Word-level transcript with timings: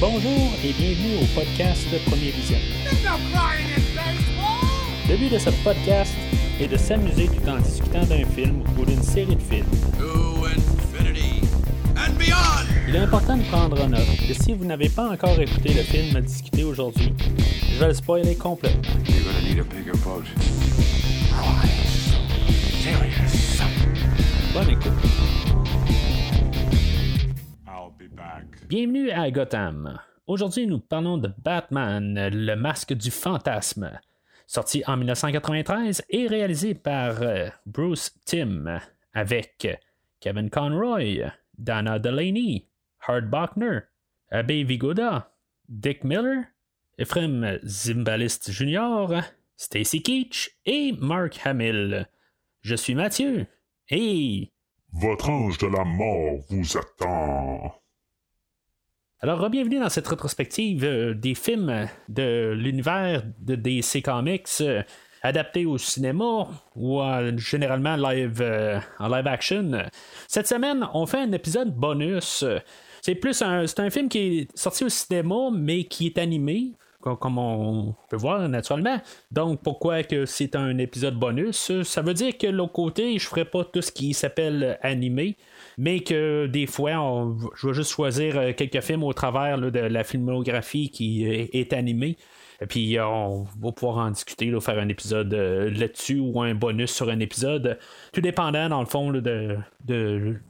Bonjour 0.00 0.52
et 0.62 0.72
bienvenue 0.74 1.16
au 1.22 1.26
podcast 1.34 1.82
de 1.92 1.98
Premier 2.08 2.30
Vision. 2.30 2.58
Le 5.08 5.16
but 5.16 5.32
de 5.32 5.38
ce 5.38 5.50
podcast 5.64 6.14
est 6.60 6.68
de 6.68 6.76
s'amuser 6.76 7.26
tout 7.26 7.48
en 7.48 7.58
discutant 7.58 8.04
d'un 8.04 8.24
film 8.24 8.62
ou 8.78 8.84
d'une 8.84 9.02
série 9.02 9.34
de 9.34 9.42
films. 9.42 9.66
Il 12.86 12.94
est 12.94 12.98
important 12.98 13.36
de 13.36 13.42
prendre 13.42 13.88
note 13.88 14.00
que 14.28 14.34
si 14.34 14.54
vous 14.54 14.64
n'avez 14.64 14.88
pas 14.88 15.10
encore 15.10 15.38
écouté 15.40 15.74
le 15.74 15.82
film 15.82 16.14
à 16.14 16.20
discuter 16.20 16.62
aujourd'hui, 16.62 17.12
je 17.72 17.80
vais 17.80 17.88
le 17.88 17.94
spoiler 17.94 18.36
complètement. 18.36 18.82
Bonne 24.54 24.70
écoute. 24.70 25.17
Bienvenue 28.68 29.10
à 29.10 29.30
Gotham. 29.30 29.98
Aujourd'hui, 30.26 30.66
nous 30.66 30.78
parlons 30.78 31.16
de 31.16 31.32
Batman, 31.38 32.28
le 32.30 32.54
masque 32.54 32.92
du 32.92 33.10
fantasme, 33.10 33.98
sorti 34.46 34.82
en 34.86 34.98
1993 34.98 36.04
et 36.10 36.26
réalisé 36.26 36.74
par 36.74 37.22
euh, 37.22 37.48
Bruce 37.64 38.12
Timm 38.26 38.78
avec 39.14 39.66
Kevin 40.20 40.50
Conroy, 40.50 41.32
Dana 41.56 41.98
Delaney, 41.98 42.68
Hard 43.06 43.30
Bachner, 43.30 43.78
Abe 44.30 44.66
Vigoda, 44.66 45.32
Dick 45.70 46.04
Miller, 46.04 46.44
Ephraim 46.98 47.58
Zimbalist 47.64 48.52
Jr., 48.52 49.22
Stacy 49.56 50.02
Keach 50.02 50.50
et 50.66 50.92
Mark 51.00 51.40
Hamill. 51.42 52.06
Je 52.60 52.74
suis 52.74 52.94
Mathieu 52.94 53.46
et 53.88 54.52
Votre 54.92 55.30
ange 55.30 55.56
de 55.56 55.68
la 55.68 55.84
mort 55.84 56.40
vous 56.50 56.76
attend. 56.76 57.77
Alors, 59.20 59.50
bienvenue 59.50 59.80
dans 59.80 59.88
cette 59.88 60.06
rétrospective 60.06 60.84
euh, 60.84 61.12
des 61.12 61.34
films 61.34 61.88
de 62.08 62.52
l'univers 62.56 63.24
de 63.40 63.56
DC 63.56 64.00
Comics 64.00 64.46
euh, 64.60 64.84
adaptés 65.22 65.66
au 65.66 65.76
cinéma 65.76 66.46
ou 66.76 67.02
généralement 67.36 67.96
live, 67.96 68.40
euh, 68.40 68.78
en 69.00 69.08
live 69.08 69.26
action. 69.26 69.72
Cette 70.28 70.46
semaine, 70.46 70.86
on 70.94 71.04
fait 71.06 71.18
un 71.18 71.32
épisode 71.32 71.74
bonus. 71.74 72.44
C'est 73.02 73.16
plus 73.16 73.42
un, 73.42 73.66
c'est 73.66 73.80
un 73.80 73.90
film 73.90 74.08
qui 74.08 74.18
est 74.18 74.56
sorti 74.56 74.84
au 74.84 74.88
cinéma, 74.88 75.50
mais 75.52 75.82
qui 75.82 76.06
est 76.06 76.18
animé. 76.18 76.74
Co- 77.00 77.16
Comme 77.16 77.38
on 77.38 77.94
peut 78.10 78.16
voir 78.16 78.48
naturellement. 78.48 79.00
Donc, 79.30 79.62
pourquoi 79.62 80.02
que 80.02 80.26
c'est 80.26 80.56
un 80.56 80.78
épisode 80.78 81.14
bonus? 81.18 81.82
Ça 81.82 82.02
veut 82.02 82.14
dire 82.14 82.36
que 82.36 82.46
l'autre 82.46 82.72
côté, 82.72 83.18
je 83.18 83.26
ferai 83.26 83.44
pas 83.44 83.64
tout 83.64 83.82
ce 83.82 83.92
qui 83.92 84.14
s'appelle 84.14 84.78
animé 84.82 85.36
mais 85.80 86.00
que 86.00 86.46
des 86.46 86.66
fois, 86.66 87.28
je 87.54 87.68
vais 87.68 87.74
juste 87.74 87.92
choisir 87.92 88.36
euh, 88.36 88.52
quelques 88.52 88.80
films 88.80 89.04
au 89.04 89.12
travers 89.12 89.58
de 89.58 89.78
la 89.78 90.02
filmographie 90.02 90.90
qui 90.90 91.24
est, 91.24 91.54
est 91.54 91.72
animée. 91.72 92.16
Et 92.60 92.66
puis, 92.66 92.98
euh, 92.98 93.06
on 93.06 93.44
va 93.60 93.70
pouvoir 93.70 93.98
en 93.98 94.10
discuter, 94.10 94.52
faire 94.60 94.78
un 94.78 94.88
épisode 94.88 95.32
euh, 95.32 95.70
là-dessus 95.70 96.18
ou 96.18 96.42
un 96.42 96.54
bonus 96.56 96.90
sur 96.92 97.08
un 97.08 97.20
épisode. 97.20 97.78
Tout 98.12 98.20
dépendant, 98.20 98.68
dans 98.68 98.80
le 98.80 98.86
fond, 98.86 99.12
de 99.12 99.56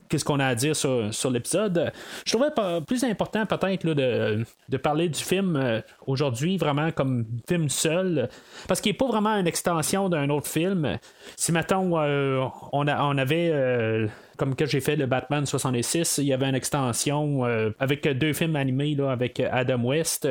qu'est-ce 0.09 0.25
qu'on 0.25 0.39
a 0.39 0.47
à 0.47 0.55
dire 0.55 0.75
sur, 0.75 1.13
sur 1.13 1.29
l'épisode. 1.29 1.91
Je 2.25 2.33
trouvais 2.35 2.49
plus 2.85 3.03
important, 3.03 3.45
peut-être, 3.45 3.85
de, 3.85 4.43
de 4.67 4.77
parler 4.77 5.07
du 5.09 5.23
film 5.23 5.55
euh, 5.55 5.81
aujourd'hui, 6.07 6.57
vraiment 6.57 6.91
comme 6.91 7.25
film 7.47 7.69
seul, 7.69 8.29
parce 8.67 8.81
qu'il 8.81 8.91
n'est 8.91 8.97
pas 8.97 9.07
vraiment 9.07 9.35
une 9.37 9.47
extension 9.47 10.09
d'un 10.09 10.29
autre 10.29 10.47
film. 10.47 10.97
Si, 11.35 11.51
mettons, 11.51 11.97
euh, 11.99 12.43
on, 12.71 12.87
on 12.87 13.17
avait. 13.17 13.51
euh, 13.53 14.07
comme 14.37 14.55
que 14.55 14.65
j'ai 14.65 14.79
fait 14.79 14.95
le 14.95 15.05
Batman 15.05 15.45
66, 15.45 16.19
il 16.19 16.27
y 16.27 16.33
avait 16.33 16.47
une 16.47 16.55
extension 16.55 17.43
avec 17.77 18.07
deux 18.07 18.31
films 18.31 18.55
animés 18.55 18.95
là, 18.95 19.11
avec 19.11 19.41
Adam 19.41 19.83
West. 19.83 20.29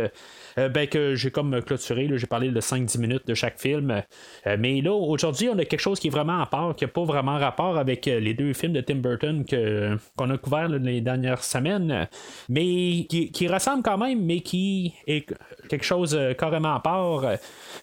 ben 0.57 0.87
que 0.89 1.15
j'ai 1.15 1.31
comme 1.31 1.61
clôturé, 1.61 2.09
j'ai 2.15 2.27
parlé 2.27 2.49
de 2.49 2.59
5-10 2.59 2.99
minutes 3.01 3.27
de 3.27 3.35
chaque 3.35 3.61
film. 3.61 4.03
Mais 4.59 4.81
là, 4.81 4.93
aujourd'hui, 4.95 5.51
on 5.51 5.59
a 5.59 5.67
quelque 5.67 5.83
chose 5.83 6.01
qui 6.01 6.07
est 6.07 6.11
vraiment 6.11 6.41
à 6.41 6.47
part, 6.47 6.75
qui 6.75 6.85
n'a 6.85 6.89
pas 6.89 7.05
vraiment 7.05 7.37
rapport 7.37 7.77
avec 7.77 8.07
les 8.07 8.33
deux 8.33 8.55
films 8.55 8.73
de 8.73 8.81
Tim 8.81 8.95
Burton 8.95 9.45
que, 9.45 9.68
qu'on 10.17 10.31
a 10.31 10.39
couverts 10.39 10.69
là, 10.69 10.79
les 10.79 11.01
dernières 11.01 11.45
semaines, 11.45 12.09
mais 12.49 13.07
qui, 13.09 13.31
qui 13.33 13.49
ressemble 13.49 13.83
quand 13.83 13.99
même, 13.99 14.25
mais 14.25 14.41
qui 14.41 14.95
est 15.07 15.27
quelque 15.69 15.85
chose 15.85 16.15
euh, 16.15 16.35
carrément 16.35 16.75
à 16.75 16.81
part. 16.81 17.25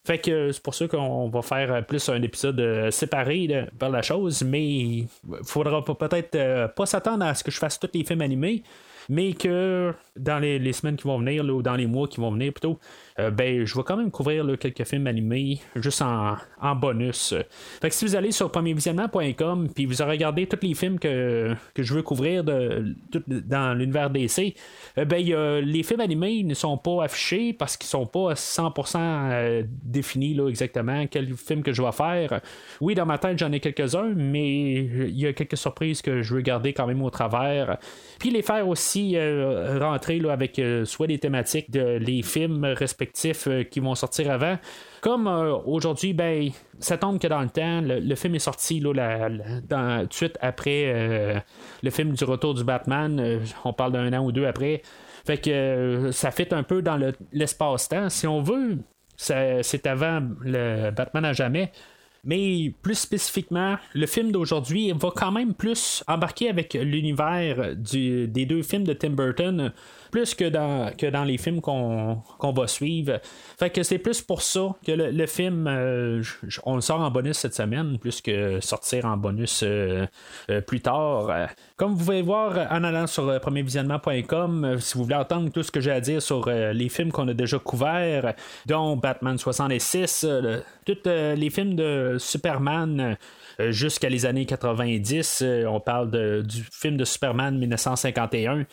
Fait 0.03 0.19
que 0.19 0.51
c'est 0.51 0.61
pour 0.61 0.75
ça 0.75 0.87
qu'on 0.87 1.29
va 1.29 1.41
faire 1.41 1.85
plus 1.85 2.09
un 2.09 2.21
épisode 2.21 2.59
euh, 2.59 2.91
séparé 2.91 3.47
de, 3.47 3.65
par 3.77 3.89
la 3.89 4.01
chose, 4.01 4.43
mais 4.43 4.65
il 4.65 5.07
faudra 5.43 5.83
peut-être 5.83 6.35
euh, 6.35 6.67
pas 6.67 6.85
s'attendre 6.85 7.25
à 7.25 7.33
ce 7.33 7.43
que 7.43 7.51
je 7.51 7.57
fasse 7.57 7.79
tous 7.79 7.89
les 7.93 8.03
films 8.03 8.21
animés. 8.21 8.63
Mais 9.07 9.33
que 9.33 9.93
dans 10.15 10.39
les, 10.39 10.73
semaines 10.73 10.97
qui 10.97 11.07
vont 11.07 11.19
venir, 11.19 11.43
là, 11.43 11.53
ou 11.53 11.61
dans 11.61 11.75
les 11.75 11.85
mois 11.85 12.07
qui 12.07 12.19
vont 12.19 12.31
venir 12.31 12.51
plutôt, 12.51 12.79
euh, 13.17 13.31
ben, 13.31 13.65
je 13.65 13.75
vais 13.75 13.83
quand 13.83 13.95
même 13.95 14.11
couvrir 14.11 14.45
quelques 14.59 14.83
films 14.83 15.07
animés 15.07 15.59
juste 15.75 16.01
en, 16.01 16.35
en 16.61 16.75
bonus. 16.75 17.33
Fait 17.81 17.87
que 17.87 17.95
si 17.95 18.03
vous 18.03 18.15
allez 18.15 18.31
sur 18.31 18.51
premiervisionnement.com 18.51 19.69
puis 19.73 19.85
vous 19.85 20.03
regardez 20.03 20.47
tous 20.47 20.59
les 20.61 20.73
films 20.73 20.99
que, 20.99 21.55
que 21.73 21.81
je 21.81 21.93
veux 21.93 22.01
couvrir 22.01 22.43
de, 22.43 22.93
dans 23.25 23.73
l'univers 23.73 24.09
DC, 24.09 24.55
euh, 24.97 25.05
ben, 25.05 25.23
les 25.63 25.83
films 25.83 26.01
animés 26.01 26.43
ne 26.43 26.53
sont 26.53 26.77
pas 26.77 27.05
affichés 27.05 27.53
parce 27.53 27.77
qu'ils 27.77 27.87
sont 27.87 28.05
pas 28.05 28.31
à 28.31 28.33
100% 28.33 28.97
euh, 28.97 29.63
définis 29.65 30.33
là, 30.33 30.49
exactement 30.49 31.05
quel 31.07 31.33
film 31.35 31.63
que 31.63 31.71
je 31.71 31.81
vais 31.81 31.93
faire. 31.93 32.41
Oui, 32.81 32.95
dans 32.95 33.05
ma 33.05 33.17
tête, 33.17 33.39
j'en 33.39 33.51
ai 33.53 33.61
quelques-uns, 33.61 34.13
mais 34.13 34.73
il 34.73 35.17
y 35.17 35.25
a 35.25 35.31
quelques 35.31 35.57
surprises 35.57 36.01
que 36.01 36.21
je 36.21 36.35
veux 36.35 36.41
garder 36.41 36.73
quand 36.73 36.85
même 36.85 37.01
au 37.01 37.09
travers. 37.09 37.77
Puis 38.19 38.29
les 38.29 38.41
faire 38.41 38.67
aussi 38.67 39.17
rentrer 39.17 40.19
là, 40.19 40.33
avec 40.33 40.61
soit 40.83 41.07
des 41.07 41.19
thématiques 41.19 41.71
de 41.71 41.97
les 41.97 42.21
films 42.21 42.65
respectifs 42.65 43.04
euh, 43.47 43.63
qui 43.63 43.79
vont 43.79 43.95
sortir 43.95 44.31
avant. 44.31 44.57
Comme 45.01 45.27
euh, 45.27 45.55
aujourd'hui, 45.65 46.13
ben, 46.13 46.49
ça 46.79 46.97
tombe 46.97 47.19
que 47.19 47.27
dans 47.27 47.41
le 47.41 47.49
temps, 47.49 47.81
le, 47.81 48.15
film 48.15 48.35
est 48.35 48.39
sorti 48.39 48.79
là, 48.79 49.29
tout 50.01 50.07
de 50.07 50.13
suite 50.13 50.37
après 50.41 50.83
euh, 50.87 51.39
le 51.83 51.89
film 51.89 52.13
du 52.13 52.23
retour 52.23 52.53
du 52.53 52.63
Batman. 52.63 53.41
On 53.63 53.73
parle 53.73 53.91
d'un 53.93 54.13
an 54.13 54.25
ou 54.25 54.31
deux 54.31 54.45
après. 54.45 54.81
Fait 55.25 55.37
que 55.37 56.09
ça 56.11 56.31
fait 56.31 56.53
un 56.53 56.63
peu 56.63 56.81
dans 56.81 56.97
le- 56.97 57.13
l'espace-temps. 57.31 58.09
Si 58.09 58.27
on 58.27 58.41
veut, 58.41 58.77
c'est 59.17 59.87
avant 59.87 60.21
le 60.41 60.91
Batman 60.91 61.25
à 61.25 61.33
jamais. 61.33 61.71
Mais 62.25 62.73
plus 62.81 62.95
spécifiquement, 62.95 63.77
le 63.93 64.07
film 64.07 64.31
d'aujourd'hui 64.31 64.91
va 64.91 65.11
quand 65.15 65.31
même 65.31 65.53
plus 65.53 66.03
embarquer 66.07 66.49
avec 66.49 66.73
l'univers 66.73 67.75
des 67.75 68.45
deux 68.47 68.63
films 68.63 68.83
de 68.83 68.93
Tim 68.93 69.11
Burton, 69.11 69.71
plus 70.15 70.33
que 70.33 70.45
dans, 70.47 70.95
que 70.97 71.07
dans 71.07 71.25
les 71.25 71.37
films 71.37 71.59
qu'on 71.59 72.21
qu'on 72.39 72.53
va 72.53 72.67
suivre. 72.67 73.19
Fait 73.59 73.83
c'est 73.83 73.97
plus 73.99 74.21
pour 74.21 74.41
ça 74.41 74.73
que 74.87 74.93
le, 74.93 75.11
le 75.11 75.25
film, 75.27 75.67
euh, 75.67 76.23
on 76.63 76.75
le 76.75 76.81
sort 76.81 77.01
en 77.01 77.11
bonus 77.11 77.37
cette 77.39 77.53
semaine, 77.53 77.99
plus 77.99 78.21
que 78.21 78.61
sortir 78.61 79.03
en 79.05 79.17
bonus 79.17 79.61
euh, 79.63 80.05
euh, 80.49 80.61
plus 80.61 80.79
tard. 80.79 81.49
Comme 81.75 81.91
vous 81.95 82.05
pouvez 82.05 82.21
voir 82.21 82.71
en 82.71 82.85
allant 82.85 83.07
sur 83.07 83.25
premiervisionnement.com, 83.41 84.77
si 84.79 84.97
vous 84.97 85.03
voulez 85.03 85.15
entendre 85.17 85.51
tout 85.51 85.63
ce 85.63 85.71
que 85.71 85.81
j'ai 85.81 85.91
à 85.91 85.99
dire 85.99 86.21
sur 86.21 86.49
les 86.49 86.87
films 86.87 87.11
qu'on 87.11 87.27
a 87.27 87.33
déjà 87.33 87.59
couverts, 87.59 88.33
dont 88.65 88.95
Batman 88.95 89.37
66, 89.37 90.23
euh, 90.23 90.41
le- 90.41 90.63
tous 90.85 91.09
les 91.09 91.49
films 91.49 91.75
de 91.75 92.15
Superman 92.19 93.17
jusqu'à 93.59 94.07
les 94.09 94.25
années 94.25 94.45
90, 94.45 95.41
euh, 95.41 95.65
on 95.65 95.79
parle 95.79 96.43
du 96.43 96.63
film 96.71 96.95
de 96.97 97.05
Superman 97.05 97.57
1951 97.57 98.59
euh, 98.59 98.63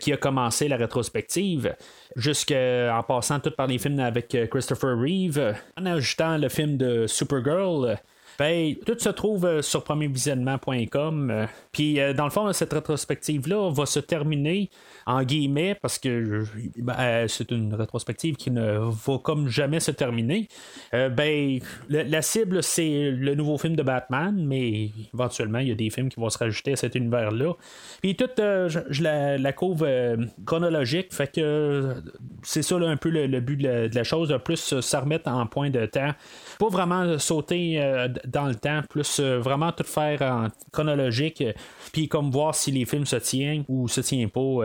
qui 0.00 0.12
a 0.12 0.16
commencé 0.16 0.68
la 0.68 0.76
rétrospective, 0.76 1.74
jusqu'en 2.16 3.02
passant 3.06 3.40
tout 3.40 3.50
par 3.50 3.66
les 3.66 3.78
films 3.78 4.00
avec 4.00 4.34
euh, 4.34 4.46
Christopher 4.46 4.96
Reeve, 4.98 5.38
euh, 5.38 5.52
en 5.76 5.86
ajoutant 5.86 6.38
le 6.38 6.48
film 6.48 6.76
de 6.76 7.06
Supergirl. 7.06 7.96
Ben, 8.38 8.74
tout 8.86 8.98
se 8.98 9.08
trouve 9.08 9.44
euh, 9.44 9.62
sur 9.62 9.84
premiervisionnement.com. 9.84 11.30
euh, 11.30 11.46
Puis, 11.70 12.00
euh, 12.00 12.12
dans 12.12 12.24
le 12.24 12.30
fond, 12.30 12.52
cette 12.52 12.72
rétrospective-là 12.72 13.70
va 13.70 13.86
se 13.86 14.00
terminer 14.00 14.70
en 15.06 15.22
guillemets 15.22 15.74
parce 15.74 15.98
que 15.98 16.44
ben, 16.76 17.26
c'est 17.28 17.50
une 17.50 17.74
rétrospective 17.74 18.36
qui 18.36 18.50
ne 18.50 18.78
va 18.78 19.18
comme 19.18 19.48
jamais 19.48 19.80
se 19.80 19.90
terminer. 19.90 20.48
Ben, 20.92 21.58
la 21.88 22.22
cible, 22.22 22.62
c'est 22.62 23.10
le 23.10 23.34
nouveau 23.34 23.58
film 23.58 23.76
de 23.76 23.82
Batman, 23.82 24.34
mais 24.46 24.90
éventuellement, 25.12 25.58
il 25.58 25.68
y 25.68 25.72
a 25.72 25.74
des 25.74 25.90
films 25.90 26.08
qui 26.08 26.20
vont 26.20 26.30
se 26.30 26.38
rajouter 26.38 26.72
à 26.72 26.76
cet 26.76 26.94
univers-là. 26.94 27.54
Puis, 28.00 28.16
tout, 28.16 28.28
euh, 28.38 28.68
je, 28.68 29.02
la, 29.02 29.38
la 29.38 29.52
chronologique, 29.52 31.12
fait 31.12 31.32
que 31.32 31.96
c'est 32.42 32.62
ça 32.62 32.76
un 32.76 32.96
peu 32.96 33.10
le, 33.10 33.40
but 33.40 33.56
de 33.56 33.64
la, 33.64 33.88
de 33.88 33.94
la 33.94 34.04
chose, 34.04 34.36
plus 34.44 34.80
se 34.80 34.96
remettre 34.96 35.28
en 35.28 35.46
point 35.46 35.70
de 35.70 35.86
temps. 35.86 36.12
Pas 36.58 36.68
vraiment 36.68 37.18
sauter 37.18 37.80
dans 38.26 38.46
le 38.46 38.54
temps, 38.54 38.82
plus 38.88 39.20
vraiment 39.20 39.72
tout 39.72 39.84
faire 39.84 40.22
en 40.22 40.48
chronologique, 40.72 41.44
puis 41.92 42.08
comme 42.08 42.30
voir 42.30 42.54
si 42.54 42.70
les 42.70 42.84
films 42.84 43.06
se 43.06 43.16
tiennent 43.16 43.64
ou 43.68 43.88
se 43.88 44.00
tiennent 44.00 44.30
pas, 44.30 44.60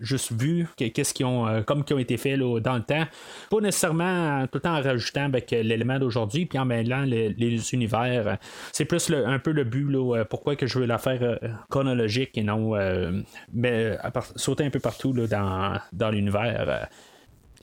juste 0.00 0.32
vu 0.32 0.68
qu'est-ce 0.76 1.14
qu'ils 1.14 1.26
ont, 1.26 1.62
comme 1.64 1.84
qui 1.84 1.94
ont 1.94 1.98
été 1.98 2.16
faits 2.16 2.38
dans 2.38 2.76
le 2.76 2.82
temps. 2.82 3.04
Pas 3.50 3.60
nécessairement 3.60 4.46
tout 4.46 4.64
en 4.66 4.80
rajoutant 4.82 5.24
avec 5.24 5.50
l'élément 5.50 5.98
d'aujourd'hui, 5.98 6.46
puis 6.46 6.58
en 6.58 6.64
mêlant 6.64 7.02
les, 7.02 7.74
univers. 7.74 8.38
C'est 8.72 8.84
plus 8.84 9.10
un 9.10 9.38
peu 9.38 9.52
le 9.52 9.64
but, 9.64 9.88
pourquoi 10.28 10.56
que 10.56 10.66
je 10.66 10.78
veux 10.78 10.86
la 10.86 10.98
faire 10.98 11.38
chronologique 11.68 12.36
et 12.38 12.42
non 12.42 12.74
mais 13.52 13.96
sauter 14.36 14.64
un 14.64 14.70
peu 14.70 14.80
partout 14.80 15.12
dans 15.12 16.10
l'univers. 16.10 16.88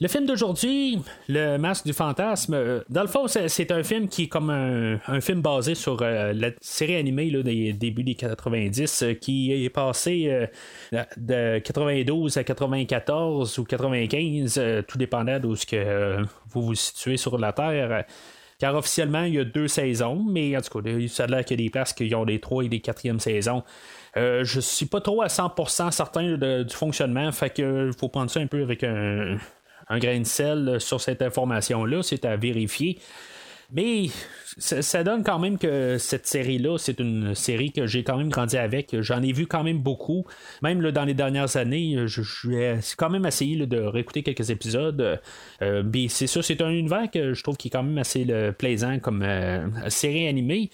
Le 0.00 0.08
film 0.08 0.26
d'aujourd'hui, 0.26 0.98
Le 1.28 1.56
Masque 1.56 1.86
du 1.86 1.92
Fantasme, 1.92 2.54
euh, 2.54 2.80
dans 2.88 3.02
le 3.02 3.08
fond, 3.08 3.26
c'est 3.28 3.70
un 3.70 3.82
film 3.84 4.08
qui 4.08 4.24
est 4.24 4.28
comme 4.28 4.50
un, 4.50 5.20
film 5.20 5.40
basé 5.40 5.76
sur 5.76 6.02
euh, 6.02 6.32
la 6.32 6.50
série 6.60 6.96
animée 6.96 7.30
des 7.30 7.72
débuts 7.72 8.02
des 8.02 8.16
90 8.16 9.02
euh, 9.02 9.14
qui 9.14 9.52
est 9.52 9.70
passé 9.70 10.48
de 11.16 11.58
92 11.60 12.36
à 12.36 12.44
94 12.44 13.58
ou 13.58 13.64
95, 13.64 14.60
tout 14.88 14.98
dépendant 14.98 15.38
d'où 15.38 15.54
ce 15.54 15.64
que 15.64 16.22
vous 16.48 16.62
vous 16.62 16.74
situez 16.74 17.16
sur 17.16 17.38
la 17.38 17.52
Terre. 17.52 18.04
Car 18.58 18.74
officiellement, 18.76 19.24
il 19.24 19.34
y 19.34 19.38
a 19.38 19.44
deux 19.44 19.68
saisons, 19.68 20.24
mais 20.28 20.56
en 20.56 20.60
tout 20.60 20.80
cas, 20.80 20.90
ça 21.08 21.24
a 21.24 21.26
l'air 21.26 21.44
qu'il 21.44 21.60
y 21.60 21.62
a 21.62 21.66
des 21.66 21.70
places 21.70 21.92
qui 21.92 22.14
ont 22.14 22.24
des 22.24 22.40
trois 22.40 22.64
et 22.64 22.68
des 22.68 22.80
quatrièmes 22.80 23.20
saisons. 23.20 23.62
Euh, 24.16 24.44
je 24.44 24.60
suis 24.60 24.86
pas 24.86 25.00
trop 25.00 25.22
à 25.22 25.26
100% 25.26 25.90
certain 25.90 26.36
du 26.36 26.74
fonctionnement, 26.74 27.30
fait 27.32 27.50
que 27.50 27.90
faut 27.98 28.08
prendre 28.08 28.30
ça 28.30 28.40
un 28.40 28.46
peu 28.46 28.62
avec 28.62 28.84
un, 28.84 29.38
grain 29.90 30.20
de 30.20 30.24
sel 30.26 30.80
sur 30.80 31.00
cette 31.00 31.22
information-là, 31.22 32.02
c'est 32.02 32.24
à 32.24 32.36
vérifier. 32.36 32.98
Mais 33.72 34.06
ça, 34.58 35.02
donne 35.02 35.24
quand 35.24 35.38
même 35.38 35.58
que 35.58 35.98
cette 35.98 36.26
série-là, 36.26 36.78
c'est 36.78 37.00
une 37.00 37.34
série 37.34 37.72
que 37.72 37.86
j'ai 37.86 38.04
quand 38.04 38.16
même 38.16 38.28
grandi 38.28 38.56
avec. 38.56 39.00
J'en 39.00 39.22
ai 39.22 39.32
vu 39.32 39.46
quand 39.46 39.64
même 39.64 39.78
beaucoup. 39.78 40.24
Même 40.62 40.80
dans 40.92 41.04
les 41.04 41.14
dernières 41.14 41.56
années, 41.56 42.06
je, 42.06 42.22
vais 42.48 42.78
quand 42.96 43.10
même 43.10 43.26
essayé 43.26 43.66
de 43.66 43.80
réécouter 43.80 44.22
quelques 44.22 44.50
épisodes. 44.50 45.20
Euh, 45.62 45.82
c'est 46.08 46.26
ça, 46.26 46.42
c'est 46.42 46.60
un 46.60 46.70
univers 46.70 47.10
que 47.10 47.34
je 47.34 47.42
trouve 47.42 47.56
qui 47.56 47.68
est 47.68 47.70
quand 47.70 47.82
même 47.82 47.98
assez 47.98 48.26
plaisant 48.56 48.98
comme 49.00 49.22
euh, 49.22 49.66
série 49.88 50.28
animée. 50.28 50.70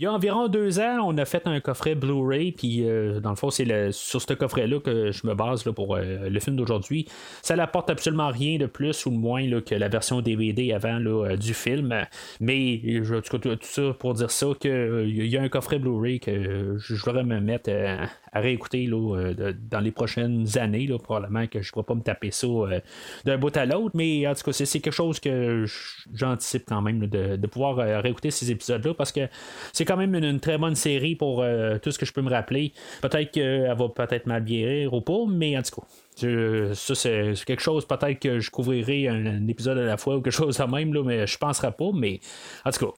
Il 0.00 0.04
y 0.04 0.06
a 0.06 0.12
environ 0.12 0.46
deux 0.46 0.78
ans, 0.78 1.00
on 1.02 1.18
a 1.18 1.24
fait 1.24 1.44
un 1.48 1.58
coffret 1.58 1.96
Blu-ray, 1.96 2.52
puis 2.52 2.88
euh, 2.88 3.18
dans 3.18 3.30
le 3.30 3.36
fond, 3.36 3.50
c'est 3.50 3.90
sur 3.90 4.22
ce 4.22 4.32
coffret-là 4.32 4.78
que 4.78 5.10
je 5.10 5.26
me 5.26 5.34
base 5.34 5.64
pour 5.64 5.96
euh, 5.96 6.28
le 6.28 6.38
film 6.38 6.54
d'aujourd'hui. 6.54 7.08
Ça 7.42 7.56
n'apporte 7.56 7.90
absolument 7.90 8.28
rien 8.28 8.58
de 8.58 8.66
plus 8.66 9.06
ou 9.06 9.10
de 9.10 9.16
moins 9.16 9.60
que 9.60 9.74
la 9.74 9.88
version 9.88 10.20
DVD 10.20 10.72
avant 10.72 11.00
euh, 11.04 11.36
du 11.36 11.52
film. 11.52 12.06
Mais 12.38 12.80
je, 13.02 13.16
tout, 13.16 13.38
tout 13.38 13.58
ça 13.60 13.92
pour 13.98 14.14
dire 14.14 14.30
ça, 14.30 14.46
qu'il 14.60 15.26
y 15.26 15.36
a 15.36 15.42
un 15.42 15.48
coffret 15.48 15.80
Blu-ray 15.80 16.20
que 16.20 16.76
je, 16.78 16.94
voudrais 16.94 17.24
me 17.24 17.40
mettre 17.40 17.68
à 18.32 18.38
réécouter 18.38 18.86
dans 18.88 19.80
les 19.80 19.90
prochaines 19.90 20.46
années. 20.58 20.88
Probablement 21.02 21.48
que 21.48 21.60
je 21.60 21.70
ne 21.70 21.72
pourrais 21.72 21.86
pas 21.86 21.94
me 21.96 22.02
taper 22.02 22.30
ça 22.30 22.46
d'un 23.24 23.36
bout 23.36 23.56
à 23.56 23.66
l'autre. 23.66 23.96
Mais 23.96 24.28
en 24.28 24.34
tout 24.34 24.44
cas, 24.44 24.52
c'est, 24.52 24.78
quelque 24.78 24.92
chose 24.92 25.18
que 25.18 25.64
j'anticipe 26.14 26.66
quand 26.68 26.82
même 26.82 27.00
de, 27.00 27.34
de, 27.34 27.46
pouvoir 27.48 27.78
réécouter 28.00 28.30
ces 28.30 28.52
épisodes-là 28.52 28.94
parce 28.94 29.10
que 29.10 29.22
c'est 29.72 29.87
quand 29.88 29.96
même 29.96 30.14
une, 30.14 30.38
très 30.38 30.58
bonne 30.58 30.74
série 30.74 31.16
pour 31.16 31.42
euh, 31.42 31.78
tout 31.78 31.90
ce 31.90 31.98
que 31.98 32.04
je 32.04 32.12
peux 32.12 32.20
me 32.20 32.30
rappeler. 32.30 32.72
Peut-être 33.00 33.32
qu'elle 33.32 33.74
va 33.74 33.88
peut-être 33.88 34.26
mal 34.26 34.44
ou 34.92 35.00
pas, 35.00 35.24
mais 35.26 35.56
en 35.56 35.62
tout 35.62 35.80
cas. 35.80 36.74
ça, 36.74 36.94
c'est 36.94 37.32
quelque 37.46 37.62
chose, 37.62 37.86
peut-être 37.86 38.20
que 38.20 38.38
je 38.38 38.50
couvrirai 38.50 39.08
un, 39.08 39.48
épisode 39.48 39.78
à 39.78 39.84
la 39.84 39.96
fois 39.96 40.16
ou 40.16 40.20
quelque 40.20 40.32
chose 40.36 40.58
de 40.58 40.64
même, 40.64 40.92
là, 40.92 41.02
mais 41.02 41.26
je 41.26 41.38
penserai 41.38 41.72
pas. 41.72 41.90
Mais 41.94 42.20
en 42.64 42.70
tout 42.70 42.86
cas, 42.86 42.92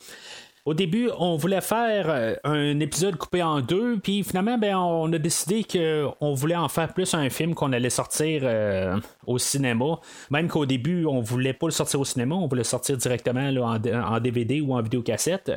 au 0.66 0.74
début, 0.74 1.08
on 1.18 1.36
voulait 1.36 1.62
faire 1.62 2.10
euh, 2.10 2.34
un 2.44 2.78
épisode 2.80 3.16
coupé 3.16 3.42
en 3.42 3.62
deux, 3.62 3.98
puis 3.98 4.22
finalement, 4.22 4.58
ben, 4.58 4.76
on 4.76 5.10
a 5.12 5.18
décidé 5.18 5.64
qu'on 5.64 6.34
voulait 6.34 6.56
en 6.56 6.68
faire 6.68 6.92
plus 6.92 7.14
un 7.14 7.30
film 7.30 7.54
qu'on 7.54 7.72
allait 7.72 7.88
sortir 7.88 8.42
euh, 8.44 8.98
au 9.26 9.38
cinéma. 9.38 10.00
Même 10.30 10.48
qu'au 10.48 10.66
début, 10.66 11.06
on 11.06 11.20
voulait 11.20 11.54
pas 11.54 11.66
le 11.66 11.72
sortir 11.72 12.00
au 12.00 12.04
cinéma, 12.04 12.34
on 12.34 12.46
voulait 12.46 12.60
le 12.60 12.64
sortir 12.64 12.98
directement 12.98 13.48
en, 13.62 14.20
DVD 14.20 14.60
ou 14.60 14.74
en 14.74 14.82
vidéocassette. 14.82 15.50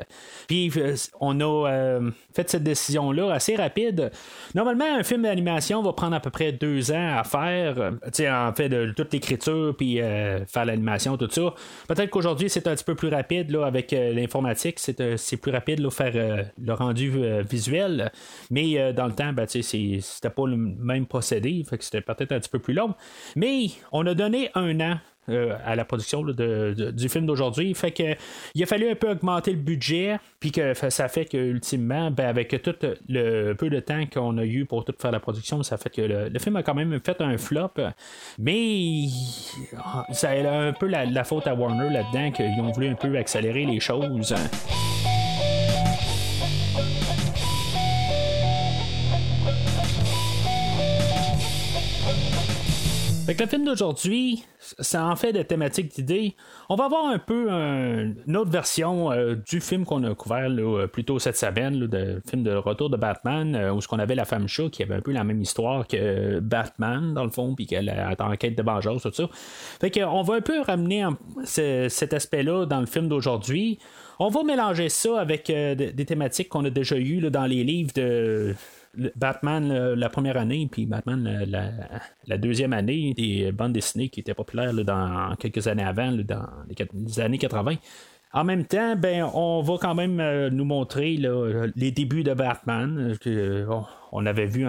Puis 0.47 0.71
euh, 0.77 0.95
on 1.19 1.41
a 1.41 1.99
fait 2.33 2.49
cette 2.49 2.63
décision-là 2.63 3.33
assez 3.33 3.57
rapide. 3.57 4.09
Normalement, 4.55 4.85
un 4.97 5.03
film 5.03 5.23
d'animation 5.23 5.81
va 5.81 5.91
prendre 5.91 6.15
à 6.15 6.21
peu 6.21 6.29
près 6.29 6.53
deux 6.53 6.91
ans 6.91 7.17
à 7.17 7.23
faire, 7.25 7.91
en 8.01 8.53
fait, 8.53 8.69
de 8.69 8.93
toute 8.95 9.11
l'écriture, 9.11 9.75
puis 9.77 9.97
faire 9.97 10.65
l'animation, 10.65 11.17
tout 11.17 11.29
ça. 11.29 11.53
Peut-être 11.87 12.09
qu'aujourd'hui, 12.09 12.49
c'est 12.49 12.67
un 12.67 12.75
petit 12.75 12.83
peu 12.85 12.95
plus 12.95 13.09
rapide 13.09 13.51
là, 13.51 13.65
avec 13.65 13.91
l'informatique 13.91 14.79
plus 14.93 15.51
rapide 15.51 15.81
de 15.81 15.89
faire 15.89 16.13
euh, 16.15 16.43
le 16.61 16.73
rendu 16.73 17.11
euh, 17.15 17.41
visuel. 17.41 18.11
Mais 18.49 18.79
euh, 18.79 18.93
dans 18.93 19.07
le 19.07 19.13
temps, 19.13 19.33
ben, 19.33 19.47
c'était 19.47 20.29
pas 20.29 20.47
le 20.47 20.57
même 20.57 21.05
procédé, 21.05 21.63
que 21.69 21.83
c'était 21.83 22.01
peut-être 22.01 22.31
un 22.31 22.39
petit 22.39 22.49
peu 22.49 22.59
plus 22.59 22.73
long. 22.73 22.93
Mais 23.35 23.67
on 23.91 24.05
a 24.05 24.13
donné 24.13 24.49
un 24.55 24.79
an 24.79 24.99
à 25.27 25.75
la 25.75 25.85
production 25.85 26.23
du 26.23 27.09
film 27.09 27.25
d'aujourd'hui. 27.25 27.73
Fait 27.73 27.91
que 27.91 28.15
il 28.55 28.63
a 28.63 28.65
fallu 28.65 28.89
un 28.89 28.95
peu 28.95 29.09
augmenter 29.09 29.51
le 29.51 29.57
budget, 29.57 30.17
puis 30.39 30.51
que 30.51 30.73
ça 30.73 31.07
fait 31.07 31.25
que 31.25 31.37
ultimement, 31.37 32.11
ben, 32.11 32.27
avec 32.27 32.61
tout 32.61 32.75
le 33.07 33.53
peu 33.53 33.69
de 33.69 33.79
temps 33.79 34.05
qu'on 34.11 34.37
a 34.37 34.45
eu 34.45 34.65
pour 34.65 34.85
tout 34.85 34.93
faire 34.99 35.11
la 35.11 35.19
production, 35.19 35.63
ça 35.63 35.77
fait 35.77 35.89
que 35.89 36.01
le, 36.01 36.39
film 36.39 36.55
a 36.57 36.63
quand 36.63 36.75
même 36.75 36.99
fait 36.99 37.21
un 37.21 37.37
flop. 37.37 37.71
Mais 38.39 39.07
ça 40.11 40.31
a 40.31 40.59
un 40.59 40.73
peu 40.73 40.87
la 40.87 41.23
faute 41.23 41.47
à 41.47 41.55
Warner 41.55 41.89
là-dedans 41.89 42.31
qu'ils 42.31 42.59
ont 42.59 42.71
voulu 42.71 42.87
un 42.87 42.95
peu 42.95 43.17
accélérer 43.17 43.65
les 43.65 43.79
choses. 43.79 44.33
Fait 53.25 53.35
que 53.35 53.43
le 53.43 53.47
film 53.47 53.63
d'aujourd'hui, 53.63 54.43
ça 54.59 55.05
en 55.05 55.15
fait 55.15 55.31
des 55.31 55.45
thématiques 55.45 55.95
d'idées. 55.95 56.35
On 56.67 56.75
va 56.75 56.85
avoir 56.85 57.05
un 57.05 57.19
peu 57.19 57.49
une 57.49 58.35
autre 58.35 58.51
version 58.51 59.13
euh, 59.13 59.35
du 59.35 59.61
film 59.61 59.85
qu'on 59.85 60.03
a 60.03 60.13
couvert 60.13 60.49
là, 60.49 60.87
plus 60.87 61.05
tôt 61.05 61.19
cette 61.19 61.37
semaine, 61.37 61.79
le 61.79 62.21
film 62.27 62.43
de 62.43 62.53
retour 62.53 62.89
de 62.89 62.97
Batman, 62.97 63.55
euh, 63.55 63.73
où 63.73 63.79
ce 63.79 63.87
qu'on 63.87 63.99
avait 63.99 64.15
la 64.15 64.25
femme 64.25 64.49
chat 64.49 64.67
qui 64.69 64.83
avait 64.83 64.95
un 64.95 65.01
peu 65.01 65.13
la 65.13 65.23
même 65.23 65.41
histoire 65.41 65.87
que 65.87 66.41
Batman, 66.41 67.13
dans 67.13 67.23
le 67.23 67.29
fond, 67.29 67.55
puis 67.55 67.65
qu'elle 67.65 67.87
est 67.87 68.19
en 68.19 68.35
quête 68.35 68.57
de 68.57 68.63
vengeance, 68.63 69.03
tout 69.03 69.13
ça. 69.13 69.29
Fait 69.79 69.89
qu'on 69.89 70.21
va 70.21 70.35
un 70.35 70.41
peu 70.41 70.59
ramener 70.59 71.07
cet 71.45 72.11
aspect-là 72.11 72.65
dans 72.65 72.81
le 72.81 72.87
film 72.87 73.07
d'aujourd'hui. 73.07 73.79
On 74.19 74.27
va 74.27 74.43
mélanger 74.43 74.89
ça 74.89 75.19
avec 75.21 75.49
euh, 75.49 75.75
des 75.75 76.05
thématiques 76.05 76.49
qu'on 76.49 76.65
a 76.65 76.69
déjà 76.69 76.97
eues 76.97 77.21
dans 77.21 77.45
les 77.45 77.63
livres 77.63 77.93
de 77.95 78.53
Batman 79.15 79.93
la 79.93 80.09
première 80.09 80.37
année, 80.37 80.67
puis 80.71 80.85
Batman 80.85 81.45
la, 82.27 82.37
deuxième 82.37 82.73
année, 82.73 83.13
des 83.15 83.51
bandes 83.51 83.73
dessinées 83.73 84.09
qui 84.09 84.19
étaient 84.19 84.33
populaires 84.33 84.73
dans 84.73 85.35
quelques 85.37 85.67
années 85.67 85.83
avant, 85.83 86.11
dans 86.11 86.45
les, 86.67 87.19
années 87.19 87.37
80. 87.37 87.75
En 88.33 88.43
même 88.43 88.65
temps, 88.65 88.95
ben, 88.95 89.29
on 89.33 89.61
va 89.61 89.75
quand 89.79 89.93
même 89.93 90.19
euh, 90.19 90.49
nous 90.49 90.65
montrer 90.65 91.17
les 91.75 91.91
débuts 91.91 92.23
de 92.23 92.33
Batman, 92.33 93.15
que 93.21 93.67
on 94.11 94.25
avait 94.25 94.45
vu 94.45 94.65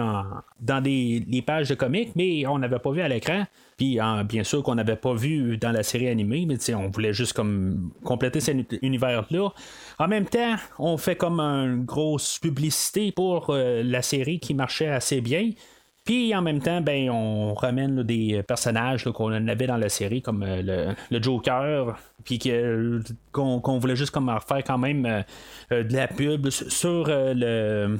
dans 0.59 0.83
les 0.83 1.43
pages 1.45 1.69
de 1.69 1.75
comics, 1.75 2.11
mais 2.15 2.45
on 2.47 2.59
n'avait 2.59 2.79
pas 2.79 2.91
vu 2.91 3.01
à 3.01 3.07
l'écran. 3.07 3.45
Puis 3.77 3.99
bien 4.27 4.43
sûr 4.43 4.63
qu'on 4.63 4.75
n'avait 4.75 4.95
pas 4.95 5.13
vu 5.13 5.57
dans 5.57 5.71
la 5.71 5.83
série 5.83 6.07
animée, 6.07 6.45
mais 6.47 6.73
on 6.73 6.89
voulait 6.89 7.13
juste 7.13 7.33
comme 7.33 7.91
compléter 8.03 8.39
cet 8.39 8.75
univers-là. 8.81 9.49
En 9.99 10.07
même 10.07 10.25
temps, 10.25 10.55
on 10.79 10.97
fait 10.97 11.15
comme 11.15 11.39
une 11.39 11.85
grosse 11.85 12.39
publicité 12.39 13.11
pour 13.11 13.49
euh, 13.49 13.83
la 13.83 14.01
série 14.01 14.39
qui 14.39 14.53
marchait 14.53 14.89
assez 14.89 15.21
bien. 15.21 15.51
Puis 16.05 16.35
en 16.35 16.41
même 16.43 16.61
temps, 16.61 16.81
ben, 16.81 17.09
on 17.09 17.55
ramène 17.55 18.03
des 18.03 18.43
personnages 18.43 19.05
qu'on 19.05 19.47
avait 19.47 19.67
dans 19.67 19.77
la 19.77 19.89
série, 19.89 20.21
comme 20.21 20.43
euh, 20.43 20.93
le, 21.09 21.21
Joker, 21.21 21.97
puis 22.23 22.39
qu'on 23.31 23.79
voulait 23.79 23.95
juste 23.95 24.11
comme 24.11 24.31
faire 24.47 24.63
quand 24.63 24.77
même 24.77 25.05
euh, 25.71 25.83
de 25.83 25.95
la 25.95 26.07
pub 26.07 26.49
sur 26.49 27.07
le, 27.07 27.97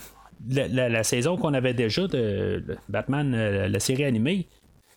la, 0.48 1.04
saison 1.04 1.36
qu'on 1.36 1.56
avait 1.56 1.74
déjà 1.74 2.08
de 2.08 2.64
Batman, 2.88 3.66
la 3.68 3.80
série 3.80 4.06
animée. 4.06 4.48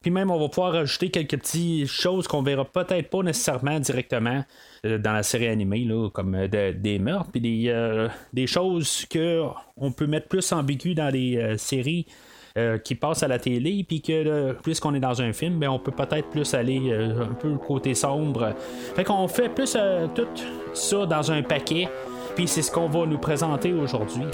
Puis 0.00 0.12
même, 0.12 0.30
on 0.30 0.38
va 0.38 0.48
pouvoir 0.48 0.72
rajouter 0.72 1.10
quelques 1.10 1.38
petites 1.38 1.88
choses 1.88 2.28
qu'on 2.28 2.42
verra 2.42 2.64
peut-être 2.64 3.10
pas 3.10 3.22
nécessairement 3.22 3.80
directement 3.80 4.44
euh, 4.86 4.98
dans 4.98 5.12
la 5.12 5.24
série 5.24 5.48
animée, 5.48 5.84
là, 5.84 6.08
comme 6.10 6.36
euh, 6.36 6.72
des 6.72 6.98
meurtres, 7.00 7.30
puis 7.32 7.40
des, 7.40 7.64
euh, 7.68 8.08
des 8.32 8.46
choses 8.46 9.06
qu'on 9.10 9.92
peut 9.92 10.06
mettre 10.06 10.28
plus 10.28 10.52
ambiguës 10.52 10.94
dans 10.94 11.08
les 11.12 11.56
séries. 11.58 12.06
Qui 12.84 12.94
passent 12.94 13.22
à 13.22 13.28
la 13.28 13.38
télé, 13.38 13.84
puis 13.86 14.00
que 14.00 14.52
puisqu'on 14.62 14.94
est 14.94 15.00
dans 15.00 15.22
un 15.22 15.32
film, 15.32 15.58
ben, 15.58 15.68
on 15.68 15.78
peut 15.78 15.92
peut-être 15.92 16.28
plus 16.28 16.54
aller 16.54 16.92
un 16.92 17.34
peu 17.34 17.48
le 17.48 17.58
côté 17.58 17.94
sombre. 17.94 18.54
Fait 18.94 19.04
qu'on 19.04 19.28
fait 19.28 19.48
plus 19.48 19.76
tout 20.14 20.26
ça 20.74 21.06
dans 21.06 21.32
un 21.32 21.42
paquet, 21.42 21.88
puis 22.34 22.48
c'est 22.48 22.62
ce 22.62 22.70
qu'on 22.70 22.88
va 22.88 23.06
nous 23.06 23.18
présenter 23.18 23.72
aujourd'hui. 23.72 24.26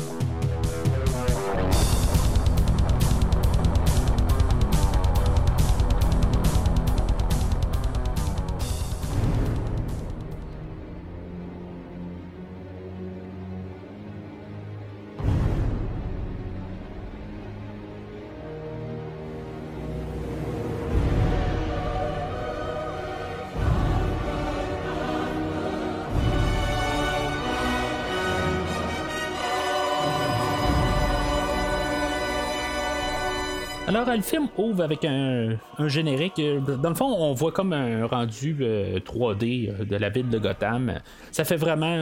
Alors, 33.94 34.12
le 34.12 34.22
film 34.22 34.48
ouvre 34.58 34.82
avec 34.82 35.04
un, 35.04 35.56
générique. 35.86 36.40
Dans 36.82 36.88
le 36.88 36.94
fond, 36.96 37.06
on 37.06 37.32
voit 37.32 37.52
comme 37.52 37.72
un 37.72 38.06
rendu 38.06 38.56
3D 38.56 39.86
de 39.86 39.96
la 39.96 40.08
ville 40.08 40.28
de 40.28 40.38
Gotham. 40.38 40.94
Ça 41.30 41.44
fait 41.44 41.56
vraiment 41.56 41.96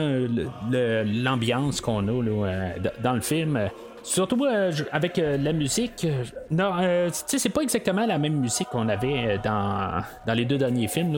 l'ambiance 0.71 1.81
qu'on 1.81 2.07
a 2.07 2.73
dans 3.03 3.13
le 3.13 3.21
film. 3.21 3.69
Surtout 4.01 4.43
avec 4.91 5.17
la 5.17 5.53
musique. 5.53 6.07
non, 6.49 6.71
c'est 7.11 7.49
pas 7.49 7.61
exactement 7.61 8.07
la 8.07 8.17
même 8.17 8.37
musique 8.37 8.69
qu'on 8.69 8.89
avait 8.89 9.39
dans, 9.43 10.01
les 10.33 10.45
deux 10.45 10.57
derniers 10.57 10.87
films 10.87 11.15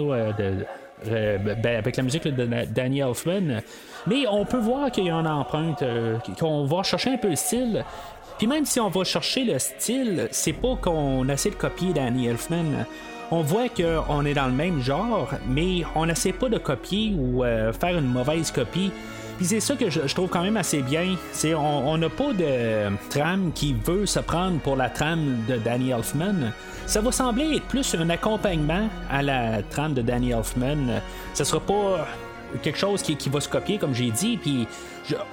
euh, 1.08 1.38
ben, 1.38 1.75
avec 1.77 1.98
la 1.98 2.03
musique 2.03 2.24
de 2.24 2.65
Danny 2.74 3.00
Elfman. 3.01 3.62
Mais 4.08 4.25
on 4.29 4.46
peut 4.46 4.60
voir 4.60 4.89
qu'il 4.91 5.05
y 5.05 5.10
a 5.10 5.13
une 5.13 5.27
empreinte, 5.27 5.82
euh, 5.82 6.17
qu'on 6.39 6.65
va 6.65 6.84
chercher 6.84 7.12
un 7.12 7.17
peu 7.17 7.29
le 7.29 7.36
style. 7.36 7.84
Puis 8.38 8.48
même 8.48 8.65
si 8.65 8.80
on 8.80 8.89
va 8.89 9.04
chercher 9.04 9.46
le 9.46 9.60
style, 9.60 10.27
c'est 10.32 10.54
pas 10.54 10.75
qu'on 10.82 11.27
essaie 11.30 11.51
de 11.51 11.56
copier 11.56 11.94
Danny 11.94 12.27
Elfman. 12.27 12.86
On 13.32 13.42
voit 13.42 13.70
qu'on 13.70 14.25
est 14.25 14.34
dans 14.34 14.48
le 14.48 14.54
même 14.54 14.82
genre, 14.82 15.30
mais 15.48 15.84
on 15.96 16.06
n'essaie 16.06 16.34
pas 16.34 16.50
de 16.50 16.58
copier 16.58 17.13
ou 17.18 17.44
euh, 17.44 17.72
faire 17.74 17.98
une 17.98 18.08
mauvaise 18.08 18.51
copie. 18.51 18.92
Puis 19.38 19.48
c'est 19.48 19.60
ça 19.60 19.75
que 19.75 19.89
je, 19.89 20.13
trouve 20.13 20.30
quand 20.30 20.44
même 20.44 20.58
assez 20.58 20.82
bien. 20.82 21.15
C'est 21.32 21.56
on 21.56 21.98
n'a 21.98 22.10
pas 22.10 22.34
de 22.34 22.96
trame 23.10 23.51
qui 23.54 23.74
veut 23.74 24.06
se 24.06 24.20
prendre 24.20 24.60
pour 24.60 24.75
la 24.75 24.89
trame 24.89 25.44
de 25.48 25.58
Danny 25.58 25.92
Elfman. 25.92 26.51
Ça 26.86 27.01
va 27.01 27.12
sembler 27.12 27.56
être 27.56 27.65
plus 27.65 27.96
un 27.96 28.10
accompagnement 28.10 28.88
à 29.10 29.22
la 29.22 29.62
trame 29.63 29.94
de 29.94 30.01
Danny 30.01 30.32
Elfman. 30.32 31.01
Ce 31.34 31.44
sera 31.44 31.60
pas 31.60 32.08
quelque 32.62 32.77
chose 32.77 33.01
qui, 33.01 33.18
qui 33.18 33.30
va 33.30 33.42
se 33.42 33.50
copier, 33.50 33.77
comme 33.77 33.94
j'ai 33.94 34.12
dit. 34.12 34.38
Puis 34.38 34.68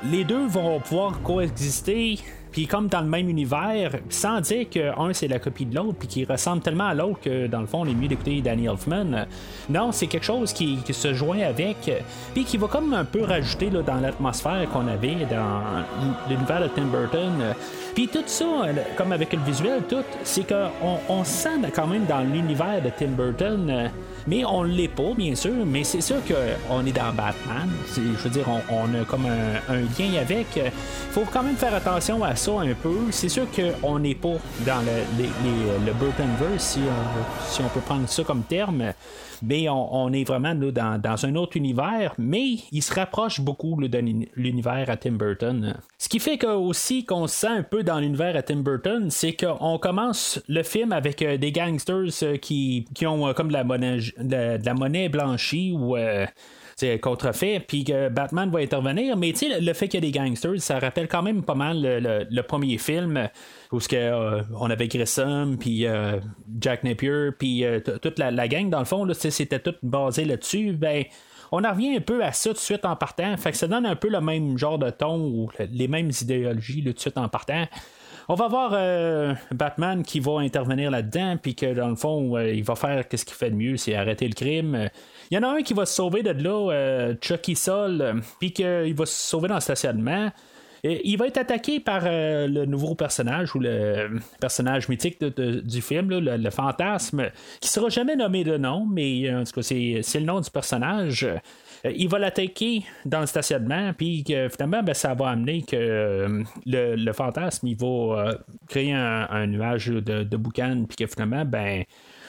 les 0.05 0.25
deux 0.25 0.47
vont 0.47 0.81
pouvoir 0.81 1.21
coexister 1.23 2.19
puis 2.53 2.67
comme 2.67 2.89
dans 2.89 3.01
le 3.01 3.09
même 3.09 3.29
univers, 3.29 3.93
sans 4.11 4.41
dire 4.41 4.69
que 4.71 4.99
un 4.99 5.13
c'est 5.13 5.29
la 5.29 5.39
copie 5.39 5.65
de 5.65 5.75
l'autre, 5.75 5.97
puis 5.99 6.09
qui 6.09 6.25
ressemble 6.25 6.63
tellement 6.63 6.89
à 6.89 6.95
l'autre 6.95 7.21
que 7.23 7.47
dans 7.47 7.61
le 7.61 7.67
fond 7.67 7.81
on 7.81 7.87
est 7.87 7.95
mieux 7.95 8.09
d'écouter 8.09 8.41
Danny 8.43 8.67
Elfman. 8.67 9.27
Non, 9.71 9.91
c'est 9.93 10.07
quelque 10.07 10.25
chose 10.25 10.53
qui, 10.53 10.79
se 10.93 11.15
joint 11.15 11.41
avec, 11.41 11.91
puis 12.35 12.45
qui 12.45 12.59
va 12.59 12.69
comme 12.69 12.93
un 12.93 13.05
peu 13.05 13.25
rajouter 13.25 13.71
là, 13.71 13.83
dans 13.83 13.97
l'atmosphère 13.97 14.69
qu'on 14.71 14.87
avait 14.87 15.27
dans 15.31 15.63
l'univers 16.29 16.63
de 16.63 16.69
Tim 16.69 16.85
Burton. 16.85 17.55
Puis 17.95 18.09
tout 18.09 18.23
ça, 18.27 18.45
comme 18.97 19.13
avec 19.13 19.33
le 19.33 19.41
visuel, 19.41 19.83
tout, 19.89 20.05
c'est 20.23 20.47
qu'on 20.47 20.99
on 21.09 21.25
sent 21.25 21.61
quand 21.75 21.87
même 21.87 22.05
dans 22.05 22.21
l'univers 22.21 22.83
de 22.83 22.91
Tim 22.91 23.09
Burton 23.09 23.91
mais 24.27 24.45
on 24.45 24.63
l'est 24.63 24.89
pas, 24.89 25.15
bien 25.17 25.35
sûr, 25.35 25.67
mais 25.67 25.85
c'est 25.85 26.01
sûr 26.01 26.19
qu'on 26.27 26.87
est 26.87 26.93
dans 26.93 27.13
Batman. 27.13 27.69
je 27.95 28.01
veux 28.01 28.31
dire, 28.31 28.47
on, 28.71 28.95
a 28.95 29.05
comme 29.05 29.27
un, 29.27 29.75
lien 29.99 30.21
avec. 30.21 30.47
Il 30.57 30.71
faut 31.11 31.25
quand 31.33 31.43
même 31.43 31.57
faire 31.57 31.75
attention 31.75 32.23
à 32.23 32.37
ça 32.37 32.53
un 32.61 32.75
peu. 32.75 32.97
C'est 33.11 33.29
sûr 33.29 33.47
qu'on 33.51 33.99
n'est 33.99 34.15
pas 34.15 34.37
dans 34.67 34.81
le, 34.81 35.25
le 35.87 35.93
Burtonverse, 35.93 36.79
si 37.49 37.61
on, 37.63 37.69
peut 37.69 37.81
prendre 37.81 38.09
ça 38.09 38.23
comme 38.25 38.43
terme 38.43 38.93
mais 39.43 39.69
on, 39.69 40.13
est 40.13 40.25
vraiment 40.25 40.55
dans, 40.55 41.27
un 41.27 41.35
autre 41.35 41.57
univers, 41.57 42.15
mais 42.17 42.59
il 42.71 42.83
se 42.83 42.95
rapproche 42.95 43.41
beaucoup 43.41 43.77
de 43.81 43.99
l'univers 44.37 44.89
à 44.89 44.97
Tim 44.97 45.13
Burton. 45.13 45.75
Ce 45.99 46.09
qui 46.09 46.21
fait 46.21 46.39
que, 46.39 46.47
aussi 46.47 47.05
qu'on 47.05 47.27
se 47.27 47.37
sent 47.37 47.49
un 47.49 47.63
peu 47.63 47.83
dans 47.83 47.99
l'univers 47.99 48.37
à 48.37 48.43
Tim 48.43 48.57
Burton, 48.57 49.11
c'est 49.11 49.35
qu'on 49.35 49.79
commence 49.79 50.41
le 50.49 50.63
film 50.63 50.93
avec 50.93 51.23
euh, 51.23 51.37
des 51.37 51.53
gangsters 51.53 52.11
euh, 52.23 52.37
qui, 52.37 52.87
ont 53.05 53.27
euh, 53.27 53.33
comme 53.33 53.49
de 53.49 53.53
la 53.53 53.65
de, 54.19 54.65
la 54.65 54.75
monnaie 54.75 55.09
blanchie 55.09 55.73
ou 55.73 55.97
contrefait, 57.01 57.61
puis 57.61 57.85
que 57.85 58.09
Batman 58.09 58.51
va 58.51 58.61
intervenir. 58.61 59.17
Mais 59.17 59.33
le 59.43 59.73
fait 59.73 59.89
qu'il 59.89 60.03
y 60.03 60.07
ait 60.07 60.11
des 60.11 60.19
gangsters, 60.19 60.61
ça 60.61 60.79
rappelle 60.79 61.09
quand 61.09 61.23
même 61.23 61.43
pas 61.43 61.55
mal 61.55 61.81
le, 61.83 62.43
premier 62.43 62.79
film 62.79 63.29
où 63.71 63.79
que, 63.79 63.97
euh, 63.97 64.43
on 64.59 64.69
avait 64.69 64.89
Grissom, 64.89 65.57
puis 65.59 65.87
euh, 65.87 66.19
Jack 66.61 66.85
Napier, 66.85 67.31
puis 67.39 67.65
euh, 67.65 67.81
toute 67.81 68.19
la, 68.19 68.49
gang, 68.49 68.69
dans 68.69 68.81
le 68.81 68.85
fond, 68.85 69.07
c'était 69.15 69.61
tout 69.61 69.75
basé 69.83 70.25
là-dessus. 70.25 70.73
Ben, 70.73 71.05
on 71.53 71.65
en 71.65 71.71
revient 71.71 71.97
un 71.97 72.01
peu 72.01 72.25
à 72.25 72.33
ça 72.33 72.51
tout 72.51 72.55
de 72.55 72.61
suite 72.61 72.85
en 72.85 72.97
partant. 72.97 73.37
Fait 73.37 73.53
que 73.53 73.57
ça 73.57 73.69
donne 73.69 73.87
un 73.87 73.97
peu 73.97 74.09
le 74.09 74.21
même 74.21 74.59
genre 74.59 74.79
de 74.79 74.91
ton 74.91 75.21
ou 75.21 75.51
les 75.71 75.89
mêmes 75.89 76.11
idéologies 76.21 76.83
tout 76.83 76.93
de 76.93 76.99
suite 76.99 77.19
en 77.19 77.29
partant. 77.29 77.67
On 78.29 78.35
va 78.35 78.49
voir 78.49 79.37
Batman 79.51 80.03
qui 80.03 80.21
va 80.21 80.41
intervenir 80.41 80.91
là-dedans, 80.91 81.37
puis 81.41 81.55
que 81.55 81.75
dans 81.75 81.89
le 81.89 81.97
fond, 81.97 82.39
il 82.39 82.63
va 82.65 82.77
faire 82.77 83.05
ce 83.11 83.25
qu'il 83.25 83.35
fait 83.35 83.51
de 83.51 83.57
mieux, 83.57 83.77
c'est 83.77 83.95
arrêter 83.95 84.29
le 84.29 84.35
crime. 84.35 84.89
Il 85.31 85.35
y 85.35 85.39
en 85.39 85.43
a 85.43 85.49
un 85.49 85.63
qui 85.63 85.75
va 85.75 85.87
se 85.87 85.95
sauver 85.95 86.23
de 86.23 86.31
là, 86.31 87.15
Chucky 87.21 87.57
Sol, 87.57 88.23
puis 88.39 88.53
qu'il 88.53 88.95
va 88.95 89.07
se 89.07 89.29
sauver 89.29 89.49
dans 89.49 89.57
le 89.57 89.61
stationnement 89.61 90.31
il 90.85 91.17
va 91.17 91.29
être 91.29 91.39
attaqué 91.39 91.79
par 91.79 92.03
euh, 92.05 92.49
le 92.49 92.67
nouveau 92.67 92.95
personnage 92.95 93.55
ou 93.55 93.61
le 93.61 94.19
personnage 94.41 94.89
mythique 94.89 95.23
du 95.23 95.81
film, 95.81 96.11
le, 96.11 96.51
fantasme, 96.51 97.31
qui 97.61 97.69
sera 97.69 97.89
jamais 97.89 98.17
nommé 98.17 98.43
de 98.43 98.57
nom, 98.57 98.87
mais 98.91 99.29
euh, 99.29 99.41
en 99.41 99.45
tout 99.45 99.53
cas, 99.53 99.63
c'est, 99.63 100.03
le 100.15 100.25
nom 100.25 100.41
du 100.41 100.51
personnage. 100.51 101.27
Euh, 101.85 101.93
il 101.97 102.09
va 102.09 102.19
l'attaquer 102.19 102.85
dans 103.05 103.21
le 103.21 103.27
stationnement, 103.27 103.93
puis 103.97 104.25
finalement, 104.51 104.83
ben, 104.83 104.95
ça 104.95 105.15
va 105.15 105.31
amener 105.31 105.63
que 105.63 106.43
le, 106.67 107.13
fantasme, 107.13 107.67
il 107.67 107.77
va 107.77 108.39
créer 108.69 108.93
un, 108.93 109.47
nuage 109.47 109.89
de, 109.89 110.23
de 110.23 110.37
boucan, 110.37 110.85
puis 110.89 110.97
que 110.97 111.07
finalement, 111.07 111.45
ben. 111.45 111.85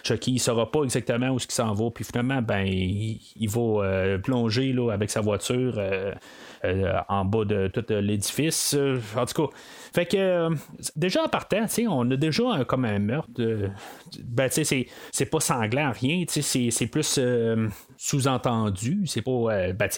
Chucky 0.05 0.33
ne 0.33 0.37
saura 0.37 0.69
pas 0.69 0.83
exactement 0.83 1.29
où 1.29 1.39
ce 1.39 1.47
qu'il 1.47 1.53
s'en 1.53 1.73
va, 1.73 1.89
puis 1.89 2.03
finalement, 2.03 2.41
ben, 2.41 2.65
il, 2.67 3.47
va 3.47 4.17
plonger 4.21 4.73
là, 4.73 4.91
avec 4.91 5.09
sa 5.09 5.21
voiture 5.21 5.79
euh, 6.65 6.93
en 7.09 7.25
bas 7.25 7.43
de 7.43 7.67
tout 7.67 7.83
l'édifice. 7.89 8.73
Euh, 8.73 8.97
en 9.17 9.25
tout 9.25 9.47
cas, 9.47 9.53
fait 9.93 10.05
que 10.05 10.15
euh, 10.15 10.49
déjà 10.95 11.23
en 11.23 11.27
partant, 11.27 11.65
on 11.89 12.09
a 12.09 12.15
déjà 12.15 12.63
comme 12.65 12.85
un 12.85 12.99
meurtre. 12.99 13.29
ben, 14.23 14.49
c'est 14.49 15.25
pas 15.25 15.39
sanglant, 15.41 15.91
rien. 15.91 16.23
C'est 16.27 16.87
plus 16.87 17.19
sous-entendu. 17.97 19.03
C'est 19.05 19.21
pas. 19.21 19.31
Euh, 19.31 19.73
ben, 19.73 19.89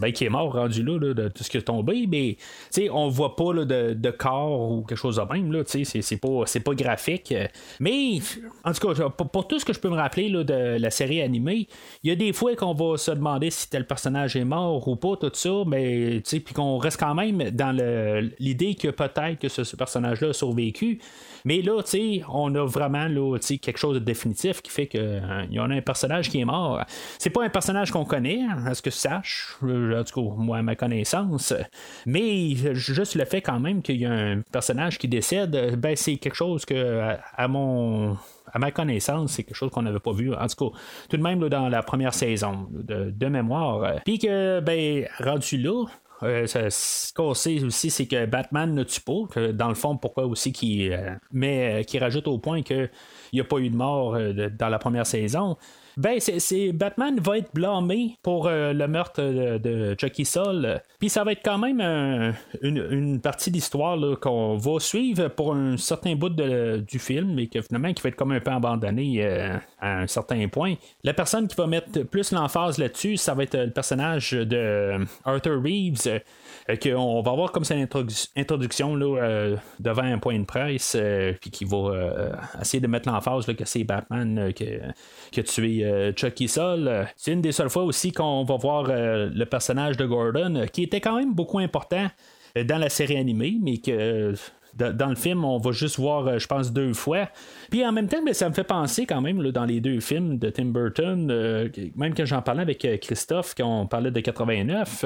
bien 0.00 0.12
qu'il 0.12 0.26
est 0.26 0.30
mort 0.30 0.52
rendu 0.52 0.82
là, 0.82 0.98
de 0.98 1.28
tout 1.28 1.44
ce 1.44 1.50
qui 1.50 1.56
est 1.56 1.62
tombé, 1.62 2.06
mais 2.06 2.36
on 2.90 3.08
voit 3.08 3.36
pas 3.36 3.52
de, 3.52 4.10
corps 4.10 4.70
ou 4.70 4.82
quelque 4.82 4.98
chose 4.98 5.16
de 5.16 5.32
même. 5.32 5.62
C'est 5.66 6.16
pas, 6.16 6.44
pas 6.64 6.74
graphique. 6.74 7.34
Mais, 7.80 8.20
en 8.64 8.72
tout 8.72 8.94
cas, 8.94 9.08
pour, 9.10 9.48
tout 9.48 9.58
ce 9.58 9.64
que 9.64 9.72
je 9.72 9.80
peux 9.80 9.90
me 9.90 9.96
rappeler 9.96 10.28
là, 10.28 10.44
de 10.44 10.78
la 10.78 10.90
série 10.90 11.22
animée, 11.22 11.68
il 12.02 12.10
y 12.10 12.12
a 12.12 12.16
des 12.16 12.32
fois 12.32 12.54
qu'on 12.56 12.74
va 12.74 12.96
se 12.96 13.10
demander 13.10 13.50
si 13.50 13.68
tel 13.68 13.86
personnage 13.86 14.36
est 14.36 14.44
mort 14.44 14.86
ou 14.88 14.96
pas, 14.96 15.16
tout 15.16 15.30
ça, 15.32 15.50
mais 15.66 16.20
puis 16.20 16.54
qu'on 16.54 16.78
reste 16.78 16.98
quand 16.98 17.14
même 17.14 17.50
dans 17.50 17.76
l'idée 18.38 18.74
que 18.74 18.88
peut-être 18.88 19.38
que 19.38 19.48
ce, 19.48 19.76
personnage-là 19.76 20.28
a 20.28 20.32
survécu. 20.32 21.00
Mais 21.44 21.62
là, 21.62 21.80
on 22.28 22.54
a 22.54 22.64
vraiment 22.66 23.06
là, 23.08 23.38
quelque 23.38 23.78
chose 23.78 23.94
de 23.94 24.00
définitif 24.00 24.62
qui 24.62 24.70
fait 24.70 24.86
qu'il 24.86 25.00
euh, 25.00 25.44
y 25.50 25.60
en 25.60 25.70
a 25.70 25.74
un 25.74 25.80
personnage 25.80 26.30
qui 26.30 26.40
est 26.40 26.44
mort. 26.44 26.82
C'est 27.18 27.30
pas 27.30 27.44
un 27.44 27.48
personnage 27.48 27.90
qu'on 27.90 28.04
connaît, 28.04 28.40
à 28.66 28.74
ce 28.74 28.82
que 28.82 28.90
je 28.90 28.96
sache, 28.96 29.56
en 29.62 30.04
tout 30.04 30.22
cas, 30.22 30.34
moi, 30.36 30.58
à 30.58 30.62
ma 30.62 30.76
connaissance. 30.76 31.54
Mais 32.06 32.54
juste 32.74 33.14
le 33.14 33.24
fait 33.24 33.40
quand 33.40 33.60
même 33.60 33.82
qu'il 33.82 33.96
y 33.96 34.06
a 34.06 34.12
un 34.12 34.40
personnage 34.52 34.98
qui 34.98 35.08
décède, 35.08 35.76
ben, 35.76 35.96
c'est 35.96 36.16
quelque 36.16 36.36
chose 36.36 36.64
que, 36.64 37.14
à, 37.36 37.48
mon 37.48 38.16
à 38.52 38.58
ma 38.58 38.70
connaissance, 38.70 39.32
c'est 39.32 39.44
quelque 39.44 39.56
chose 39.56 39.70
qu'on 39.70 39.82
n'avait 39.82 40.00
pas 40.00 40.12
vu. 40.12 40.34
En 40.34 40.46
tout 40.46 40.70
cas, 40.70 40.78
tout 41.08 41.16
de 41.16 41.22
même 41.22 41.48
dans 41.48 41.68
la 41.68 41.82
première 41.82 42.14
saison 42.14 42.68
de, 42.70 43.28
mémoire. 43.28 44.00
Puis 44.04 44.18
que, 44.18 44.60
ben, 44.60 45.06
rendu 45.18 45.58
là, 45.58 45.84
euh, 46.22 46.46
ce 46.46 47.12
qu'on 47.12 47.34
sait 47.34 47.62
aussi, 47.62 47.90
c'est 47.90 48.06
que 48.06 48.26
Batman 48.26 48.74
ne 48.74 48.82
tue 48.82 49.00
pas. 49.00 49.26
Que 49.30 49.52
dans 49.52 49.68
le 49.68 49.74
fond, 49.74 49.96
pourquoi 49.96 50.26
aussi 50.26 50.52
qu'il 50.52 50.92
euh, 50.92 51.14
mais 51.32 51.84
qui 51.86 51.98
rajoute 51.98 52.26
au 52.28 52.38
point 52.38 52.62
qu'il 52.62 52.90
n'y 53.32 53.40
a 53.40 53.44
pas 53.44 53.58
eu 53.58 53.70
de 53.70 53.76
mort 53.76 54.14
euh, 54.14 54.48
dans 54.48 54.68
la 54.68 54.78
première 54.78 55.06
saison 55.06 55.56
ben 55.98 56.20
c'est 56.20 56.72
Batman 56.72 57.18
va 57.18 57.38
être 57.38 57.52
blâmé 57.52 58.16
pour 58.22 58.46
euh, 58.46 58.72
le 58.72 58.86
meurtre 58.86 59.20
de, 59.20 59.96
Chucky 60.00 60.24
Sol. 60.24 60.80
Puis 61.00 61.08
ça 61.08 61.24
va 61.24 61.32
être 61.32 61.42
quand 61.44 61.58
même 61.58 61.80
une, 62.62 63.20
partie 63.20 63.50
d'histoire 63.50 63.98
qu'on 64.20 64.56
va 64.56 64.78
suivre 64.78 65.26
pour 65.28 65.54
un 65.54 65.76
certain 65.76 66.14
bout 66.14 66.28
du 66.28 66.98
film, 67.00 67.34
mais 67.34 67.48
que 67.48 67.60
finalement 67.62 67.92
qui 67.92 68.02
va 68.02 68.10
être 68.10 68.16
comme 68.16 68.30
un 68.30 68.38
peu 68.38 68.52
abandonné 68.52 69.24
euh, 69.24 69.56
à 69.80 70.02
un 70.02 70.06
certain 70.06 70.46
point. 70.46 70.74
La 71.02 71.14
personne 71.14 71.48
qui 71.48 71.56
va 71.56 71.66
mettre 71.66 72.02
plus 72.04 72.30
l'emphase 72.30 72.78
là-dessus, 72.78 73.16
ça 73.16 73.34
va 73.34 73.42
être 73.42 73.56
le 73.56 73.70
personnage 73.70 74.30
de 74.30 75.04
Arthur 75.24 75.60
Reeves 75.60 76.20
qu'on 76.80 77.22
va 77.22 77.32
avoir 77.32 77.50
comme 77.50 77.64
sa 77.64 77.74
introduction 77.74 78.94
devant 79.80 80.02
un 80.02 80.18
point 80.18 80.38
de 80.38 80.44
presse, 80.44 80.96
puis 81.40 81.50
qui 81.50 81.64
va 81.64 82.30
essayer 82.60 82.80
de 82.80 82.86
mettre 82.86 83.08
l'emphase 83.08 83.46
que 83.46 83.64
c'est 83.64 83.84
Batman 83.84 84.52
qui 84.52 85.40
a 85.40 85.42
tué 85.42 85.87
euh, 85.88 86.12
Chucky 86.14 86.48
Sol. 86.48 87.08
C'est 87.16 87.32
une 87.32 87.40
des 87.40 87.52
seules 87.52 87.70
fois 87.70 87.84
aussi 87.84 88.12
qu'on 88.12 88.44
va 88.44 88.56
voir 88.56 88.86
euh, 88.88 89.30
le 89.32 89.46
personnage 89.46 89.96
de 89.96 90.06
Gordon, 90.06 90.66
qui 90.72 90.82
était 90.84 91.00
quand 91.00 91.16
même 91.16 91.34
beaucoup 91.34 91.58
important 91.58 92.08
dans 92.56 92.78
la 92.78 92.88
série 92.88 93.16
animée, 93.16 93.56
mais 93.60 93.78
que 93.78 94.34
dans 94.74 95.08
le 95.08 95.16
film, 95.16 95.44
on 95.44 95.58
va 95.58 95.72
juste 95.72 95.98
voir, 95.98 96.38
je 96.38 96.46
pense, 96.46 96.72
deux 96.72 96.92
fois. 96.94 97.28
Puis 97.70 97.84
en 97.84 97.92
même 97.92 98.08
temps, 98.08 98.18
ça 98.32 98.48
me 98.48 98.54
fait 98.54 98.64
penser 98.64 99.06
quand 99.06 99.20
même 99.20 99.42
dans 99.50 99.64
les 99.64 99.80
deux 99.80 100.00
films 100.00 100.38
de 100.38 100.50
Tim 100.50 100.66
Burton, 100.66 101.26
même 101.96 102.14
quand 102.14 102.24
j'en 102.24 102.42
parlais 102.42 102.62
avec 102.62 102.86
Christophe, 103.00 103.54
quand 103.56 103.82
on 103.82 103.86
parlait 103.86 104.10
de 104.10 104.20
89, 104.20 105.04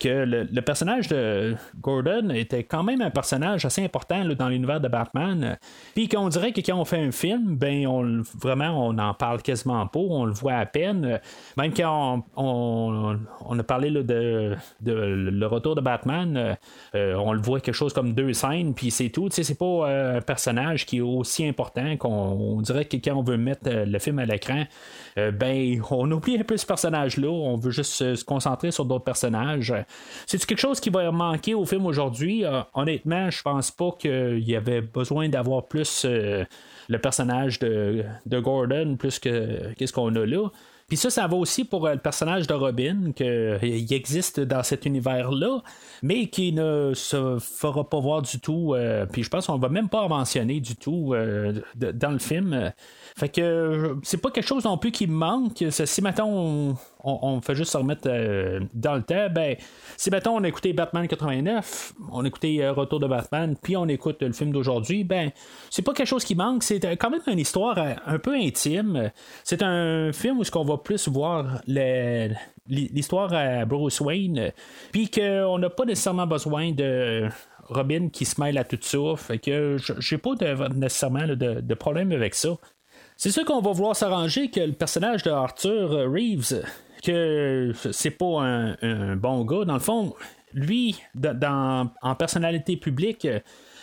que 0.00 0.24
le, 0.24 0.62
personnage 0.62 1.08
de 1.08 1.56
Gordon 1.80 2.30
était 2.30 2.64
quand 2.64 2.82
même 2.82 3.00
un 3.02 3.10
personnage 3.10 3.64
assez 3.64 3.84
important 3.84 4.24
dans 4.24 4.48
l'univers 4.48 4.80
de 4.80 4.88
Batman. 4.88 5.58
Puis 5.94 6.08
qu'on 6.08 6.28
dirait 6.28 6.52
que 6.52 6.60
quand 6.60 6.78
on 6.78 6.84
fait 6.84 7.00
un 7.00 7.10
film, 7.10 7.56
ben 7.56 7.86
on 7.86 8.22
vraiment 8.40 8.86
on 8.86 8.98
en 8.98 9.14
parle 9.14 9.42
quasiment 9.42 9.86
pas, 9.86 10.00
on 10.00 10.24
le 10.24 10.32
voit 10.32 10.54
à 10.54 10.66
peine. 10.66 11.20
Même 11.56 11.72
quand 11.74 12.24
on, 12.36 13.18
a 13.58 13.62
parlé 13.62 13.90
de, 13.90 14.56
le 14.84 15.46
retour 15.46 15.74
de 15.74 15.80
Batman, 15.80 16.56
euh, 16.94 17.14
on 17.14 17.32
le 17.32 17.40
voit 17.40 17.60
quelque 17.60 17.74
chose 17.74 17.92
comme 17.92 18.14
deux 18.14 18.32
scènes, 18.32 18.74
puis 18.82 18.90
c'est 18.90 19.10
tout. 19.10 19.28
C'est 19.30 19.56
pas 19.56 19.64
euh, 19.64 20.16
un 20.16 20.20
personnage 20.20 20.86
qui 20.86 20.96
est 20.96 21.02
aussi 21.02 21.46
important 21.46 21.96
qu'on 21.96 22.60
dirait 22.62 22.84
que 22.84 22.96
quand 22.96 23.14
on 23.14 23.22
veut 23.22 23.36
mettre 23.36 23.68
euh, 23.68 23.84
le 23.84 23.98
film 24.00 24.18
à 24.18 24.26
l'écran, 24.26 24.64
ben 25.16 25.80
on 25.90 26.10
oublie 26.10 26.36
un 26.38 26.42
peu 26.42 26.56
ce 26.56 26.66
personnage-là, 26.66 27.28
on 27.28 27.56
veut 27.56 27.70
juste 27.70 27.92
se 27.92 28.24
concentrer 28.24 28.72
sur 28.72 28.84
d'autres 28.84 29.04
personnages. 29.04 29.72
C'est 30.26 30.44
quelque 30.44 30.58
chose 30.58 30.80
qui 30.80 30.90
va 30.90 31.12
manquer 31.12 31.54
au 31.54 31.64
film 31.64 31.86
aujourd'hui? 31.86 32.44
honnêtement, 32.74 33.30
je 33.30 33.42
pense 33.42 33.70
pas 33.70 33.90
qu'il 33.98 34.42
y 34.48 34.56
avait 34.56 34.80
besoin 34.80 35.28
d'avoir 35.28 35.66
plus 35.66 36.06
le 36.06 36.98
personnage 36.98 37.58
de, 37.58 38.04
Gordon 38.26 38.96
plus 38.98 39.18
que 39.18 39.74
qu'est-ce 39.74 39.92
qu'on 39.92 40.14
a 40.16 40.24
là. 40.24 40.48
Puis 40.92 40.98
ça, 40.98 41.08
ça 41.08 41.26
va 41.26 41.36
aussi 41.36 41.64
pour 41.64 41.86
euh, 41.86 41.94
le 41.94 41.98
personnage 42.00 42.46
de 42.46 42.52
Robin, 42.52 43.12
qu'il 43.16 43.26
euh, 43.26 43.58
existe 43.62 44.40
dans 44.40 44.62
cet 44.62 44.84
univers-là, 44.84 45.62
mais 46.02 46.26
qui 46.26 46.52
ne 46.52 46.92
se 46.94 47.38
fera 47.38 47.88
pas 47.88 47.98
voir 47.98 48.20
du 48.20 48.38
tout. 48.40 48.74
Euh, 48.74 49.06
puis 49.06 49.22
je 49.22 49.30
pense 49.30 49.46
qu'on 49.46 49.56
va 49.56 49.70
même 49.70 49.88
pas 49.88 50.02
en 50.02 50.10
mentionner 50.10 50.60
du 50.60 50.76
tout 50.76 51.14
dans 51.74 52.10
le 52.10 52.18
film. 52.18 52.74
Fait 53.16 53.28
que 53.28 53.96
c'est 54.02 54.20
pas 54.20 54.30
quelque 54.30 54.46
chose 54.46 54.64
non 54.64 54.78
plus 54.78 54.90
qui 54.90 55.06
me 55.06 55.14
manque. 55.14 55.64
Si 55.70 56.02
maintenant 56.02 56.76
on, 57.04 57.40
fait 57.40 57.54
juste 57.54 57.72
se 57.72 57.76
remettre 57.76 58.08
dans 58.74 58.94
le 58.94 59.02
temps, 59.02 59.28
ben 59.30 59.56
si 59.96 60.10
maintenant 60.10 60.34
on 60.36 60.44
a 60.44 60.48
écouté 60.48 60.72
Batman 60.72 61.06
89, 61.06 61.94
on 62.10 62.24
a 62.24 62.26
écouté 62.28 62.68
Retour 62.68 63.00
de 63.00 63.06
Batman, 63.06 63.56
puis 63.60 63.76
on 63.76 63.86
écoute 63.88 64.22
le 64.22 64.32
film 64.32 64.52
d'aujourd'hui, 64.52 65.04
ben 65.04 65.30
c'est 65.70 65.82
pas 65.82 65.92
quelque 65.92 66.08
chose 66.08 66.24
qui 66.24 66.34
manque. 66.34 66.62
C'est 66.62 66.80
quand 66.96 67.10
même 67.10 67.20
une 67.26 67.38
histoire 67.38 67.78
un 67.78 68.18
peu 68.18 68.34
intime. 68.34 69.10
C'est 69.44 69.62
un 69.62 70.12
film 70.12 70.38
où 70.38 70.44
ce 70.44 70.50
qu'on 70.50 70.64
va 70.64 70.78
plus 70.78 71.08
voir 71.08 71.60
l'histoire 72.66 73.32
à 73.32 73.64
Bruce 73.64 74.00
Wayne, 74.00 74.52
puis 74.92 75.10
qu'on 75.10 75.58
n'a 75.58 75.70
pas 75.70 75.84
nécessairement 75.84 76.26
besoin 76.26 76.72
de 76.72 77.28
Robin 77.68 78.08
qui 78.08 78.24
se 78.24 78.40
mêle 78.40 78.58
à 78.58 78.64
tout 78.64 78.78
ça. 78.80 79.16
Fait 79.16 79.38
que 79.38 79.76
j'ai 79.98 80.18
pas 80.18 80.34
nécessairement 80.74 81.26
de, 81.26 81.74
problème 81.74 82.12
avec 82.12 82.34
ça. 82.34 82.50
C'est 83.22 83.30
sûr 83.30 83.44
qu'on 83.44 83.60
va 83.60 83.70
vouloir 83.70 83.94
s'arranger 83.94 84.50
que 84.50 84.58
le 84.58 84.72
personnage 84.72 85.22
de 85.22 85.30
Arthur 85.30 86.10
Reeves, 86.10 86.64
que 87.04 87.70
c'est 87.92 88.10
pas 88.10 88.42
un, 88.42 89.14
bon 89.14 89.44
gars, 89.44 89.64
dans 89.64 89.74
le 89.74 89.78
fond, 89.78 90.12
lui, 90.52 91.00
en 91.14 92.14
personnalité 92.18 92.76
publique, 92.76 93.28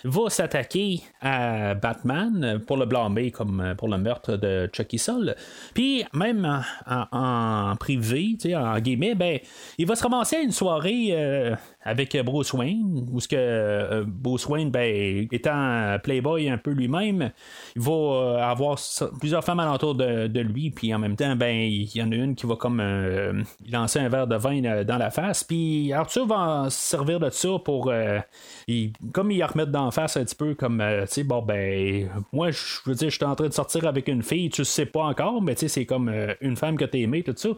va 0.03 0.29
s'attaquer 0.29 1.03
à 1.21 1.73
Batman 1.73 2.59
pour 2.67 2.75
le 2.75 2.85
blâmer 2.85 3.31
comme 3.31 3.75
pour 3.77 3.87
le 3.87 3.97
meurtre 3.97 4.35
de 4.35 4.69
Chucky 4.73 4.97
Sol. 4.97 5.35
Puis 5.73 6.03
même 6.13 6.61
en, 6.85 7.75
privé, 7.79 8.35
en 8.53 8.77
guillemets, 8.79 9.15
ben, 9.15 9.39
il 9.77 9.87
va 9.87 9.95
se 9.95 10.03
ramasser 10.03 10.35
à 10.35 10.41
une 10.41 10.51
soirée 10.51 11.11
euh, 11.11 11.55
avec 11.83 12.17
Bruce 12.23 12.53
Wayne, 12.53 13.07
où 13.11 13.19
ce 13.19 13.27
que 13.27 13.35
euh, 13.37 14.03
Bruce 14.05 14.47
Wayne, 14.47 14.69
ben, 14.69 15.27
étant 15.31 15.97
playboy 16.03 16.49
un 16.49 16.57
peu 16.57 16.71
lui-même, 16.71 17.31
il 17.75 17.81
va 17.81 17.91
euh, 17.91 18.37
avoir 18.37 18.77
plusieurs 19.19 19.43
femmes 19.43 19.59
alentour 19.59 19.95
de, 19.95 20.27
de, 20.27 20.39
lui, 20.39 20.71
puis 20.71 20.93
en 20.93 20.99
même 20.99 21.15
temps, 21.15 21.35
ben, 21.35 21.55
il 21.55 21.95
y 21.95 22.01
en 22.01 22.11
a 22.11 22.15
une 22.15 22.35
qui 22.35 22.45
va 22.45 22.55
comme 22.55 22.81
lancer 23.71 23.99
un 23.99 24.09
verre 24.09 24.27
de 24.27 24.35
vin 24.35 24.83
dans 24.83 24.97
la 24.97 25.09
face, 25.09 25.43
puis 25.43 25.93
Arthur 25.93 26.25
va 26.25 26.69
se 26.69 26.79
servir 26.79 27.19
de 27.19 27.29
ça 27.29 27.49
pour, 27.63 27.91
comme 29.13 29.31
il 29.31 29.41
a 29.41 29.47
remettre 29.47 29.71
dans 29.71 29.89
face 29.91 30.17
un 30.17 30.23
petit 30.23 30.35
peu 30.35 30.55
comme, 30.55 30.81
euh, 30.81 31.05
tu 31.05 31.13
sais, 31.13 31.23
bon, 31.23 31.41
ben, 31.41 32.09
moi, 32.31 32.51
je 32.51 32.57
veux 32.85 32.95
dire, 32.95 33.09
je 33.09 33.15
suis 33.15 33.25
en 33.25 33.35
train 33.35 33.47
de 33.47 33.53
sortir 33.53 33.85
avec 33.85 34.07
une 34.07 34.23
fille, 34.23 34.49
tu 34.49 34.63
sais 34.65 34.85
pas 34.85 35.03
encore, 35.03 35.41
mais 35.41 35.55
tu 35.55 35.61
sais, 35.61 35.67
c'est 35.67 35.85
comme 35.85 36.09
euh, 36.09 36.33
une 36.41 36.55
femme 36.55 36.77
que 36.77 36.85
t'as 36.85 36.99
aimée, 36.99 37.23
tout 37.23 37.33
ça. 37.35 37.49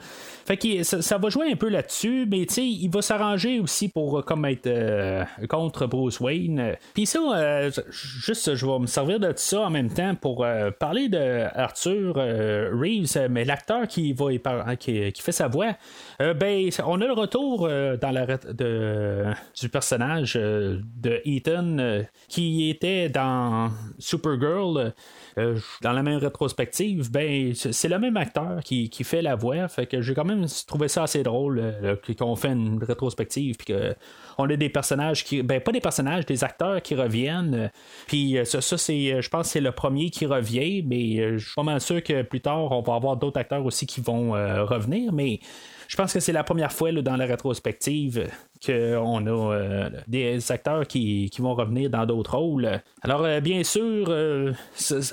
Fait 0.46 0.58
que 0.58 0.84
ça, 0.84 1.18
va 1.18 1.30
jouer 1.30 1.52
un 1.52 1.56
peu 1.56 1.70
là-dessus, 1.70 2.28
mais 2.30 2.46
tu 2.46 2.54
sais, 2.56 2.66
il 2.66 2.90
va 2.90 3.02
s'arranger 3.02 3.60
aussi 3.60 3.90
pour 3.90 4.21
euh, 4.22 4.26
comme 4.26 4.46
être 4.46 5.48
contre 5.48 5.88
Bruce 5.88 6.20
Wayne. 6.20 6.76
Puis 6.94 7.06
ça, 7.06 7.70
juste, 7.90 8.56
je 8.56 8.66
vais 8.66 8.80
me 8.80 8.88
servir 8.88 9.20
de 9.20 9.34
ça 9.36 9.62
en 9.62 9.70
même 9.70 9.92
temps 9.92 10.16
pour 10.16 10.46
parler 10.80 11.10
de 11.10 11.48
Arthur 11.54 12.16
Reeves, 12.16 13.28
mais 13.30 13.46
l'acteur 13.46 13.88
qui 13.88 14.14
va 14.14 14.76
qui, 14.78 15.12
fait 15.16 15.32
sa 15.32 15.48
voix, 15.48 15.74
ben, 16.20 16.70
on 16.86 17.02
a 17.02 17.06
le 17.06 17.14
retour 17.14 17.68
dans 17.68 18.12
la 18.12 18.26
de, 18.38 19.26
du 19.60 19.70
personnage 19.70 20.34
de 20.36 21.22
Ethan 21.26 22.04
qui 22.28 22.70
était 22.70 23.10
dans 23.10 23.72
Supergirl, 24.00 24.78
euh, 24.78 24.90
dans 25.36 25.94
la 25.94 26.04
même 26.04 26.18
rétrospective, 26.18 27.12
ben 27.12 27.54
c'est 27.54 27.88
le 27.88 28.00
même 28.00 28.18
acteur 28.18 28.62
qui, 28.64 28.90
fait 29.04 29.22
la 29.22 29.36
voix. 29.36 29.68
Fait 29.68 29.86
que 29.86 30.02
j'ai 30.02 30.14
quand 30.14 30.26
même 30.26 30.46
trouvé 30.68 30.88
ça 30.88 31.04
assez 31.04 31.24
drôle 31.24 31.60
euh, 31.60 31.96
qu'on 32.18 32.36
fait 32.36 32.50
une 32.50 32.84
rétrospective 32.84 33.58
puis 33.58 33.74
on 34.38 34.50
a 34.50 34.56
des 34.56 34.70
personnages 34.70 35.24
qui. 35.24 35.42
Ben 35.42 35.60
pas 35.62 35.72
des 35.72 35.82
personnages, 35.82 36.26
des 36.26 36.44
acteurs 36.44 36.82
qui 36.82 36.96
reviennent. 36.96 37.72
Puis 38.08 38.38
euh, 38.38 38.46
ça, 38.46 38.78
c'est. 38.78 39.22
Je 39.22 39.30
pense 39.30 39.48
que 39.48 39.54
c'est 39.54 39.62
le 39.62 39.72
premier 39.72 40.10
qui 40.10 40.26
revient, 40.26 40.84
mais 40.84 41.38
je 41.38 41.46
suis 41.46 41.56
pas 41.56 41.64
mal 41.64 41.82
sûr 41.82 42.04
que 42.04 42.22
plus 42.22 42.42
tard, 42.42 42.72
on 42.72 42.82
va 42.82 42.96
avoir 42.96 43.18
d'autres 43.18 43.40
acteurs 43.40 43.66
aussi 43.66 43.86
qui 43.86 44.02
vont 44.02 44.32
revenir. 44.32 45.14
Mais 45.14 45.40
je 45.88 45.98
pense 45.98 46.14
que 46.14 46.20
c'est 46.20 46.32
la 46.32 46.44
première 46.44 46.72
fois 46.72 46.92
dans 46.92 47.18
la 47.18 47.26
rétrospective 47.26 48.30
qu'on 48.64 49.26
a 49.26 49.54
euh, 49.54 49.90
des 50.08 50.52
acteurs 50.52 50.86
qui, 50.86 51.30
vont 51.40 51.56
revenir 51.56 51.90
dans 51.90 52.06
d'autres 52.06 52.38
rôles. 52.38 52.82
Alors, 53.02 53.24
euh, 53.24 53.40
bien 53.40 53.64
sûr, 53.64 54.06
euh, 54.10 54.54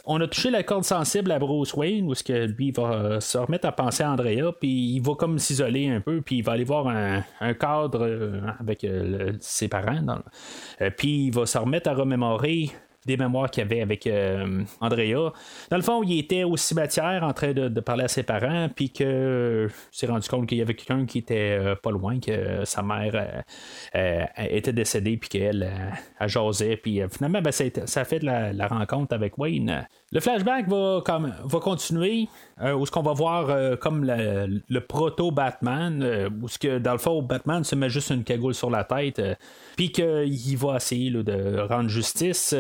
on 0.05 0.21
a 0.21 0.29
touché 0.29 0.51
la 0.51 0.63
corde 0.63 0.85
sensible 0.85 1.33
à 1.33 1.39
Bruce 1.39 1.73
Wayne, 1.75 2.07
où 2.07 2.15
ce 2.15 2.23
que 2.23 2.47
lui 2.47 2.71
va 2.71 3.21
se 3.21 3.39
remettre 3.39 3.67
à 3.67 3.73
penser 3.73 4.03
à 4.03 4.11
Andrea, 4.11 4.53
puis 4.61 4.95
il 4.95 5.01
va 5.01 5.15
comme 5.15 5.39
s'isoler 5.39 5.89
un 5.89 6.01
peu, 6.01 6.21
puis 6.21 6.39
il 6.39 6.43
va 6.43 6.53
aller 6.53 6.65
voir 6.65 6.89
un, 6.89 7.55
cadre 7.55 8.41
avec 8.61 8.87
ses 9.41 9.69
parents. 9.69 10.01
puis 10.97 11.27
il 11.27 11.31
va 11.35 11.47
se 11.47 11.57
remettre 11.57 11.89
à 11.89 11.95
remémorer 11.95 12.71
des 13.09 13.17
mémoires 13.17 13.51
qu'il 13.51 13.63
avait 13.63 13.81
avec 13.81 14.07
euh, 14.07 14.63
Andrea. 14.81 15.33
Dans 15.71 15.77
le 15.77 15.83
fond, 15.83 16.03
il 16.03 16.19
était 16.19 16.45
au 16.45 16.57
cimetière 16.57 17.25
en 17.25 17.33
train 17.33 17.53
de, 17.53 17.81
parler 17.81 18.05
à 18.05 18.09
ses 18.09 18.23
parents, 18.23 18.69
puis 18.75 18.91
que 18.91 19.69
s'est 19.91 20.07
rendu 20.07 20.29
compte 20.29 20.47
qu'il 20.47 20.59
y 20.59 20.63
avait 20.63 20.75
quelqu'un 20.75 21.07
qui 21.07 21.19
était 21.19 21.59
euh, 21.59 21.75
pas 21.75 21.91
loin, 21.91 22.21
que 22.21 22.65
sa 22.65 22.83
mère 22.83 23.43
euh, 23.95 24.25
était 24.37 24.75
décédée, 24.75 25.17
puis 25.17 25.31
qu'elle 25.31 25.71
a 26.19 26.29
jasé, 26.29 26.77
puis 26.77 27.01
finalement, 27.11 27.41
ben, 27.41 27.51
ça, 27.51 28.01
a 28.01 28.05
fait 28.05 28.23
la, 28.23 28.69
rencontre 28.69 29.15
avec 29.15 29.39
Wayne. 29.39 29.87
Le 30.13 30.21
flashback 30.21 30.69
va, 30.69 31.01
comme, 31.05 31.33
va 31.43 31.61
continuer, 31.61 32.29
où 32.63 32.85
ce 32.85 32.91
qu'on 32.91 33.03
va 33.03 33.15
voir 33.15 33.79
comme 33.79 34.05
le, 34.05 34.81
proto-Batman, 34.81 36.29
où 36.43 36.49
ce 36.49 36.59
que 36.59 36.79
dans 36.79 36.93
le 36.93 36.99
fond, 36.99 37.23
Batman 37.23 37.65
se 37.65 37.75
met 37.75 37.89
juste 37.89 38.11
une 38.11 38.25
cagoule 38.25 38.55
sur 38.55 38.69
la 38.69 38.85
tête, 38.85 39.23
puis 39.77 39.91
qu'il 39.91 40.59
va 40.59 40.77
essayer 40.77 41.11
de 41.11 41.61
rendre 41.61 41.89
justice. 41.89 42.55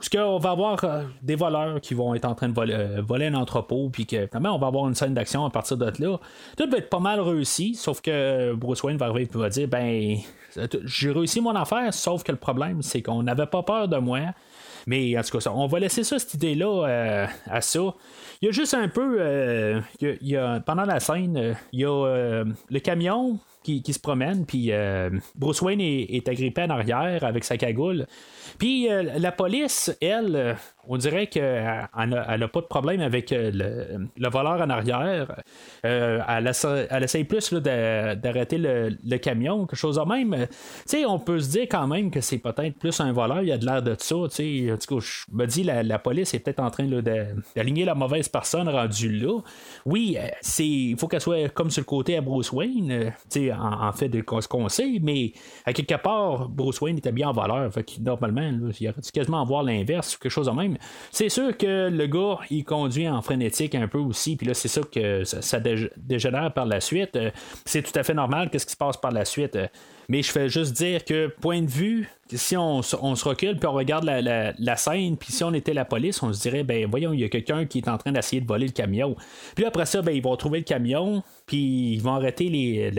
Parce 0.00 0.08
qu'on 0.08 0.38
va 0.38 0.52
avoir 0.52 0.82
euh, 0.82 1.02
des 1.20 1.34
voleurs 1.34 1.78
qui 1.78 1.92
vont 1.92 2.14
être 2.14 2.24
en 2.24 2.34
train 2.34 2.48
de 2.48 2.54
voler, 2.54 2.72
euh, 2.72 3.02
voler 3.06 3.26
un 3.26 3.34
entrepôt, 3.34 3.90
puis 3.92 4.06
que 4.06 4.28
on 4.34 4.58
va 4.58 4.66
avoir 4.66 4.88
une 4.88 4.94
scène 4.94 5.12
d'action 5.12 5.44
à 5.44 5.50
partir 5.50 5.76
de 5.76 5.84
là. 5.84 6.18
Tout 6.56 6.70
va 6.70 6.78
être 6.78 6.88
pas 6.88 7.00
mal 7.00 7.20
réussi, 7.20 7.74
sauf 7.74 8.00
que 8.00 8.54
Bruce 8.54 8.82
Wayne 8.82 8.96
va 8.96 9.06
arriver 9.06 9.28
et 9.30 9.38
va 9.38 9.50
dire 9.50 9.68
ben 9.68 10.16
j'ai 10.84 11.10
réussi 11.10 11.42
mon 11.42 11.54
affaire, 11.54 11.92
sauf 11.92 12.22
que 12.22 12.32
le 12.32 12.38
problème, 12.38 12.80
c'est 12.80 13.02
qu'on 13.02 13.22
n'avait 13.22 13.44
pas 13.44 13.62
peur 13.62 13.88
de 13.88 13.98
moi. 13.98 14.20
Mais 14.86 15.18
en 15.18 15.20
tout 15.20 15.36
cas, 15.36 15.50
on 15.50 15.66
va 15.66 15.78
laisser 15.78 16.02
ça, 16.02 16.18
cette 16.18 16.32
idée-là, 16.32 16.86
euh, 16.88 17.26
à 17.50 17.60
ça. 17.60 17.94
Il 18.40 18.46
y 18.46 18.48
a 18.48 18.52
juste 18.52 18.72
un 18.72 18.88
peu. 18.88 19.18
pendant 20.64 20.84
la 20.86 20.98
scène, 21.00 21.56
il 21.74 21.80
y 21.80 21.84
a 21.84 22.44
le 22.70 22.78
camion 22.78 23.38
qui, 23.62 23.92
se 23.92 23.98
promène, 23.98 24.46
puis 24.46 24.70
Bruce 25.34 25.62
Wayne 25.62 25.80
est, 25.80 26.28
agrippé 26.28 26.62
en 26.62 26.70
arrière 26.70 27.24
avec 27.24 27.44
sa 27.44 27.56
cagoule. 27.56 28.06
Puis 28.58 28.88
la 28.88 29.32
police, 29.32 29.96
elle, 30.00 30.56
on 30.92 30.96
dirait 30.96 31.28
qu'elle 31.28 31.88
n'a 31.94 32.48
pas 32.48 32.60
de 32.60 32.66
problème 32.66 33.00
avec 33.00 33.30
euh, 33.30 34.08
le, 34.16 34.28
voleur 34.28 34.60
en 34.60 34.70
arrière. 34.70 35.36
Euh, 35.84 36.20
elle, 36.28 37.04
essaye 37.04 37.22
plus 37.22 37.52
d'arrêter 37.52 38.58
le, 38.58 39.16
camion, 39.18 39.66
quelque 39.66 39.78
chose 39.78 39.96
de 39.96 40.02
même. 40.02 40.48
sais, 40.86 41.04
on 41.04 41.20
peut 41.20 41.38
se 41.38 41.50
dire 41.50 41.66
quand 41.70 41.86
même 41.86 42.10
que 42.10 42.20
c'est 42.20 42.38
peut-être 42.38 42.76
plus 42.76 42.98
un 43.00 43.12
voleur, 43.12 43.42
il 43.42 43.48
y 43.48 43.52
a 43.52 43.58
de 43.58 43.66
l'air 43.66 43.82
de 43.82 43.94
ça. 43.98 44.16
En 44.16 44.26
tout 44.26 44.34
cas, 44.34 44.98
je 44.98 45.32
me 45.32 45.46
dis, 45.46 45.62
la, 45.62 45.84
la 45.84 45.98
police 46.00 46.34
est 46.34 46.40
peut-être 46.40 46.60
en 46.60 46.70
train 46.70 46.88
d'aligner 46.88 47.84
la 47.84 47.94
mauvaise 47.94 48.28
personne 48.28 48.68
rendue 48.68 49.12
là. 49.12 49.38
Oui, 49.86 50.18
euh, 50.18 50.28
il 50.58 50.96
faut 50.98 51.06
qu'elle 51.06 51.20
soit 51.20 51.48
comme 51.50 51.70
sur 51.70 51.82
le 51.82 51.86
côté 51.86 52.16
à 52.16 52.20
Bruce 52.20 52.50
Wayne. 52.50 53.12
En, 53.52 53.92
fait 53.92 54.08
de 54.08 54.22
ce 54.40 54.48
qu'on 54.48 54.68
sait, 54.68 54.98
mais 55.00 55.32
à 55.64 55.72
quelque 55.72 55.94
part, 56.00 56.48
Bruce 56.48 56.80
Wayne 56.80 56.98
était 56.98 57.12
bien 57.12 57.28
en 57.28 57.32
valeur. 57.32 57.70
Normalement, 58.00 58.50
il 58.80 58.88
aurait 58.88 59.00
dû 59.00 59.10
quasiment 59.12 59.44
voir 59.44 59.62
l'inverse, 59.62 60.16
quelque 60.16 60.30
chose 60.30 60.46
de 60.46 60.52
même. 60.52 60.76
C'est 61.10 61.28
sûr 61.28 61.56
que 61.56 61.88
le 61.88 62.06
gars, 62.06 62.38
il 62.50 62.64
conduit 62.64 63.08
en 63.08 63.22
frénétique 63.22 63.74
un 63.74 63.88
peu 63.88 63.98
aussi, 63.98 64.36
puis 64.36 64.46
là, 64.46 64.54
c'est 64.54 64.68
ça 64.68 64.80
que 64.82 65.24
ça, 65.24 65.60
dégénère 65.96 66.52
par 66.52 66.66
la 66.66 66.80
suite. 66.80 67.16
Euh, 67.16 67.30
c'est 67.64 67.82
tout 67.82 67.98
à 67.98 68.02
fait 68.02 68.14
normal, 68.14 68.50
qu'est-ce 68.50 68.66
qui 68.66 68.72
se 68.72 68.76
passe 68.76 68.96
par 68.96 69.12
la 69.12 69.24
suite. 69.24 69.58
Mais 70.10 70.22
je 70.22 70.32
fais 70.32 70.48
juste 70.48 70.72
dire 70.72 71.04
que, 71.04 71.28
point 71.28 71.62
de 71.62 71.70
vue, 71.70 72.08
si 72.34 72.56
on, 72.56 72.82
se 72.82 72.96
recule 72.96 73.56
puis 73.56 73.68
on 73.68 73.72
regarde 73.72 74.04
la, 74.04 74.76
scène, 74.76 75.16
puis 75.16 75.30
si 75.30 75.44
on 75.44 75.54
était 75.54 75.72
la 75.72 75.84
police, 75.84 76.20
on 76.24 76.32
se 76.32 76.40
dirait, 76.42 76.64
ben 76.64 76.84
voyons, 76.90 77.12
il 77.12 77.20
y 77.20 77.24
a 77.24 77.28
quelqu'un 77.28 77.64
qui 77.64 77.78
est 77.78 77.88
en 77.88 77.96
train 77.96 78.10
d'essayer 78.10 78.42
de 78.42 78.46
voler 78.48 78.66
le 78.66 78.72
camion. 78.72 79.14
Puis 79.54 79.64
après 79.64 79.86
ça, 79.86 80.02
ben, 80.02 80.10
ils 80.10 80.20
vont 80.20 80.34
trouver 80.34 80.58
le 80.58 80.64
camion, 80.64 81.22
puis 81.46 81.92
ils 81.92 82.02
vont 82.02 82.12
arrêter 82.12 82.48
les, 82.48 82.90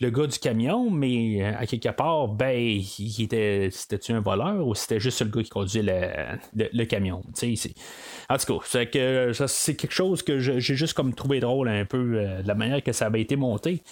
le 0.00 0.10
gars 0.10 0.26
du 0.26 0.38
camion, 0.40 0.90
mais 0.90 1.42
euh, 1.42 1.52
à 1.56 1.64
quelque 1.64 1.90
part, 1.90 2.26
ben, 2.26 2.58
il 2.58 3.22
était, 3.22 3.68
c'était-tu 3.70 4.12
un 4.12 4.20
voleur 4.20 4.66
ou 4.66 4.74
c'était 4.74 4.98
juste 4.98 5.20
le 5.22 5.28
gars 5.28 5.44
qui 5.44 5.50
conduisait 5.50 5.82
le, 6.54 6.68
le, 6.72 6.84
camion? 6.86 7.22
En 8.28 8.36
tout 8.36 8.58
cas, 8.58 8.64
c'est, 8.64 8.86
que, 8.86 9.32
c'est 9.46 9.76
quelque 9.76 9.94
chose 9.94 10.24
que 10.24 10.40
j'ai 10.40 10.60
juste 10.60 10.94
comme 10.94 11.14
trouvé 11.14 11.38
drôle 11.38 11.68
un 11.68 11.84
peu 11.84 12.16
euh, 12.16 12.42
de 12.42 12.48
la 12.48 12.54
manière 12.54 12.82
que 12.82 12.90
ça 12.90 13.06
avait 13.06 13.20
été 13.20 13.36
monté. 13.36 13.84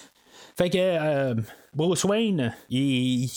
Fait 0.61 0.69
que 0.69 0.77
euh, 0.77 1.33
Bruce 1.73 2.03
Wayne, 2.03 2.53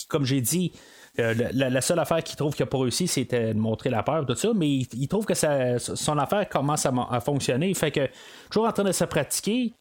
comme 0.09 0.25
j'ai 0.25 0.41
dit, 0.41 0.71
euh, 1.17 1.33
la, 1.53 1.81
seule 1.81 1.97
affaire 1.97 2.23
qu'il 2.23 2.35
trouve 2.35 2.53
qu'il 2.53 2.63
n'a 2.63 2.69
pas 2.69 2.77
réussi, 2.77 3.07
c'était 3.07 3.55
de 3.55 3.59
montrer 3.59 3.89
la 3.89 4.03
peur, 4.03 4.27
tout 4.27 4.35
ça, 4.35 4.49
mais 4.53 4.69
il, 4.69 5.07
trouve 5.07 5.25
que 5.25 5.33
son 5.33 6.17
affaire 6.19 6.47
commence 6.47 6.85
à, 6.85 7.19
fonctionner. 7.21 7.73
Fait 7.73 7.89
que, 7.89 8.07
toujours 8.51 8.67
en 8.67 8.71
train 8.71 8.83
de 8.83 8.91
se 8.91 9.05
pratiquer. 9.05 9.73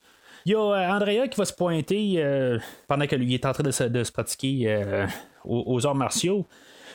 Il 0.46 0.52
y 0.52 0.54
a 0.54 0.58
euh, 0.58 0.90
Andrea 0.90 1.28
qui 1.28 1.36
va 1.36 1.44
se 1.44 1.52
pointer 1.52 2.58
pendant 2.88 3.06
que 3.06 3.16
lui 3.16 3.34
est 3.34 3.44
en 3.44 3.52
train 3.52 3.62
de 3.62 3.72
se, 3.72 4.10
pratiquer 4.10 5.06
aux, 5.44 5.86
arts 5.86 5.94
martiaux. 5.94 6.46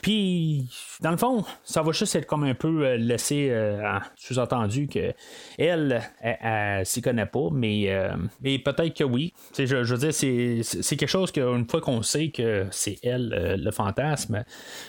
Puis, 0.02 0.68
dans 1.02 1.12
le 1.12 1.18
fond, 1.18 1.44
ça 1.64 1.82
va 1.82 1.92
juste 1.92 2.16
être 2.16 2.26
comme 2.26 2.44
un 2.44 2.54
peu 2.54 2.86
euh, 2.86 2.98
laissé 2.98 3.50
euh, 3.52 3.98
sous-entendu 4.16 4.88
que 4.88 5.14
elle, 5.58 6.02
elle, 6.22 6.86
s'y 6.86 7.02
connaît 7.02 7.26
pas, 7.26 7.50
mais, 7.52 7.86
euh, 7.88 8.12
mais 8.42 8.60
peut-être 8.60 8.96
que 8.96 9.04
oui. 9.04 9.34
Je, 9.58 9.66
je, 9.66 9.96
veux 9.96 9.98
dire, 9.98 10.14
c'est, 10.14 10.98
quelque 10.98 11.10
chose 11.10 11.32
qu'une 11.32 11.68
fois 11.70 11.82
qu'on 11.82 12.02
sait 12.02 12.30
que 12.30 12.68
c'est 12.72 12.98
elle 13.04 13.58
le 13.62 13.72
fantasme, 13.72 14.44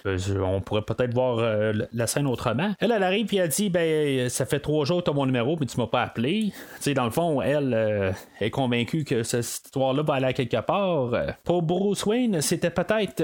on 0.04 0.60
pourrait 0.60 0.82
peut-être 0.82 1.12
voir 1.12 1.74
la 1.92 2.06
scène 2.06 2.26
autrement. 2.26 2.74
Elle, 2.78 2.92
elle 2.92 3.02
arrive 3.02 3.32
et 3.34 3.38
elle 3.38 3.48
dit 3.48 3.70
ben 3.70 4.28
ça 4.28 4.46
fait 4.46 4.60
trois 4.60 4.84
jours 4.84 4.98
que 4.98 5.04
tu 5.04 5.10
as 5.10 5.14
mon 5.14 5.26
numéro, 5.26 5.56
mais 5.58 5.66
tu 5.66 5.78
m'as 5.78 5.86
pas 5.86 6.02
appelé. 6.02 6.52
dans 6.94 7.04
le 7.04 7.10
fond, 7.10 7.42
elle 7.42 8.14
est 8.40 8.50
convaincue 8.50 9.04
que 9.04 9.22
cette 9.22 9.44
histoire-là 9.44 10.02
va 10.02 10.14
aller 10.14 10.26
à 10.26 10.32
quelque 10.32 10.60
part. 10.60 11.10
Pour 11.44 11.62
Bruce 11.62 12.04
Wayne, 12.06 12.40
c'était 12.40 12.70
peut-être 12.70 13.22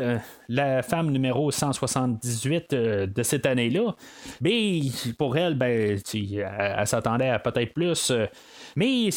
la 0.48 0.82
femme 0.82 1.10
numéro 1.10 1.50
100 1.50 1.72
78 1.76 2.72
euh, 2.72 3.06
de 3.06 3.22
cette 3.22 3.46
année-là. 3.46 3.94
Mais 4.40 4.80
pour 5.18 5.36
elle, 5.36 5.54
ben, 5.54 5.98
elle, 6.12 6.86
s'attendait 6.86 7.28
à 7.28 7.38
peut-être 7.38 7.74
plus. 7.74 8.10
Euh, 8.10 8.26
mais 8.74 9.10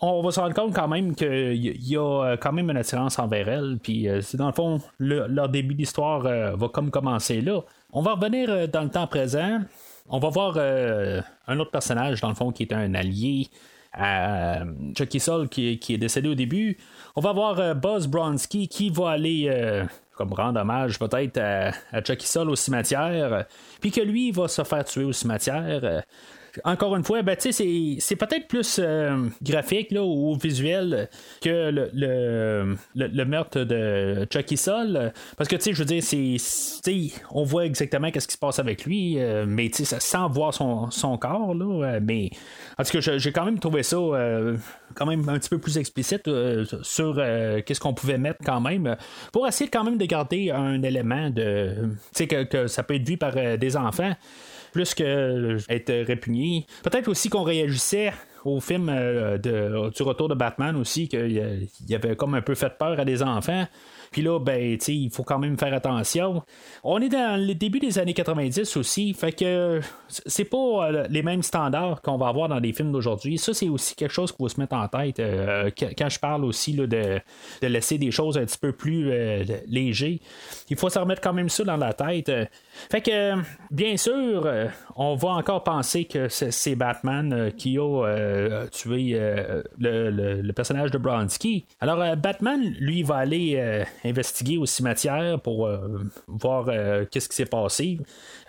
on 0.00 0.22
va 0.22 0.30
se 0.30 0.40
rendre 0.40 0.54
compte 0.54 0.74
quand 0.74 0.88
même 0.88 1.14
qu'il 1.14 1.88
y 1.88 1.96
a 1.96 2.24
euh, 2.24 2.36
quand 2.36 2.52
même 2.52 2.70
une 2.70 2.76
attirance 2.76 3.18
envers 3.18 3.48
elle. 3.48 3.78
Puis 3.82 4.08
c'est 4.22 4.36
dans 4.36 4.46
le 4.46 4.52
fond, 4.52 4.80
leur 4.98 5.48
début 5.48 5.74
d'histoire 5.74 6.20
va 6.20 6.68
comme 6.68 6.90
commencer 6.90 7.40
là. 7.40 7.60
On 7.92 8.02
va 8.02 8.14
revenir 8.14 8.68
dans 8.68 8.82
le 8.82 8.90
temps 8.90 9.06
présent. 9.06 9.60
On 10.08 10.18
va 10.18 10.28
voir 10.28 10.58
un 10.58 11.58
autre 11.58 11.70
personnage, 11.70 12.20
dans 12.20 12.28
le 12.28 12.34
fond, 12.34 12.50
qui 12.50 12.64
est 12.64 12.72
un 12.72 12.94
allié 12.94 13.48
à 13.92 14.64
Chucky 14.98 15.20
Sol 15.20 15.48
qui, 15.48 15.78
qui, 15.78 15.94
est 15.94 15.98
décédé 15.98 16.28
au 16.28 16.34
début. 16.34 16.76
On 17.14 17.20
va 17.20 17.32
voir 17.32 17.76
Buzz 17.76 18.08
Bronski 18.08 18.66
qui 18.68 18.90
va 18.90 19.10
aller 19.10 19.84
comme 20.16 20.32
rendre 20.32 20.60
hommage 20.60 20.98
peut-être 20.98 21.38
à, 21.38 22.02
Chucky 22.04 22.26
Sol 22.26 22.50
au 22.50 22.56
cimetière, 22.56 23.46
puis 23.80 23.90
que 23.90 24.00
lui 24.00 24.30
va 24.30 24.48
se 24.48 24.62
faire 24.64 24.84
tuer 24.84 25.04
au 25.04 25.12
cimetière 25.12 26.04
encore 26.62 26.94
une 26.96 27.04
fois, 27.04 27.22
ben, 27.22 27.36
c'est, 27.38 28.16
peut-être 28.16 28.46
plus 28.46 28.78
euh, 28.82 29.26
graphique 29.42 29.90
là, 29.90 30.04
ou 30.04 30.34
visuel 30.36 31.08
que 31.40 31.70
le, 31.70 31.90
le, 31.92 32.76
le, 32.94 33.24
meurtre 33.24 33.60
de 33.60 34.26
Chucky 34.30 34.56
Sol. 34.56 35.12
Parce 35.36 35.48
que, 35.48 35.56
je 35.60 35.72
veux 35.72 35.84
dire, 35.84 36.02
c'est, 36.02 37.10
on 37.30 37.44
voit 37.44 37.66
exactement 37.66 38.08
ce 38.14 38.26
qui 38.26 38.34
se 38.34 38.38
passe 38.38 38.58
avec 38.58 38.84
lui, 38.84 39.18
euh, 39.18 39.44
mais 39.46 39.70
sans 39.72 40.28
voir 40.28 40.54
son, 40.54 40.90
son 40.90 41.18
corps. 41.18 41.54
Là, 41.54 41.64
euh, 41.64 42.00
mais 42.02 42.30
en 42.78 42.84
tout 42.84 42.98
cas, 42.98 43.18
j'ai 43.18 43.32
quand 43.32 43.44
même 43.44 43.58
trouvé 43.58 43.82
ça 43.82 43.96
quand 44.94 45.06
même 45.06 45.28
un 45.28 45.38
petit 45.38 45.50
peu 45.50 45.58
plus 45.58 45.78
explicite 45.78 46.28
sur 46.82 47.16
qu'est-ce 47.66 47.80
qu'on 47.80 47.94
pouvait 47.94 48.18
mettre 48.18 48.40
quand 48.44 48.60
même 48.60 48.96
pour 49.32 49.46
essayer 49.48 49.68
quand 49.68 49.84
même 49.84 49.98
de 49.98 50.04
garder 50.04 50.50
un 50.50 50.82
élément 50.82 51.30
de. 51.30 51.90
Que, 52.14 52.44
que 52.44 52.66
ça 52.68 52.82
peut 52.82 52.94
être 52.94 53.06
vu 53.06 53.16
par 53.16 53.32
des 53.58 53.76
enfants 53.76 54.14
plus 54.74 54.92
que 54.92 55.56
être 55.70 55.92
répugné. 56.06 56.66
Peut-être 56.82 57.08
aussi 57.08 57.30
qu'on 57.30 57.44
réagissait 57.44 58.12
au 58.44 58.60
film 58.60 58.88
euh, 58.88 59.38
de, 59.38 59.90
du 59.90 60.02
retour 60.02 60.28
de 60.28 60.34
Batman 60.34 60.76
aussi, 60.76 61.08
qu'il 61.08 61.68
y 61.88 61.94
avait 61.94 62.16
comme 62.16 62.34
un 62.34 62.42
peu 62.42 62.54
fait 62.54 62.76
peur 62.78 62.98
à 62.98 63.04
des 63.04 63.22
enfants. 63.22 63.66
Puis 64.14 64.22
là, 64.22 64.38
ben, 64.38 64.78
il 64.86 65.10
faut 65.10 65.24
quand 65.24 65.40
même 65.40 65.58
faire 65.58 65.74
attention. 65.74 66.44
On 66.84 67.00
est 67.00 67.08
dans 67.08 67.36
le 67.36 67.52
début 67.52 67.80
des 67.80 67.98
années 67.98 68.14
90 68.14 68.76
aussi, 68.76 69.12
fait 69.12 69.32
que 69.32 69.80
c'est 70.08 70.44
pas 70.44 70.56
euh, 70.56 71.06
les 71.10 71.24
mêmes 71.24 71.42
standards 71.42 72.00
qu'on 72.00 72.16
va 72.16 72.28
avoir 72.28 72.48
dans 72.48 72.60
les 72.60 72.72
films 72.72 72.92
d'aujourd'hui. 72.92 73.38
Ça, 73.38 73.52
c'est 73.52 73.68
aussi 73.68 73.96
quelque 73.96 74.12
chose 74.12 74.30
qu'il 74.30 74.38
faut 74.38 74.48
se 74.48 74.60
mettre 74.60 74.76
en 74.76 74.86
tête 74.86 75.18
euh, 75.18 75.68
quand 75.76 76.08
je 76.08 76.20
parle 76.20 76.44
aussi 76.44 76.74
là, 76.74 76.86
de, 76.86 77.20
laisser 77.60 77.98
des 77.98 78.12
choses 78.12 78.38
un 78.38 78.44
petit 78.44 78.58
peu 78.58 78.70
plus 78.70 79.10
euh. 79.10 79.42
Il 80.70 80.76
faut 80.76 80.90
se 80.90 80.98
remettre 81.00 81.20
quand 81.20 81.32
même 81.32 81.48
ça 81.48 81.64
dans 81.64 81.76
la 81.76 81.92
tête. 81.92 82.30
Fait 82.92 83.00
que, 83.00 83.34
bien 83.72 83.96
sûr, 83.96 84.48
on 84.94 85.16
va 85.16 85.30
encore 85.30 85.64
penser 85.64 86.04
que 86.04 86.28
c'est 86.28 86.76
Batman 86.76 87.50
qui 87.56 87.78
a 87.78 88.04
tué 88.70 89.18
le, 89.78 90.52
personnage 90.52 90.90
de 90.90 90.98
Bronsky. 90.98 91.66
Alors, 91.80 92.16
Batman, 92.16 92.74
lui, 92.78 93.02
va 93.02 93.16
aller 93.16 93.84
investiguer 94.04 94.58
au 94.58 94.66
cimetière 94.66 95.40
pour 95.40 95.66
euh, 95.66 95.78
voir 96.26 96.66
euh, 96.68 97.04
qu'est-ce 97.10 97.28
qui 97.28 97.36
s'est 97.36 97.46
passé. 97.46 97.98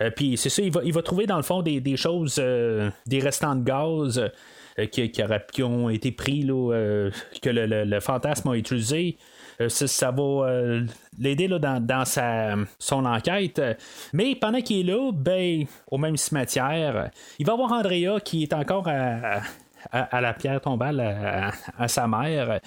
Euh, 0.00 0.10
puis 0.10 0.36
c'est 0.36 0.48
ça, 0.48 0.62
il 0.62 0.72
va, 0.72 0.80
il 0.84 0.92
va, 0.92 1.02
trouver 1.02 1.26
dans 1.26 1.36
le 1.36 1.42
fond 1.42 1.62
des, 1.62 1.96
choses, 1.96 2.36
des 2.36 3.20
restants 3.20 3.54
de 3.54 3.64
gaz. 3.64 4.30
Qui, 4.92 5.10
qui, 5.10 5.62
ont 5.62 5.88
été 5.88 6.12
pris, 6.12 6.42
là, 6.42 7.08
que 7.40 7.48
le, 7.48 8.00
fantasme 8.00 8.50
a 8.50 8.56
utilisé. 8.56 9.16
Ça, 9.68 10.10
va 10.10 10.50
l'aider 11.18 11.48
dans, 11.48 11.82
dans 11.82 12.04
sa, 12.04 12.56
son 12.78 13.06
enquête. 13.06 13.58
Mais 14.12 14.34
pendant 14.34 14.60
qu'il 14.60 14.80
est 14.80 14.92
là, 14.92 15.12
ben, 15.14 15.64
au 15.90 15.96
même 15.96 16.18
cimetière, 16.18 17.08
il 17.38 17.46
va 17.46 17.56
voir 17.56 17.72
Andrea 17.72 18.20
qui 18.22 18.42
est 18.42 18.52
encore 18.52 18.86
à, 18.86 19.40
la 19.92 20.34
pierre 20.34 20.60
tombale 20.60 21.52
à, 21.78 21.88
sa 21.88 22.06
mère. 22.06 22.60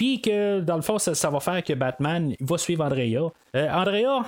Puis 0.00 0.22
que 0.22 0.60
dans 0.60 0.76
le 0.76 0.80
fond, 0.80 0.98
ça, 0.98 1.28
va 1.28 1.40
faire 1.40 1.62
que 1.62 1.74
Batman 1.74 2.34
va 2.40 2.56
suivre 2.56 2.82
Andrea. 2.82 3.18
Euh, 3.54 3.68
Andrea, 3.70 4.22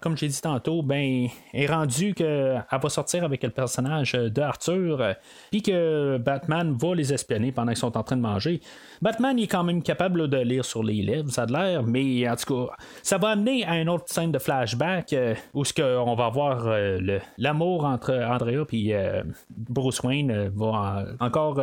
comme, 0.00 0.16
j'ai 0.16 0.26
dit 0.26 0.40
tantôt, 0.40 0.80
ben, 0.80 1.28
est 1.52 1.66
rendu 1.66 2.14
qu'elle 2.14 2.64
va 2.72 2.88
sortir 2.88 3.24
avec 3.24 3.42
le 3.42 3.50
personnage 3.50 4.14
d'Arthur. 4.14 5.16
Puis 5.50 5.60
que 5.60 6.16
Batman 6.16 6.74
va 6.80 6.94
les 6.94 7.12
espionner 7.12 7.52
pendant 7.52 7.72
qu'ils 7.72 7.76
sont 7.80 7.98
en 7.98 8.02
train 8.02 8.16
de 8.16 8.22
manger. 8.22 8.62
Batman 9.02 9.38
est 9.38 9.48
quand 9.48 9.64
même 9.64 9.82
capable 9.82 10.28
de 10.28 10.38
lire 10.38 10.64
sur 10.64 10.82
les 10.82 11.02
lèvres, 11.02 11.30
ça 11.30 11.42
a 11.42 11.46
l'air, 11.46 11.82
mais 11.82 12.26
en 12.26 12.34
tout 12.34 12.66
cas, 12.66 12.72
ça 13.02 13.18
va 13.18 13.28
amener 13.28 13.66
à 13.66 13.78
une 13.78 13.90
autre 13.90 14.06
scène 14.06 14.32
de 14.32 14.38
flashback 14.38 15.12
euh, 15.12 15.34
où 15.52 15.62
ce 15.62 15.98
on 15.98 16.14
va 16.14 16.30
voir 16.30 16.66
euh, 16.68 17.18
l'amour 17.36 17.84
entre 17.84 18.14
Andrea 18.14 18.64
et 18.72 18.96
Bruce 19.50 20.00
Wayne 20.00 20.50
va 20.56 21.04
encore 21.20 21.60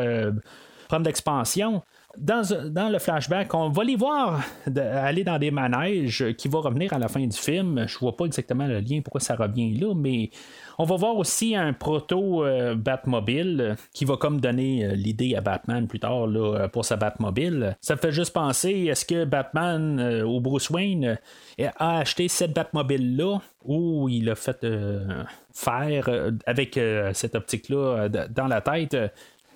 prendre 0.87 1.03
d'expansion. 1.03 1.81
Dans, 2.17 2.89
le 2.89 2.99
flashback, 2.99 3.53
on 3.53 3.69
va 3.69 3.83
les 3.83 3.95
voir 3.95 4.41
aller 4.75 5.23
dans 5.23 5.37
des 5.37 5.51
manèges 5.51 6.25
qui 6.37 6.47
vont 6.47 6.61
revenir 6.61 6.93
à 6.93 6.99
la 6.99 7.07
fin 7.07 7.25
du 7.25 7.37
film. 7.37 7.85
Je 7.87 7.97
vois 7.97 8.15
pas 8.15 8.25
exactement 8.25 8.67
le 8.67 8.79
lien 8.79 9.01
pourquoi 9.03 9.21
ça 9.21 9.35
revient 9.35 9.77
là, 9.77 9.93
mais 9.95 10.29
on 10.77 10.83
va 10.83 10.95
voir 10.95 11.15
aussi 11.15 11.55
un 11.55 11.73
proto 11.73 12.45
euh, 12.45 12.75
Batmobile 12.75 13.75
qui 13.93 14.05
va 14.05 14.17
comme 14.17 14.41
donner 14.41 14.85
euh, 14.85 14.93
l'idée 14.93 15.35
à 15.35 15.41
Batman 15.41 15.87
plus 15.87 15.99
tard 15.99 16.27
là, 16.27 16.67
pour 16.67 16.85
sa 16.85 16.97
Batmobile. 16.97 17.77
Ça 17.81 17.95
me 17.95 17.99
fait 17.99 18.11
juste 18.11 18.33
penser, 18.33 18.87
est-ce 18.89 19.05
que 19.05 19.25
Batman 19.25 19.99
euh, 19.99 20.23
ou 20.23 20.41
Bruce 20.41 20.69
Wayne 20.69 21.17
a 21.59 21.97
acheté 21.99 22.27
cette 22.27 22.53
Batmobile-là 22.53 23.39
ou 23.63 24.09
il 24.09 24.29
a 24.29 24.35
fait 24.35 24.65
faire 25.53 26.09
avec 26.45 26.79
cette 27.13 27.35
optique-là 27.35 28.09
dans 28.09 28.47
la 28.47 28.61
tête? 28.61 28.95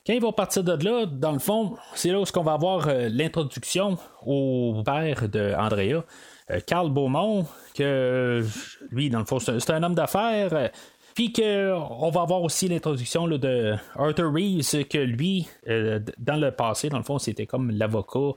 Quand 0.10 0.15
ils 0.15 0.34
partir 0.34 0.63
de 0.63 0.84
là, 0.84 1.06
dans 1.06 1.34
le 1.34 1.38
fond, 1.38 1.78
c'est 1.93 2.10
là 2.10 2.19
où 2.19 2.24
on 2.36 2.41
va 2.41 2.54
avoir 2.54 2.88
euh, 2.88 3.10
l'introduction 3.12 4.00
au 4.26 4.82
père 4.84 5.30
de 5.30 5.54
Andrea, 5.56 6.04
euh, 6.50 6.60
Carl 6.65 6.89
Beaumont, 6.89 7.45
que 7.76 8.43
lui, 8.89 9.12
dans 9.12 9.19
le 9.19 9.26
fond, 9.26 9.38
c'est 9.38 9.69
un 9.69 9.84
homme 9.84 9.93
d'affaires. 9.93 10.52
Euh, 10.54 10.67
puis 11.13 11.32
qu'on 11.32 12.10
va 12.10 12.22
avoir 12.22 12.41
aussi 12.41 12.67
l'introduction 12.67 13.28
de 13.28 13.76
Arthur 13.95 14.34
Reeves, 14.34 14.88
que 14.88 14.98
lui, 14.98 15.48
dans 16.17 16.38
le 16.38 16.50
passé, 16.50 16.89
dans 16.89 16.98
le 16.98 17.04
fond, 17.04 17.19
c'était 17.19 17.45
comme 17.45 17.69
l'avocat 17.69 18.32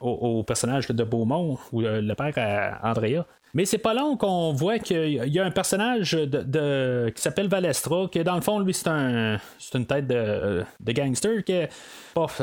au, 0.00 0.44
personnage 0.44 0.86
de 0.86 1.02
Beaumont 1.02 1.58
ou 1.72 1.80
le 1.80 2.14
père 2.14 2.34
à 2.36 2.88
Andrea. 2.88 3.24
Mais 3.54 3.66
c'est 3.66 3.78
pas 3.78 3.92
long 3.92 4.16
qu'on 4.16 4.52
voit 4.52 4.78
qu'il 4.78 5.28
y 5.28 5.38
a 5.38 5.44
un 5.44 5.50
personnage 5.50 6.12
de, 6.12 7.12
qui 7.14 7.20
s'appelle 7.20 7.48
Valestra, 7.48 8.08
qui 8.10 8.22
dans 8.24 8.34
le 8.34 8.40
fond, 8.40 8.58
lui, 8.60 8.72
c'est 8.72 8.88
un 8.88 9.38
une 9.74 9.86
tête 9.86 10.06
de, 10.06 10.64
de 10.80 10.92
gangster, 10.92 11.44
que 11.44 11.68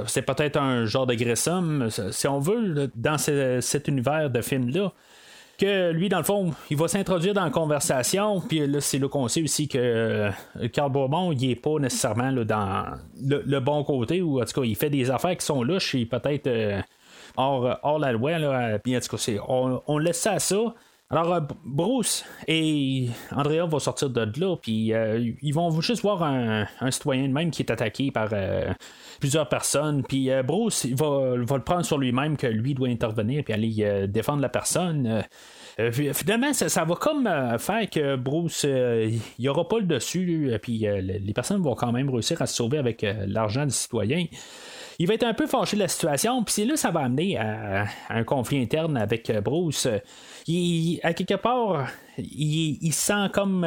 c'est 0.06 0.22
peut-être 0.22 0.58
un 0.58 0.86
genre 0.86 1.08
de 1.08 1.16
Grissom, 1.16 1.90
si 2.12 2.28
on 2.28 2.40
veut, 2.40 2.92
dans 2.96 3.18
cet 3.18 3.88
univers 3.88 4.30
de 4.30 4.42
film-là 4.42 4.94
que 5.60 5.92
lui, 5.92 6.10
dans 6.10 6.20
le 6.20 6.24
fond, 6.24 6.52
il 6.70 6.78
va 6.78 6.88
s'introduire 6.88 7.34
dans 7.34 7.44
la 7.44 7.50
conversation, 7.50 8.40
puis 8.40 8.66
là, 8.66 8.80
c'est 8.80 8.98
là 8.98 9.10
qu'on 9.10 9.28
sait 9.28 9.44
aussi 9.44 9.68
que 9.68 9.78
euh, 9.78 10.32
Carl 10.72 10.92
Bourbon, 10.92 11.34
il 11.34 11.52
est 11.52 11.56
pas 11.56 11.78
nécessairement 11.80 12.32
dans 12.32 12.86
le, 13.22 13.60
bon 13.60 13.84
côté, 13.84 14.22
ou 14.22 14.42
en 14.42 14.46
tout 14.46 14.62
cas, 14.62 14.66
il 14.66 14.76
fait 14.76 14.90
des 14.90 15.12
affaires 15.12 15.36
qui 15.36 15.46
sont 15.46 15.62
louches 15.62 15.96
et 15.96 16.06
peut-être 16.06 16.48
euh, 16.48 16.82
hors, 17.36 18.00
la 18.00 18.12
loi, 18.14 18.40
là, 18.40 18.76
en 18.76 19.00
tout 19.00 19.18
cas, 19.18 19.42
on 19.86 19.98
laisse 19.98 20.22
ça 20.22 20.32
à 20.34 20.40
ça. 20.40 20.74
Alors, 21.12 21.34
euh, 21.34 21.40
Bruce 21.66 22.24
et 22.48 23.10
Andrea 23.32 23.66
vont 23.66 23.80
sortir 23.80 24.10
de 24.10 24.40
là, 24.40 24.56
puis 24.56 24.94
ils 25.42 25.54
vont 25.54 25.82
juste 25.82 26.04
voir 26.04 26.24
un, 26.24 26.68
citoyen 26.92 27.28
de 27.28 27.34
même 27.34 27.52
qui 27.52 27.64
est 27.64 27.72
attaqué 27.72 28.12
par 28.12 28.30
plusieurs 29.20 29.50
personnes, 29.50 30.04
puis 30.04 30.30
Bruce 30.46 30.86
va, 30.86 31.36
le 31.36 31.64
prendre 31.64 31.84
sur 31.84 31.98
lui-même 31.98 32.38
que 32.38 32.48
lui 32.48 32.74
doit 32.76 32.90
intervenir 32.90 33.44
puis 33.44 33.54
aller 33.54 34.08
défendre 34.08 34.42
la 34.42 34.50
personne. 34.50 35.24
Euh, 35.80 35.92
finalement, 36.14 36.52
ça, 36.54 36.84
va 36.84 36.96
comme 36.96 37.26
euh, 37.26 37.58
faire 37.58 37.90
que 37.90 38.18
Bruce, 38.18 38.66
euh, 38.66 39.10
il 39.10 39.42
n'y 39.42 39.48
aura 39.48 39.68
pas 39.68 39.80
le 39.80 39.86
dessus, 39.86 40.52
puis 40.62 40.80
les 40.80 41.34
personnes 41.34 41.62
vont 41.62 41.76
quand 41.76 41.92
même 41.92 42.10
réussir 42.10 42.42
à 42.42 42.48
se 42.48 42.56
sauver 42.56 42.78
avec 42.78 43.06
l'argent 43.28 43.66
des 43.66 43.72
citoyens 43.72 44.26
il 45.00 45.08
va 45.08 45.14
être 45.16 45.24
un 45.24 45.34
peu 45.34 45.48
fâché 45.48 45.76
de 45.78 45.82
la 45.82 45.88
situation, 45.88 46.44
puis 46.44 46.54
c'est 46.54 46.66
là 46.66 46.76
ça 46.78 46.92
va 46.92 47.02
amener 47.02 47.38
à, 47.38 47.86
un 48.10 48.24
conflit 48.24 48.62
interne 48.62 48.98
avec 48.98 49.32
Bruce. 49.44 49.88
Il, 50.48 51.00
à 51.04 51.14
quelque 51.14 51.36
part, 51.36 51.88
il, 52.18 52.92
sent 52.92 53.30
comme 53.34 53.66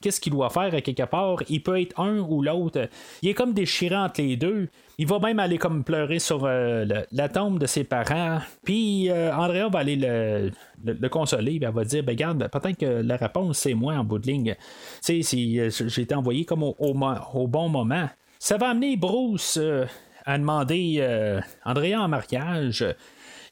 qu'est-ce 0.00 0.20
qu'il 0.20 0.32
doit 0.32 0.50
faire 0.50 0.74
à 0.74 0.80
quelque 0.80 1.02
part? 1.04 1.42
Il 1.48 1.62
peut 1.62 1.80
être 1.80 1.98
un 1.98 2.18
ou 2.18 2.42
l'autre. 2.42 2.88
Il 3.22 3.28
est 3.28 3.34
comme 3.34 3.52
déchiré 3.52 3.96
entre 3.96 4.20
les 4.20 4.36
deux. 4.36 4.68
Il 4.98 5.06
va 5.06 5.18
même 5.18 5.38
aller 5.38 5.58
comme 5.58 5.84
pleurer 5.84 6.18
sur 6.18 6.44
euh, 6.44 6.84
la 7.10 7.28
tombe 7.28 7.58
de 7.58 7.66
ses 7.66 7.84
parents. 7.84 8.40
Puis 8.62 9.10
euh, 9.10 9.34
Andrea 9.34 9.68
va 9.68 9.80
aller 9.80 9.96
le, 9.96 11.08
consoler. 11.08 11.58
Elle 11.60 11.70
va 11.70 11.84
dire 11.84 12.02
ben, 12.04 12.12
Regarde, 12.12 12.48
peut-être 12.52 12.78
que 12.78 13.02
la 13.02 13.16
réponse, 13.16 13.58
c'est 13.58 13.74
moi 13.74 13.94
en 13.94 14.04
bout 14.04 14.18
de 14.18 14.26
ligne. 14.26 14.54
Tu 15.04 15.22
sais, 15.22 15.36
euh, 15.36 15.70
j'ai 15.70 16.02
été 16.02 16.14
envoyé 16.14 16.44
comme 16.44 16.62
au, 16.62 16.76
au, 16.78 17.46
bon 17.48 17.68
moment. 17.68 18.08
Ça 18.38 18.58
va 18.58 18.70
amener 18.70 18.96
Bruce 18.96 19.58
à 20.24 20.38
demander 20.38 21.04
Andrea 21.64 21.96
en 21.96 22.08
mariage. 22.08 22.84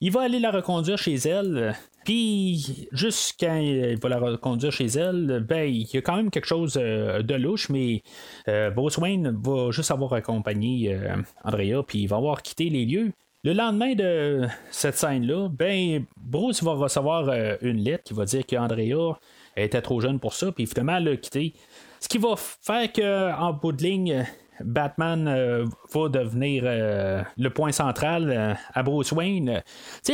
Il 0.03 0.11
va 0.11 0.21
aller 0.21 0.39
la 0.39 0.49
reconduire 0.49 0.97
chez 0.97 1.15
elle. 1.15 1.75
Puis, 2.03 2.87
juste 2.91 3.35
quand 3.39 3.55
il 3.57 3.99
va 3.99 4.09
la 4.09 4.17
reconduire 4.17 4.71
chez 4.71 4.87
elle, 4.87 5.45
ben, 5.47 5.69
il 5.69 5.87
y 5.93 5.97
a 5.97 6.01
quand 6.01 6.15
même 6.15 6.31
quelque 6.31 6.47
chose 6.47 6.77
euh, 6.81 7.21
de 7.21 7.35
louche, 7.35 7.69
mais 7.69 8.01
euh, 8.47 8.71
Bruce 8.71 8.97
Wayne 8.97 9.39
va 9.43 9.69
juste 9.69 9.91
avoir 9.91 10.13
accompagné 10.13 10.95
euh, 10.95 11.17
Andrea, 11.43 11.83
puis 11.85 11.99
il 11.99 12.07
va 12.07 12.17
avoir 12.17 12.41
quitté 12.41 12.69
les 12.69 12.85
lieux. 12.85 13.11
Le 13.43 13.53
lendemain 13.53 13.93
de 13.93 14.47
cette 14.71 14.97
scène-là, 14.97 15.49
ben, 15.49 16.05
Bruce 16.17 16.63
va 16.63 16.73
recevoir 16.73 17.29
une 17.61 17.77
lettre 17.77 18.03
qui 18.03 18.13
va 18.13 18.25
dire 18.25 18.45
qu'Andrea 18.45 19.19
était 19.55 19.81
trop 19.81 19.99
jeune 19.99 20.19
pour 20.19 20.33
ça, 20.33 20.51
puis 20.51 20.65
finalement, 20.65 20.97
elle 20.97 21.05
l'a 21.05 21.17
quitté. 21.17 21.53
Ce 21.99 22.07
qui 22.07 22.17
va 22.17 22.35
faire 22.35 22.91
qu'en 22.91 23.53
bout 23.53 23.71
de 23.71 23.83
ligne, 23.83 24.25
Batman 24.65 25.27
euh, 25.27 25.65
va 25.93 26.09
devenir 26.09 26.63
euh, 26.65 27.23
le 27.37 27.49
point 27.49 27.71
central 27.71 28.29
euh, 28.29 28.53
à 28.73 28.83
Bruce 28.83 29.11
Wayne. 29.11 29.61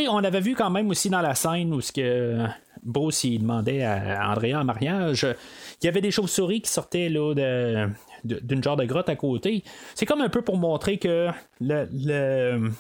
on 0.10 0.24
avait 0.24 0.42
vu 0.42 0.56
quand 0.56 0.70
même 0.70 0.90
aussi 0.90 1.10
dans 1.10 1.22
la 1.22 1.36
scène 1.36 1.74
où 1.74 1.82
ce 1.82 1.92
que 1.92 2.46
Bruce 2.84 3.26
demandait 3.26 3.84
à 3.84 4.32
Andrea 4.32 4.56
en 4.56 4.64
mariage, 4.64 5.28
il 5.82 5.86
y 5.86 5.90
avait 5.90 6.02
des 6.02 6.12
chauves-souris 6.12 6.62
qui 6.62 6.72
sortaient 6.72 7.10
là, 7.10 7.34
de, 7.34 7.90
d'une 8.24 8.64
genre 8.64 8.78
de 8.78 8.86
grotte 8.86 9.10
à 9.10 9.16
côté. 9.16 9.64
C'est 9.96 10.06
comme 10.06 10.22
un 10.22 10.30
peu 10.30 10.42
pour 10.42 10.58
montrer 10.58 10.98
que 10.98 11.28
l'essence 11.60 12.78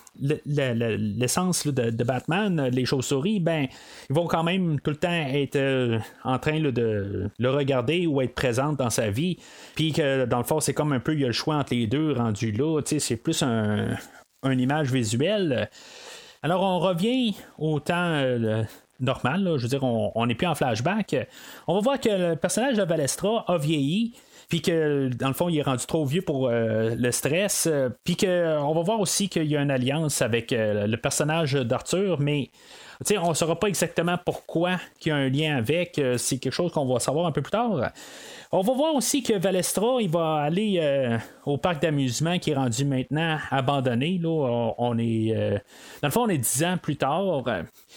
de, 1.67 2.03
Batman, 2.03 2.69
les 2.71 2.85
chauves-souris, 2.85 3.39
ben, 3.39 3.67
ils 4.09 4.15
vont 4.15 4.27
quand 4.27 4.43
même 4.43 4.79
tout 4.79 4.91
le 4.91 4.97
temps 4.97 5.11
être 5.11 5.55
euh, 5.55 5.99
en 6.23 6.39
train 6.39 6.59
de 6.59 7.29
le 7.37 7.49
regarder 7.49 8.07
ou 8.07 8.21
être 8.21 8.35
présente 8.35 8.77
dans 8.77 8.89
sa 8.89 9.09
vie. 9.09 9.37
Puis 9.75 9.93
que 9.93 10.25
dans 10.25 10.37
le 10.37 10.43
fond, 10.43 10.59
c'est 10.59 10.73
comme 10.73 10.93
un 10.93 10.99
peu, 10.99 11.13
il 11.13 11.21
y 11.21 11.23
a 11.23 11.27
le 11.27 11.33
choix 11.33 11.55
entre 11.55 11.73
les 11.73 11.87
deux 11.87 12.13
rendu 12.13 12.51
là. 12.51 12.81
C'est 12.85 13.17
plus 13.17 13.41
un, 13.43 13.97
une 14.43 14.59
image 14.59 14.91
visuelle. 14.91 15.69
Alors 16.43 16.61
on 16.61 16.79
revient 16.79 17.35
au 17.57 17.79
temps 17.79 18.13
euh, 18.13 18.63
normal, 18.99 19.53
je 19.57 19.63
veux 19.63 19.67
dire, 19.67 19.83
on 19.83 20.25
n'est 20.25 20.35
plus 20.35 20.47
en 20.47 20.55
flashback. 20.55 21.15
On 21.67 21.75
va 21.75 21.79
voir 21.81 21.99
que 21.99 22.09
le 22.09 22.35
personnage 22.35 22.77
de 22.77 22.83
Valestra 22.83 23.45
a 23.47 23.57
vieilli 23.57 24.13
puis 24.49 24.61
que 24.61 25.09
dans 25.09 25.27
le 25.27 25.33
fond 25.33 25.49
il 25.49 25.57
est 25.57 25.63
rendu 25.63 25.85
trop 25.85 26.05
vieux 26.05 26.21
pour 26.21 26.47
euh, 26.47 26.95
le 26.97 27.11
stress, 27.11 27.69
puis 28.03 28.15
qu'on 28.15 28.73
va 28.73 28.81
voir 28.81 28.99
aussi 28.99 29.29
qu'il 29.29 29.45
y 29.45 29.57
a 29.57 29.61
une 29.61 29.71
alliance 29.71 30.21
avec 30.21 30.53
euh, 30.53 30.87
le 30.87 30.97
personnage 30.97 31.53
d'Arthur, 31.53 32.19
mais 32.19 32.49
on 33.17 33.29
ne 33.29 33.33
saura 33.33 33.59
pas 33.59 33.67
exactement 33.67 34.17
pourquoi 34.23 34.77
il 35.05 35.09
y 35.09 35.11
a 35.11 35.15
un 35.15 35.29
lien 35.29 35.57
avec, 35.57 36.01
c'est 36.17 36.37
quelque 36.37 36.53
chose 36.53 36.71
qu'on 36.71 36.85
va 36.85 36.99
savoir 36.99 37.27
un 37.27 37.31
peu 37.31 37.41
plus 37.41 37.51
tard. 37.51 37.91
On 38.51 38.61
va 38.61 38.73
voir 38.73 38.95
aussi 38.95 39.23
que 39.23 39.33
Valestra, 39.33 39.97
il 39.99 40.09
va 40.09 40.35
aller 40.37 41.17
au 41.45 41.57
parc 41.57 41.81
d'amusement 41.81 42.39
qui 42.39 42.51
est 42.51 42.55
rendu 42.55 42.85
maintenant 42.85 43.37
abandonné. 43.51 44.19
Là. 44.21 44.73
On, 44.77 44.97
est, 44.97 45.33
dans 46.01 46.07
le 46.07 46.11
fond, 46.11 46.21
on 46.23 46.29
est 46.29 46.37
dix 46.37 46.63
ans 46.63 46.77
plus 46.81 46.95
tard. 46.95 47.43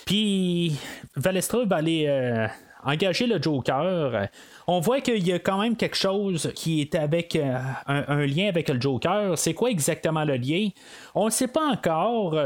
Puis 0.06 0.76
Valestra 1.16 1.64
va 1.64 1.76
aller 1.76 2.48
engager 2.84 3.26
le 3.26 3.40
Joker 3.40 4.28
on 4.72 4.78
voit 4.78 5.00
qu'il 5.00 5.26
y 5.26 5.32
a 5.32 5.40
quand 5.40 5.60
même 5.60 5.74
quelque 5.74 5.96
chose 5.96 6.52
qui 6.54 6.80
est 6.80 6.94
avec 6.94 7.34
euh, 7.34 7.58
un, 7.88 8.24
lien 8.24 8.46
avec 8.46 8.68
le 8.68 8.80
Joker. 8.80 9.36
C'est 9.36 9.52
quoi 9.52 9.68
exactement 9.68 10.24
le 10.24 10.36
lien? 10.36 10.68
On 11.16 11.24
ne 11.24 11.30
sait 11.30 11.48
pas 11.48 11.66
encore. 11.66 12.38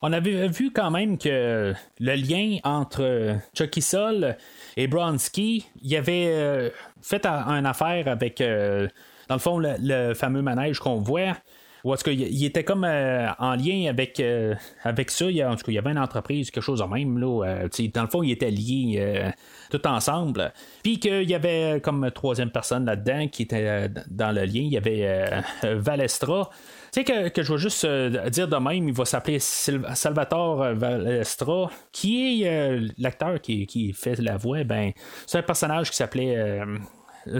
On 0.00 0.12
avait 0.12 0.46
vu 0.46 0.70
quand 0.70 0.92
même 0.92 1.18
que 1.18 1.74
le 1.98 2.14
lien 2.14 2.58
entre 2.62 3.34
Chucky 3.58 3.82
Sol 3.82 4.36
et 4.76 4.86
Bronski, 4.86 5.66
il 5.82 5.90
y 5.90 5.96
avait 5.96 6.28
euh, 6.28 6.70
fait 7.00 7.26
une 7.26 7.66
affaire 7.66 8.06
avec, 8.06 8.40
euh, 8.40 8.86
dans 9.28 9.34
le 9.34 9.40
fond, 9.40 9.58
le 9.60 10.14
fameux 10.14 10.42
manège 10.42 10.78
qu'on 10.78 11.00
voit. 11.00 11.36
Ou 11.84 11.94
est-ce 11.94 12.04
qu'il 12.04 12.44
était 12.44 12.62
comme 12.62 12.84
euh, 12.84 13.28
en 13.38 13.56
lien 13.56 13.86
avec, 13.88 14.20
euh, 14.20 14.54
avec 14.84 15.10
ça. 15.10 15.24
Il 15.30 15.44
en 15.44 15.56
tout 15.56 15.64
cas, 15.64 15.72
il 15.72 15.74
y 15.74 15.78
avait 15.78 15.90
une 15.90 15.98
entreprise, 15.98 16.50
quelque 16.50 16.62
chose 16.62 16.78
de 16.78 16.84
même. 16.84 17.18
Là, 17.18 17.44
euh, 17.44 17.68
dans 17.92 18.02
le 18.02 18.08
fond, 18.08 18.22
ils 18.22 18.30
étaient 18.30 18.50
liés 18.50 19.32
tout 19.70 19.84
ensemble. 19.86 20.52
Puis 20.82 21.00
qu'il 21.00 21.28
y 21.28 21.34
avait 21.34 21.80
comme 21.82 22.10
troisième 22.12 22.50
personne 22.50 22.84
là-dedans 22.84 23.26
qui 23.28 23.42
était 23.42 23.88
dans 24.08 24.32
le 24.32 24.42
lien. 24.42 24.62
Il 24.62 24.72
y 24.72 24.76
avait 24.76 25.42
Valestra. 25.62 26.50
Tu 26.92 27.00
sais 27.00 27.04
que, 27.04 27.28
que, 27.28 27.42
je 27.42 27.52
vais 27.52 27.58
juste 27.58 27.86
dire 27.86 28.48
de 28.48 28.56
même, 28.56 28.88
il 28.88 28.94
va 28.94 29.04
s'appeler 29.04 29.38
Salvatore 29.38 30.74
Valestra, 30.74 31.70
qui 31.90 32.42
est 32.44 32.80
l'acteur 32.98 33.40
qui, 33.40 33.66
qui, 33.66 33.92
fait 33.92 34.20
la 34.20 34.36
voix. 34.36 34.62
Ben, 34.62 34.92
c'est 35.26 35.38
un 35.38 35.42
personnage 35.42 35.90
qui 35.90 35.96
s'appelait 35.96 36.60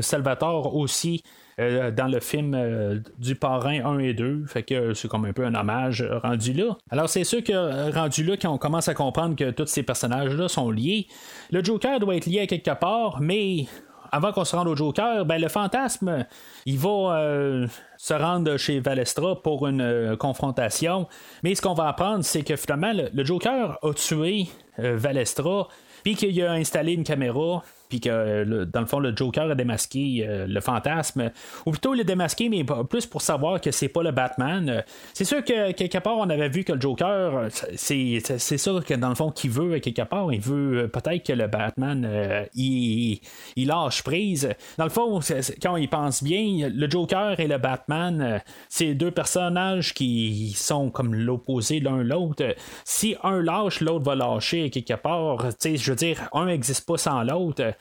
Salvatore 0.01 0.75
aussi 0.75 1.23
euh, 1.61 1.91
dans 1.91 2.09
le 2.09 2.19
film 2.21 2.55
euh, 2.55 2.99
du 3.19 3.35
parrain 3.35 3.85
1 3.85 3.99
et 3.99 4.15
2. 4.15 4.45
Fait 4.47 4.63
que 4.63 4.95
c'est 4.95 5.09
comme 5.09 5.27
un 5.27 5.35
peu 5.35 5.45
un 5.45 5.55
hommage 5.55 6.03
rendu 6.23 6.55
là. 6.55 6.77
Alors 6.91 7.11
c'est 7.11 7.25
sûr 7.25 7.45
que 7.45 7.53
euh, 7.53 7.91
rendu 7.91 8.25
là, 8.25 8.37
quand 8.41 8.51
on 8.51 8.59
commence 8.59 8.89
à 8.89 8.95
comprendre 8.95 9.37
que 9.37 9.51
tous 9.51 9.67
ces 9.67 9.83
personnages-là 9.83 10.49
sont 10.49 10.71
liés, 10.71 11.09
le 11.51 11.63
Joker 11.63 12.01
doit 12.01 12.17
être 12.17 12.27
lié 12.27 12.41
à 12.41 12.47
quelque 12.47 12.75
part, 12.79 13.21
mais 13.21 13.67
avant 14.13 14.33
qu'on 14.33 14.45
se 14.45 14.57
rende 14.57 14.69
au 14.69 14.77
Joker, 14.77 15.27
ben, 15.27 15.41
le 15.41 15.49
fantasme, 15.49 16.27
il 16.65 16.79
va 16.79 17.67
se 17.97 18.13
rendre 18.13 18.59
chez 18.59 18.79
Valestra 18.79 19.43
pour 19.43 19.67
une 19.67 20.17
confrontation. 20.19 21.09
Mais 21.43 21.55
ce 21.55 21.63
qu'on 21.63 21.73
va 21.73 21.89
apprendre, 21.89 22.23
c'est 22.23 22.43
que 22.43 22.57
finalement, 22.57 22.93
le, 22.93 23.25
Joker 23.25 23.79
a 23.83 23.95
tué 23.95 24.49
Valestra, 24.77 25.69
puis 26.03 26.15
qu'il 26.15 26.43
a 26.43 26.53
installé 26.53 26.93
une 26.93 27.05
caméra 27.05 27.63
puis 27.93 28.01
que 28.01 28.65
dans 28.65 28.81
le 28.81 28.87
fond 28.87 29.01
le 29.01 29.15
Joker 29.15 29.51
a 29.51 29.55
démasqué 29.55 30.25
euh, 30.27 30.47
le 30.47 30.61
fantasme, 30.63 31.31
ou 31.67 31.73
plutôt 31.73 31.93
le 31.93 32.05
démasqué, 32.05 32.49
mais 32.49 32.65
plus 32.89 33.05
pour 33.05 33.21
savoir 33.21 33.61
que 33.61 33.71
c'est 33.71 33.91
pas 33.91 34.03
le 34.03 34.13
Batman. 34.13 34.83
C'est 35.13 35.27
sûr 35.27 35.45
que 35.45 35.73
quelque 35.73 35.99
part 35.99 36.17
on 36.17 36.31
avait 36.31 36.49
vu 36.49 36.65
que 36.65 36.73
le 36.73 36.81
Joker, 36.81 37.49
c'est, 37.77 38.21
ça 38.21 38.71
que 38.87 38.95
dans 38.95 39.11
le 39.11 39.15
fond 39.15 39.31
qu'il 39.31 39.51
veut 39.51 39.79
quelque 39.81 40.01
part, 40.01 40.33
il 40.33 40.41
veut 40.41 40.85
euh, 40.85 40.89
peut-être 40.89 41.23
que 41.23 41.35
le 41.35 41.49
Batman 41.49 42.07
euh, 42.09 42.47
il, 42.55 43.21
il, 43.57 43.67
lâche 43.67 44.03
prise. 44.03 44.49
Dans 44.79 44.85
le 44.85 44.91
fond, 44.91 45.21
quand 45.61 45.77
il 45.77 45.91
pense 45.91 46.23
bien, 46.23 46.71
le 46.73 46.89
Joker 46.89 47.39
et 47.41 47.47
le 47.47 47.59
Batman, 47.59 48.41
c'est 48.71 48.95
deux 48.95 49.11
personnages 49.11 49.93
qui 49.93 50.55
sont 50.57 50.89
comme 50.89 51.15
l'opposé 51.15 51.79
l'un 51.79 52.03
l'autre. 52.03 52.55
Si 52.87 53.17
un 53.23 53.43
lâche, 53.43 53.83
l'autre 53.83 54.07
va 54.07 54.15
lâcher 54.15 54.71
quelque 54.71 54.95
part. 54.95 55.51
je 55.63 55.91
veux 55.91 55.97
dire, 55.97 56.31
un 56.33 56.47
n'existe 56.47 56.87
pas 56.87 56.97
sans 56.97 57.23
l'autre 57.23 57.75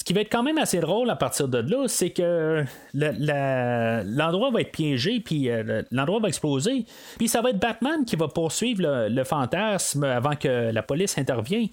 Ce 0.00 0.04
qui 0.04 0.14
va 0.14 0.22
être 0.22 0.32
quand 0.32 0.42
même 0.42 0.56
assez 0.56 0.80
drôle 0.80 1.10
à 1.10 1.14
partir 1.14 1.46
de 1.46 1.58
là, 1.58 1.86
c'est 1.86 2.08
que 2.08 2.64
l'endroit 2.94 4.50
va 4.50 4.62
être 4.62 4.72
piégé, 4.72 5.20
puis 5.20 5.50
l'endroit 5.90 6.20
va 6.20 6.28
exploser, 6.28 6.86
puis 7.18 7.28
ça 7.28 7.42
va 7.42 7.50
être 7.50 7.58
Batman 7.58 8.06
qui 8.06 8.16
va 8.16 8.26
poursuivre 8.26 9.08
le 9.10 9.24
fantasme 9.24 10.04
avant 10.04 10.36
que 10.36 10.70
la 10.72 10.82
police 10.82 11.18
intervienne. 11.18 11.68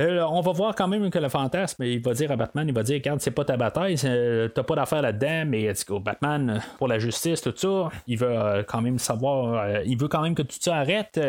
Euh, 0.00 0.22
on 0.22 0.40
va 0.40 0.52
voir 0.52 0.74
quand 0.74 0.88
même 0.88 1.10
que 1.10 1.18
le 1.18 1.28
fantasme, 1.28 1.84
il 1.84 2.00
va 2.00 2.14
dire 2.14 2.30
à 2.32 2.36
Batman, 2.36 2.66
il 2.66 2.74
va 2.74 2.82
dire, 2.82 2.96
regarde, 2.96 3.20
c'est 3.20 3.30
pas 3.30 3.44
ta 3.44 3.56
bataille, 3.56 3.96
t'as 3.96 4.62
pas 4.62 4.74
d'affaire 4.74 5.02
là-dedans, 5.02 5.44
mais 5.46 5.72
Batman, 6.00 6.62
pour 6.78 6.88
la 6.88 6.98
justice, 6.98 7.42
tout 7.42 7.52
ça, 7.54 7.90
il 8.06 8.18
veut 8.18 8.28
euh, 8.28 8.62
quand 8.62 8.80
même 8.80 8.98
savoir, 8.98 9.64
euh, 9.64 9.82
il 9.84 9.98
veut 9.98 10.08
quand 10.08 10.22
même 10.22 10.34
que 10.34 10.42
tout 10.42 10.56
ça 10.58 10.76
arrête, 10.76 11.20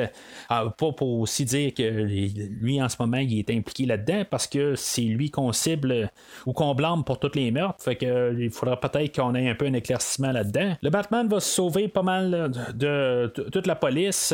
pas 0.49 0.71
pour 0.73 1.19
aussi 1.19 1.45
dire 1.45 1.73
que 1.73 1.83
lui, 1.83 2.81
en 2.81 2.89
ce 2.89 2.95
moment, 2.99 3.17
il 3.17 3.39
est 3.39 3.49
impliqué 3.49 3.85
là-dedans, 3.85 4.23
parce 4.29 4.47
que 4.47 4.75
c'est 4.75 5.01
lui 5.01 5.29
qu'on 5.29 5.51
cible 5.51 6.09
ou 6.45 6.53
qu'on 6.53 6.73
blâme 6.73 7.03
pour 7.03 7.19
toutes 7.19 7.35
les 7.35 7.51
meurtres, 7.51 7.83
fait 7.83 7.95
que 7.95 8.35
il 8.39 8.49
faudra 8.51 8.79
peut-être 8.79 9.15
qu'on 9.15 9.35
ait 9.35 9.49
un 9.49 9.55
peu 9.55 9.65
un 9.65 9.73
éclaircissement 9.73 10.31
là-dedans. 10.31 10.75
Le 10.81 10.89
Batman 10.89 11.27
va 11.27 11.39
sauver 11.39 11.87
pas 11.87 12.01
mal 12.01 12.51
de 12.73 13.31
toute 13.51 13.67
la 13.67 13.75
police. 13.75 14.33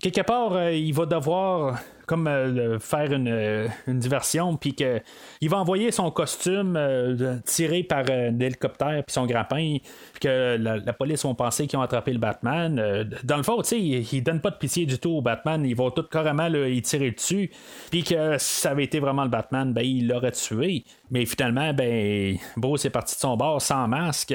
Quelque 0.00 0.22
part, 0.22 0.70
il 0.70 0.92
va 0.92 1.06
devoir 1.06 1.78
comme 2.08 2.26
euh, 2.26 2.78
faire 2.80 3.08
euh, 3.12 3.68
une, 3.86 3.98
diversion, 3.98 4.56
puis 4.56 4.74
qu'il 4.74 5.48
va 5.48 5.58
envoyer 5.58 5.92
son 5.92 6.10
costume 6.10 6.74
euh, 6.76 7.36
tiré 7.44 7.84
par 7.84 8.04
un 8.10 8.40
hélicoptère, 8.40 9.04
puis 9.06 9.12
son 9.12 9.26
grappin, 9.26 9.76
puis 10.12 10.20
que 10.20 10.56
la, 10.56 10.92
police 10.92 11.22
vont 11.22 11.34
penser 11.34 11.66
qu'ils 11.66 11.78
ont 11.78 11.82
attrapé 11.82 12.12
le 12.12 12.18
Batman. 12.18 13.08
dans 13.22 13.36
le 13.36 13.42
fond, 13.42 13.58
tu 13.62 13.68
sais, 13.68 13.80
ils, 13.80 14.22
donnent 14.22 14.40
pas 14.40 14.50
de 14.50 14.56
pitié 14.56 14.86
du 14.86 14.98
tout 14.98 15.10
au 15.10 15.22
Batman, 15.22 15.64
ils 15.64 15.76
vont 15.76 15.90
tout 15.90 16.02
carrément 16.02 16.48
y 16.48 16.82
tirer 16.82 17.12
dessus, 17.12 17.50
puis 17.90 18.02
que 18.02 18.38
si 18.38 18.62
ça 18.62 18.70
avait 18.70 18.84
été 18.84 18.98
vraiment 18.98 19.24
le 19.24 19.30
Batman, 19.30 19.72
ben 19.72 19.82
il 19.82 20.08
l'aurait 20.08 20.32
tué. 20.32 20.84
Mais 21.10 21.26
finalement, 21.26 21.72
ben 21.74 22.36
Bruce 22.56 22.86
est 22.86 22.90
parti 22.90 23.14
de 23.14 23.20
son 23.20 23.36
bord 23.36 23.60
sans 23.60 23.86
masque. 23.86 24.34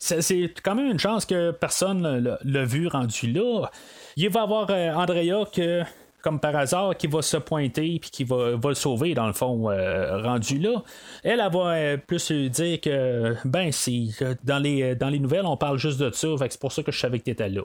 C'est 0.00 0.52
quand 0.64 0.74
même 0.74 0.90
une 0.90 0.98
chance 0.98 1.26
que 1.26 1.52
personne 1.52 2.36
l'a 2.42 2.64
vu 2.64 2.88
rendu 2.88 3.30
là. 3.30 3.70
Il 4.16 4.30
va 4.30 4.42
avoir 4.42 4.70
Andrea 4.70 5.44
que 5.54 5.84
comme 6.22 6.40
par 6.40 6.56
hasard, 6.56 6.96
qui 6.96 7.08
va 7.08 7.20
se 7.20 7.36
pointer 7.36 7.98
puis 8.00 8.10
qui 8.10 8.24
va, 8.24 8.52
le 8.62 8.74
sauver, 8.74 9.14
dans 9.14 9.26
le 9.26 9.32
fond, 9.32 9.70
euh, 9.70 10.22
rendu 10.22 10.58
là. 10.58 10.82
Elle, 11.24 11.40
elle 11.40 11.52
va 11.52 11.72
euh, 11.72 11.96
plus 11.98 12.30
dire 12.32 12.80
que, 12.80 13.34
ben, 13.44 13.72
si, 13.72 14.16
dans 14.44 14.58
les, 14.58 14.94
dans 14.94 15.08
les 15.08 15.18
nouvelles, 15.18 15.46
on 15.46 15.56
parle 15.56 15.78
juste 15.78 16.00
de 16.00 16.10
ça, 16.12 16.28
c'est 16.38 16.60
pour 16.60 16.72
ça 16.72 16.82
que 16.82 16.92
je 16.92 16.98
savais 16.98 17.18
que 17.18 17.24
tu 17.24 17.30
étais 17.30 17.48
là. 17.48 17.62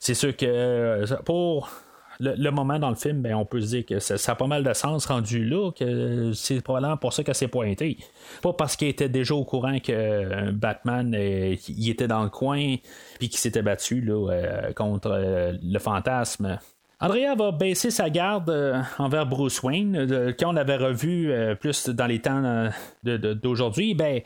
c'est 0.00 0.14
sûr 0.14 0.36
que 0.36 1.20
pour. 1.22 1.70
Le, 2.20 2.50
moment 2.50 2.78
dans 2.78 2.90
le 2.90 2.94
film, 2.94 3.22
ben, 3.22 3.34
on 3.34 3.44
peut 3.44 3.60
se 3.60 3.66
dire 3.66 3.84
que 3.84 3.98
ça, 3.98 4.14
a 4.30 4.34
pas 4.36 4.46
mal 4.46 4.62
de 4.62 4.72
sens 4.72 5.06
rendu 5.06 5.44
là, 5.44 5.72
que 5.72 6.30
c'est 6.32 6.60
probablement 6.60 6.96
pour 6.96 7.12
ça 7.12 7.24
qu'elle 7.24 7.34
s'est 7.34 7.48
pointée. 7.48 7.98
Pas 8.40 8.52
parce 8.52 8.76
qu'il 8.76 8.86
était 8.86 9.08
déjà 9.08 9.34
au 9.34 9.44
courant 9.44 9.80
que 9.80 10.52
Batman 10.52 11.12
il 11.12 11.90
était 11.90 12.06
dans 12.06 12.22
le 12.22 12.30
coin 12.30 12.76
puis 13.18 13.28
qu'il 13.28 13.40
s'était 13.40 13.62
battu 13.62 14.00
là, 14.00 14.72
contre 14.76 15.10
le 15.60 15.78
fantasme. 15.80 16.60
Andrea 17.00 17.34
va 17.36 17.50
baisser 17.50 17.90
sa 17.90 18.08
garde 18.08 18.50
euh, 18.50 18.80
envers 18.98 19.26
Bruce 19.26 19.62
Wayne. 19.62 19.96
Euh, 19.96 20.32
quand 20.38 20.50
on 20.50 20.52
l'avait 20.52 20.76
revu 20.76 21.30
euh, 21.30 21.54
plus 21.54 21.88
dans 21.88 22.06
les 22.06 22.20
temps 22.20 22.70
d'aujourd'hui, 23.02 23.94
ben, 23.94 24.20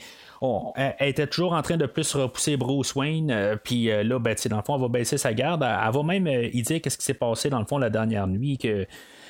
elle, 0.77 0.95
était 1.09 1.27
toujours 1.27 1.55
en 1.55 1.63
train 1.63 1.77
de 1.77 1.87
plus 1.87 2.15
repousser 2.15 2.57
Bruce 2.57 2.95
Wayne. 2.95 3.59
Puis 3.65 3.87
là, 3.87 4.19
ben, 4.19 4.37
dans 4.51 4.57
le 4.59 4.63
fond, 4.63 4.77
elle 4.77 4.83
va 4.83 4.89
baisser 4.89 5.19
sa 5.19 5.33
garde. 5.33 5.63
Elle, 5.63 5.93
va 5.93 6.03
même 6.03 6.27
y 6.29 6.63
dire 6.63 6.81
qu'est-ce 6.81 6.99
qui 6.99 7.05
s'est 7.05 7.15
passé 7.15 7.49
dans 7.51 7.59
le 7.59 7.65
fond 7.65 7.79
la 7.79 7.91
dernière 7.91 8.27
nuit. 8.27 8.59
Que, 8.59 8.87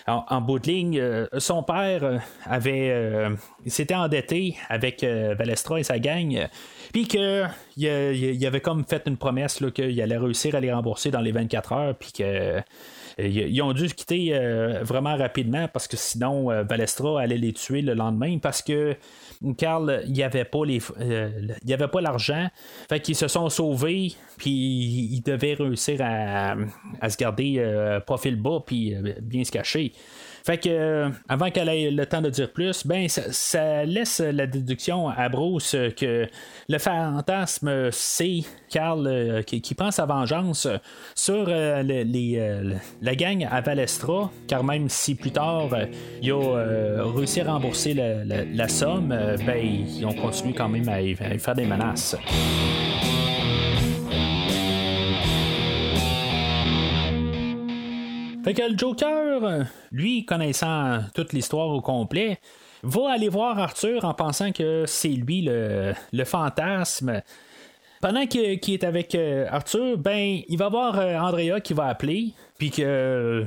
en, 0.07 0.41
bout 0.41 0.59
de 0.59 0.67
ligne, 0.67 1.03
son 1.39 1.63
père 1.63 2.21
avait 2.45 3.29
s'était 3.67 3.95
endetté 3.95 4.57
avec 4.69 5.03
Valestra 5.05 5.81
et 5.81 5.83
sa 5.83 5.99
gang. 5.99 6.49
Puis 6.93 7.07
qu'il 7.07 7.49
il 7.77 8.47
avait 8.47 8.61
comme 8.61 8.85
fait 8.85 9.03
une 9.07 9.17
promesse 9.17 9.63
qu'il 9.75 10.01
allait 10.03 10.17
réussir 10.17 10.55
à 10.55 10.61
les 10.61 10.73
rembourser 10.73 11.11
dans 11.11 11.21
les 11.21 11.33
24 11.33 11.73
heures. 11.73 11.95
Puis 11.95 12.13
que 12.13 12.61
ils 13.19 13.61
ont 13.63 13.73
dû 13.73 13.89
se 13.89 13.95
quitter 13.95 14.31
euh, 14.33 14.83
vraiment 14.83 15.17
rapidement 15.17 15.67
parce 15.69 15.89
que 15.89 15.97
sinon 15.97 16.51
euh, 16.51 16.63
Valestra 16.63 17.21
allait 17.21 17.37
les 17.37 17.53
tuer 17.53 17.83
le 17.83 17.95
lendemain 17.95 18.39
parce 18.39 18.63
que 18.63 18.97
Carl, 19.57 20.03
il 20.07 20.13
n'y 20.13 20.23
avait 20.23 20.45
pas 20.45 20.65
les, 20.65 20.81
euh, 21.01 21.31
il 21.65 21.77
pas 21.77 22.01
l'argent, 22.01 22.49
fait 22.89 23.01
qu'ils 23.01 23.15
se 23.15 23.29
sont 23.29 23.49
sauvés, 23.49 24.13
puis 24.37 24.51
ils 24.51 25.21
devaient 25.21 25.55
réussir 25.55 26.01
à, 26.03 26.57
à 27.01 27.11
se 27.11 27.17
garder 27.17 28.01
profil 28.05 28.37
bas 28.37 28.61
puis 28.67 28.95
bien 29.23 29.45
se 29.45 29.53
cacher. 29.53 29.93
Fait 30.45 30.59
que 30.59 30.69
euh, 30.69 31.09
avant 31.29 31.51
qu'elle 31.51 31.69
ait 31.69 31.91
le 31.91 32.07
temps 32.07 32.21
de 32.21 32.31
dire 32.31 32.51
plus, 32.51 32.87
ben 32.87 33.09
ça, 33.09 33.85
laisse 33.85 34.21
la 34.21 34.47
déduction 34.47 35.09
à 35.09 35.29
Bruce 35.29 35.77
que 35.97 36.27
le 36.69 36.79
fantasme 36.79 37.91
c'est 37.91 38.41
Carl 38.71 39.07
euh, 39.07 39.43
qui, 39.43 39.75
pense 39.75 39.99
à 39.99 40.07
vengeance 40.07 40.69
sur 41.15 41.47
euh, 41.49 41.83
la 43.03 43.15
gang 43.15 43.47
à 43.51 43.61
Valestra, 43.61 44.31
car 44.47 44.65
même 44.65 44.89
si 44.89 45.15
plus 45.15 45.31
tard 45.31 45.71
il 46.23 46.33
a 46.33 47.05
réussi 47.15 47.41
à 47.41 47.53
rembourser 47.53 47.95
la, 47.95 48.69
somme, 48.69 49.09
ben 49.09 49.65
ils 49.65 50.05
ont 50.05 50.13
continué 50.13 50.55
quand 50.55 50.69
même 50.69 50.89
à, 50.89 50.97
à 50.97 51.39
faire 51.39 51.55
des 51.55 51.65
menaces. 51.65 52.17
Fait 58.49 58.55
que 58.55 58.63
le 58.63 58.79
Joker, 58.79 59.67
lui, 59.93 60.25
connaissant 60.25 61.01
toute 61.15 61.35
l'histoire 61.35 61.69
au 61.69 61.83
complet, 61.83 62.41
va 62.83 63.11
aller 63.11 63.29
voir 63.29 63.59
Arthur 63.59 64.07
en 64.07 64.15
pensant 64.15 64.53
que 64.53 64.85
c'est 64.87 65.09
lui 65.09 65.43
le, 65.43 66.25
fantasme. 66.25 67.21
Pendant 68.01 68.27
qu'il 68.27 68.73
est 68.73 68.85
avec 68.85 69.15
euh, 69.15 69.47
Arthur, 69.51 69.99
ben, 69.99 70.41
il 70.49 70.57
va 70.57 70.71
voir 70.71 70.99
euh, 70.99 71.19
Andrea 71.19 71.61
qui 71.61 71.75
va 71.75 71.89
appeler, 71.89 72.33
puis 72.57 72.71
qu'il 72.71 72.87
euh, 72.87 73.45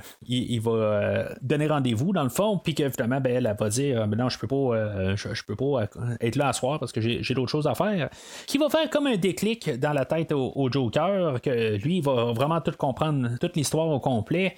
va 0.62 1.30
donner 1.42 1.66
rendez-vous 1.66 2.14
dans 2.14 2.22
le 2.22 2.30
fond, 2.30 2.60
puis 2.64 2.76
que 2.76 2.84
ben, 3.08 3.24
elle, 3.26 3.56
va 3.60 3.70
dire, 3.70 4.06
non, 4.06 4.30
je 4.30 4.38
peux 4.38 4.46
pas, 4.46 5.16
peux 5.48 5.56
pas 5.56 5.88
être 6.20 6.36
là 6.36 6.50
à 6.50 6.54
soir 6.54 6.78
parce 6.78 6.92
que 6.92 7.02
j'ai 7.02 7.34
d'autres 7.34 7.50
choses 7.50 7.66
à 7.66 7.74
faire. 7.74 8.08
Qui 8.46 8.60
va 8.60 8.70
faire 8.70 8.88
comme 8.92 9.08
un 9.08 9.18
déclic 9.18 9.80
dans 9.80 9.94
la 9.94 10.06
tête 10.06 10.32
au, 10.32 10.52
au 10.54 10.72
Joker, 10.72 11.42
que 11.42 11.78
lui, 11.78 11.98
il 11.98 12.04
va 12.04 12.34
vraiment 12.34 12.62
tout 12.62 12.74
comprendre, 12.78 13.30
toute 13.40 13.56
l'histoire 13.56 13.88
au 13.88 14.00
complet 14.00 14.58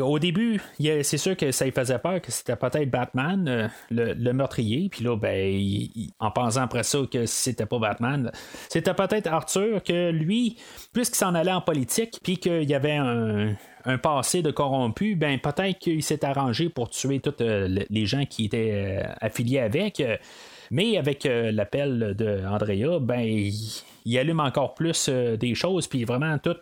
au 0.00 0.18
début, 0.18 0.60
c'est 0.78 1.18
sûr 1.18 1.36
que 1.36 1.52
ça 1.52 1.64
lui 1.64 1.72
faisait 1.72 1.98
peur 1.98 2.20
que 2.20 2.32
c'était 2.32 2.56
peut-être 2.56 2.90
Batman, 2.90 3.46
euh, 3.48 3.68
le, 3.90 4.32
meurtrier. 4.32 4.88
Puis 4.88 5.04
là, 5.04 5.16
ben, 5.16 5.88
en 6.18 6.30
pensant 6.30 6.62
après 6.62 6.82
ça 6.82 6.98
que 7.10 7.26
c'était 7.26 7.66
pas 7.66 7.78
Batman, 7.78 8.32
c'était 8.68 8.94
peut-être 8.94 9.26
Arthur 9.28 9.82
que 9.82 10.10
lui, 10.10 10.56
puisqu'il 10.92 11.16
s'en 11.16 11.34
allait 11.34 11.52
en 11.52 11.60
politique, 11.60 12.18
puis 12.22 12.38
qu'il 12.38 12.68
y 12.68 12.74
avait 12.74 12.96
un, 12.96 13.56
passé 14.02 14.40
de 14.40 14.50
corrompu, 14.50 15.14
ben 15.14 15.38
peut-être 15.38 15.78
qu'il 15.78 16.02
s'est 16.02 16.24
arrangé 16.24 16.70
pour 16.70 16.88
tuer 16.88 17.20
tous 17.20 17.34
euh, 17.42 17.68
les 17.90 18.06
gens 18.06 18.24
qui 18.24 18.46
étaient 18.46 19.02
euh, 19.04 19.12
affiliés 19.20 19.60
avec. 19.60 20.02
Mais 20.70 20.96
avec 20.96 21.24
l'appel 21.24 22.14
de 22.16 22.40
Andrea, 22.46 22.98
ben 22.98 23.20
il, 23.20 24.18
allume 24.18 24.40
encore 24.40 24.74
plus 24.74 25.08
des 25.08 25.54
choses, 25.54 25.86
puis 25.86 26.04
vraiment 26.04 26.38
tout 26.38 26.56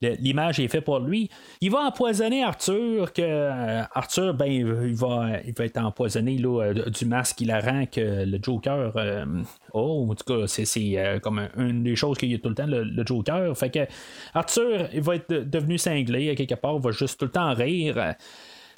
l'image 0.00 0.60
est 0.60 0.68
faite 0.68 0.84
pour 0.84 0.98
lui. 1.00 1.30
Il 1.60 1.70
va 1.70 1.80
empoisonner 1.80 2.42
Arthur, 2.42 3.12
que 3.12 3.22
euh, 3.22 3.82
Arthur, 3.92 4.34
ben, 4.34 4.46
il 4.46 4.94
va, 4.94 5.40
il 5.44 5.52
va 5.52 5.64
être 5.64 5.78
empoisonné 5.78 6.40
euh, 6.42 6.90
du 6.90 7.04
masque 7.04 7.42
rend 7.48 7.86
que 7.86 8.24
le 8.24 8.38
Joker 8.42 8.92
euh, 8.96 9.24
oh, 9.72 10.08
en 10.10 10.14
tout 10.14 10.24
cas, 10.24 10.46
c'est 10.46 11.20
comme 11.22 11.48
une 11.56 11.82
des 11.82 11.96
choses 11.96 12.18
qu'il 12.18 12.30
y 12.30 12.34
a 12.34 12.38
tout 12.38 12.48
le 12.48 12.54
temps, 12.54 12.66
le, 12.66 13.04
Joker. 13.04 13.56
Fait 13.56 13.70
que 13.70 13.86
Arthur, 14.34 14.88
il 14.92 15.00
va 15.00 15.16
être 15.16 15.32
devenu 15.32 15.78
cinglé, 15.78 16.34
quelque 16.34 16.54
part, 16.54 16.76
il 16.76 16.82
va 16.82 16.90
juste 16.90 17.18
tout 17.18 17.26
le 17.26 17.30
temps 17.30 17.52
rire. 17.54 18.14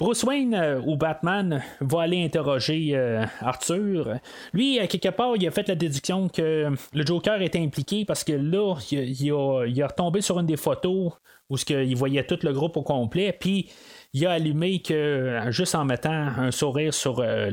Bruce 0.03 0.23
Wayne 0.23 0.53
euh, 0.53 0.81
ou 0.85 0.97
Batman 0.97 1.63
va 1.79 2.01
aller 2.01 2.21
interroger 2.25 2.91
euh, 2.93 3.23
Arthur. 3.39 4.15
Lui, 4.51 4.77
à 4.77 4.85
quelque 4.85 5.07
part, 5.07 5.37
il 5.37 5.47
a 5.47 5.51
fait 5.51 5.65
la 5.69 5.75
déduction 5.75 6.27
que 6.27 6.67
le 6.93 7.05
Joker 7.05 7.41
était 7.41 7.61
impliqué 7.61 8.03
parce 8.03 8.25
que 8.25 8.33
là, 8.33 8.75
il, 8.91 9.31
a, 9.31 9.87
retombé 9.87 10.19
sur 10.19 10.37
une 10.39 10.45
des 10.45 10.57
photos 10.57 11.13
où 11.49 11.55
ce 11.55 11.85
il 11.85 11.95
voyait 11.95 12.25
tout 12.25 12.37
le 12.43 12.51
groupe 12.51 12.75
au 12.75 12.81
complet, 12.81 13.31
puis 13.31 13.69
il 14.11 14.25
a 14.25 14.33
allumé 14.33 14.81
que 14.81 15.39
juste 15.51 15.73
en 15.73 15.85
mettant 15.85 16.11
un 16.11 16.51
sourire 16.51 16.93
sur 16.93 17.19
euh, 17.19 17.49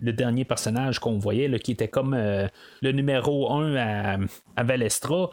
le, 0.00 0.12
dernier 0.12 0.44
personnage 0.44 1.00
qu'on 1.00 1.18
voyait, 1.18 1.58
qui 1.58 1.72
était 1.72 1.88
comme 1.88 2.14
le 2.14 2.92
numéro 2.92 3.50
1 3.50 4.18
à, 4.56 4.62
Valestra, 4.62 5.16
euh, 5.16 5.26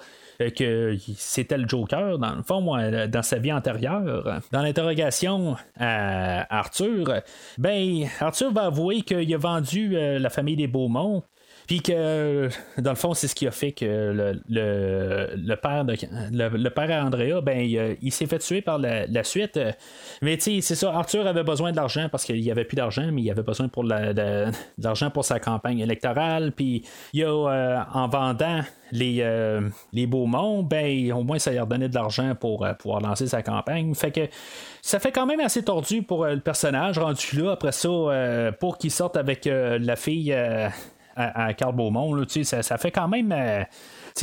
que 0.55 0.95
c'était 1.15 1.57
le 1.57 1.67
Joker, 1.67 2.19
dans 2.19 2.35
le 2.35 2.43
fond, 2.43 2.61
dans 3.07 3.23
sa 3.23 3.37
vie 3.37 3.51
antérieure. 3.51 4.41
Dans 4.51 4.61
l'interrogation 4.61 5.55
à 5.79 6.57
Arthur, 6.57 7.21
ben, 7.57 8.07
Arthur 8.19 8.51
va 8.51 8.65
avouer 8.65 9.01
qu'il 9.01 9.33
a 9.33 9.37
vendu 9.37 9.95
euh, 9.95 10.19
la 10.19 10.29
famille 10.29 10.55
des 10.55 10.67
Beaumont. 10.67 11.23
Puis 11.67 11.81
que, 11.81 12.47
dans 12.77 12.91
le 12.91 12.95
fond, 12.95 13.13
c'est 13.13 13.27
ce 13.27 13.35
qui 13.35 13.45
a 13.45 13.51
fait 13.51 13.73
que 13.73 13.85
le, 13.85 14.41
le, 14.47 15.55
père 15.55 15.83
de 15.83 15.95
le, 16.31 16.69
père 16.69 17.03
Andrea, 17.03 17.41
ben, 17.41 17.59
il, 18.01 18.11
s'est 18.13 18.25
fait 18.25 18.39
tuer 18.39 18.61
par 18.61 18.79
la, 18.79 19.23
suite. 19.25 19.59
Mais 20.21 20.37
tu 20.37 20.43
sais, 20.43 20.61
c'est 20.61 20.75
ça, 20.75 20.93
Arthur 20.95 21.27
avait 21.27 21.43
besoin 21.43 21.71
de 21.71 21.75
l'argent 21.75 22.07
parce 22.09 22.23
qu'il 22.23 22.39
n'y 22.41 22.51
avait 22.51 22.63
plus 22.63 22.77
d'argent, 22.77 23.09
mais 23.11 23.21
il 23.21 23.31
avait 23.31 23.43
besoin 23.43 23.67
pour 23.67 23.83
de 23.83 24.45
l'argent 24.77 25.09
pour 25.09 25.25
sa 25.25 25.41
campagne 25.41 25.79
électorale. 25.79 26.53
Puis 26.53 26.83
il 27.11 27.25
a, 27.25 27.27
euh, 27.27 27.79
en 27.93 28.07
vendant 28.07 28.61
les, 28.93 29.17
euh, 29.19 29.67
les 29.91 30.07
Beaumont, 30.07 30.63
ben, 30.63 31.11
au 31.11 31.23
moins 31.23 31.37
ça 31.37 31.51
a 31.51 31.61
redonné 31.61 31.89
de 31.89 31.95
l'argent 31.95 32.33
pour 32.33 32.65
euh, 32.65 32.73
pouvoir 32.75 33.01
lancer 33.01 33.27
sa 33.27 33.43
campagne. 33.43 33.93
Fait 33.93 34.11
que 34.11 34.21
ça 34.81 34.99
fait 34.99 35.11
quand 35.11 35.25
même 35.25 35.41
assez 35.41 35.63
tordu 35.63 36.01
pour 36.01 36.25
le 36.27 36.39
personnage 36.39 36.97
rendu 36.97 37.41
là. 37.41 37.51
Après 37.51 37.73
ça, 37.73 37.89
pour 38.57 38.77
qu'il 38.77 38.91
sorte 38.91 39.17
avec 39.17 39.49
la 39.51 39.95
fille 39.97 40.33
à, 41.17 41.53
Carl 41.53 41.75
Beaumont. 41.75 42.25
ça, 42.27 42.63
ça, 42.63 42.77
fait 42.77 42.91
quand 42.91 43.07
même 43.07 43.31
euh, 43.31 43.63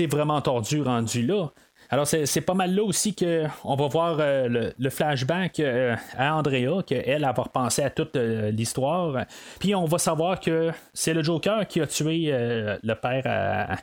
vraiment 0.09 0.41
tordu 0.41 0.83
rendu 0.83 1.27
là. 1.27 1.49
Alors, 1.91 2.07
c'est 2.07 2.41
pas 2.41 2.55
mal 2.55 2.75
là 2.75 2.83
aussi 2.83 3.15
qu'on 3.15 3.77
va 3.77 3.87
voir 3.89 4.17
euh, 4.19 4.73
le, 4.79 4.91
flashback 4.91 5.61
euh, 5.61 5.95
à 6.17 6.35
Andrea, 6.35 6.83
qu'elle 6.85 7.23
va 7.23 7.33
repenser 7.33 7.83
à 7.83 7.91
toute 7.91 8.17
l'histoire. 8.17 9.27
Puis 9.61 9.75
on 9.75 9.85
va 9.85 9.99
savoir 9.99 10.41
que 10.41 10.71
c'est 10.93 11.13
le 11.13 11.23
Joker 11.23 11.67
qui 11.69 11.81
a 11.81 11.87
tué 11.87 12.33
le 12.33 12.95
père 12.95 13.77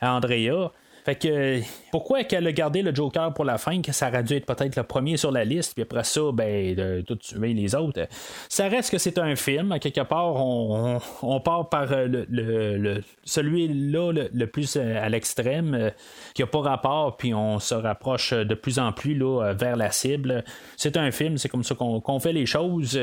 à 0.00 0.14
Andrea. 0.14 0.70
Fait 1.08 1.14
que 1.14 1.62
pourquoi 1.90 2.24
qu'elle 2.24 2.46
a 2.46 2.52
gardé 2.52 2.82
le 2.82 2.94
Joker 2.94 3.32
pour 3.32 3.46
la 3.46 3.56
fin, 3.56 3.80
que 3.80 3.92
ça 3.92 4.08
aurait 4.08 4.22
dû 4.22 4.34
être 4.34 4.44
peut-être 4.44 4.76
le 4.76 4.82
premier 4.82 5.16
sur 5.16 5.32
la 5.32 5.42
liste, 5.42 5.72
puis 5.72 5.84
après 5.84 6.04
ça, 6.04 6.20
ben, 6.34 6.74
de 6.74 7.00
tout 7.00 7.16
tuer 7.16 7.54
les 7.54 7.74
autres? 7.74 8.06
Ça 8.50 8.68
reste 8.68 8.90
que 8.90 8.98
c'est 8.98 9.16
un 9.16 9.34
film. 9.34 9.78
Quelque 9.80 10.02
part, 10.02 10.36
on, 10.36 11.40
part 11.40 11.70
par 11.70 11.90
euh, 11.92 12.06
le, 12.28 13.00
celui-là 13.24 14.12
le, 14.30 14.46
plus 14.48 14.76
euh, 14.76 15.02
à 15.02 15.08
l'extrême, 15.08 15.72
euh, 15.72 15.90
qui 16.34 16.42
n'a 16.42 16.46
pas 16.46 16.60
rapport, 16.60 17.16
puis 17.16 17.32
on 17.32 17.58
se 17.58 17.74
rapproche 17.74 18.34
de 18.34 18.54
plus 18.54 18.78
en 18.78 18.92
plus 18.92 19.14
là, 19.14 19.54
vers 19.54 19.76
la 19.76 19.90
cible. 19.90 20.44
C'est 20.76 20.98
un 20.98 21.10
film, 21.10 21.38
c'est 21.38 21.48
comme 21.48 21.64
ça 21.64 21.74
qu'on 21.74 22.20
fait 22.20 22.34
les 22.34 22.44
choses. 22.44 23.00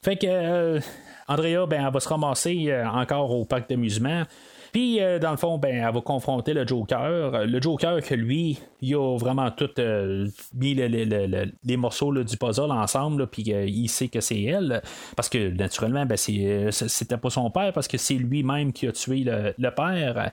Fait 0.00 0.14
que 0.14 0.78
Andrea, 1.26 1.66
ben, 1.66 1.84
elle 1.84 1.92
va 1.92 1.98
se 1.98 2.08
ramasser 2.08 2.72
encore 2.84 3.32
au 3.32 3.44
parc 3.44 3.68
d'amusement. 3.68 4.22
Puis, 4.72 5.00
euh, 5.00 5.18
dans 5.18 5.30
le 5.30 5.36
fond, 5.36 5.58
ben, 5.58 5.74
elle 5.74 5.94
va 5.94 6.00
confronter 6.00 6.52
le 6.54 6.66
Joker. 6.66 7.46
Le 7.46 7.60
Joker, 7.60 8.02
que 8.02 8.14
lui, 8.14 8.58
il 8.80 8.94
a 8.94 9.16
vraiment 9.18 9.50
tout 9.50 9.70
euh, 9.78 10.26
mis 10.54 10.74
les 10.74 11.76
morceaux 11.76 12.12
du 12.12 12.36
puzzle 12.36 12.70
ensemble, 12.70 13.26
puis 13.26 13.52
euh, 13.52 13.64
il 13.66 13.88
sait 13.88 14.08
que 14.08 14.20
c'est 14.20 14.42
elle. 14.42 14.82
Parce 15.16 15.28
que, 15.28 15.50
naturellement, 15.50 16.06
ben, 16.06 16.16
c'était 16.16 17.16
pas 17.16 17.30
son 17.30 17.50
père, 17.50 17.72
parce 17.72 17.88
que 17.88 17.98
c'est 17.98 18.14
lui-même 18.14 18.72
qui 18.72 18.86
a 18.86 18.92
tué 18.92 19.24
le 19.24 19.70
père. 19.70 20.32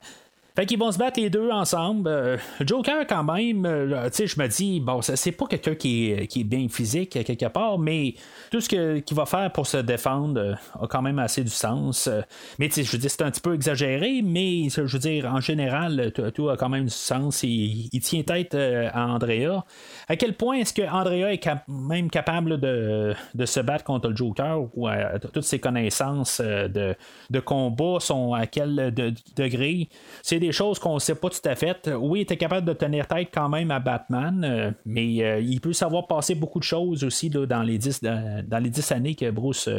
Fait 0.55 0.65
qu'ils 0.65 0.79
vont 0.79 0.91
se 0.91 0.97
battre 0.97 1.19
les 1.19 1.29
deux 1.29 1.49
ensemble. 1.51 2.07
Euh, 2.07 2.37
Joker, 2.61 3.05
quand 3.07 3.25
même, 3.25 3.65
euh, 3.65 4.05
tu 4.05 4.15
sais, 4.15 4.27
je 4.27 4.39
me 4.39 4.47
dis, 4.47 4.79
bon, 4.79 5.01
c'est 5.01 5.33
pas 5.33 5.47
quelqu'un 5.47 5.75
qui 5.75 6.11
est, 6.11 6.27
qui 6.27 6.41
est, 6.41 6.43
bien 6.45 6.67
physique 6.69 7.09
quelque 7.09 7.47
part, 7.47 7.77
mais 7.77 8.13
tout 8.51 8.61
ce 8.61 8.69
qu'il 8.69 9.17
va 9.17 9.25
faire 9.25 9.51
pour 9.51 9.67
se 9.67 9.77
défendre 9.77 10.39
euh, 10.39 10.53
a 10.81 10.87
quand 10.87 11.01
même 11.01 11.19
assez 11.19 11.43
du 11.43 11.49
sens. 11.49 12.09
mais 12.57 12.69
tu 12.69 12.75
sais, 12.75 12.83
je 12.83 12.91
veux 12.93 12.97
dire, 12.97 13.11
c'est 13.11 13.23
un 13.23 13.31
petit 13.31 13.41
peu 13.41 13.53
exagéré, 13.53 14.21
mais 14.23 14.69
je 14.69 14.81
veux 14.81 14.99
dire, 14.99 15.25
en 15.25 15.41
général, 15.41 16.13
tout, 16.33 16.49
a 16.49 16.55
quand 16.55 16.69
même 16.69 16.85
du 16.85 16.89
sens. 16.89 17.43
Il, 17.43 17.89
il 17.91 17.99
tient 17.99 18.23
tête 18.23 18.55
à 18.55 19.07
Andrea. 19.07 19.65
À 20.07 20.15
quel 20.15 20.35
point 20.35 20.59
est-ce 20.59 20.73
que 20.73 20.83
Andrea 20.83 21.33
est 21.33 21.45
même 21.67 22.09
capable 22.09 22.61
de, 22.61 23.13
de, 23.33 23.45
se 23.45 23.59
battre 23.59 23.83
contre 23.83 24.07
le 24.07 24.15
Joker 24.15 24.61
ou 24.73 24.87
toutes 25.33 25.43
ses 25.43 25.59
connaissances 25.59 26.39
de, 26.39 26.95
de 27.29 27.39
combat 27.41 27.99
sont 27.99 28.33
à 28.33 28.47
quel 28.47 28.93
degré? 29.35 29.89
C'est 30.21 30.44
choses 30.51 30.79
qu'on 30.79 30.95
ne 30.95 30.99
sait 30.99 31.15
pas 31.15 31.29
tout 31.29 31.47
à 31.47 31.55
fait. 31.55 31.89
Oui, 31.99 32.19
il 32.19 32.21
était 32.23 32.37
capable 32.37 32.67
de 32.67 32.73
tenir 32.73 33.07
tête 33.07 33.29
quand 33.33 33.49
même 33.49 33.71
à 33.71 33.79
Batman, 33.79 34.43
euh, 34.43 34.71
mais 34.85 35.23
euh, 35.23 35.39
il 35.39 35.61
peut 35.61 35.73
savoir 35.73 36.07
passer 36.07 36.35
beaucoup 36.35 36.59
de 36.59 36.63
choses 36.63 37.03
aussi 37.03 37.29
dans, 37.29 37.63
les 37.63 37.77
dix, 37.77 38.01
dans, 38.01 38.63
les 38.63 38.69
dix 38.69 38.91
années 38.91 39.15
que 39.15 39.29
Bruce 39.31 39.67
n'a 39.67 39.73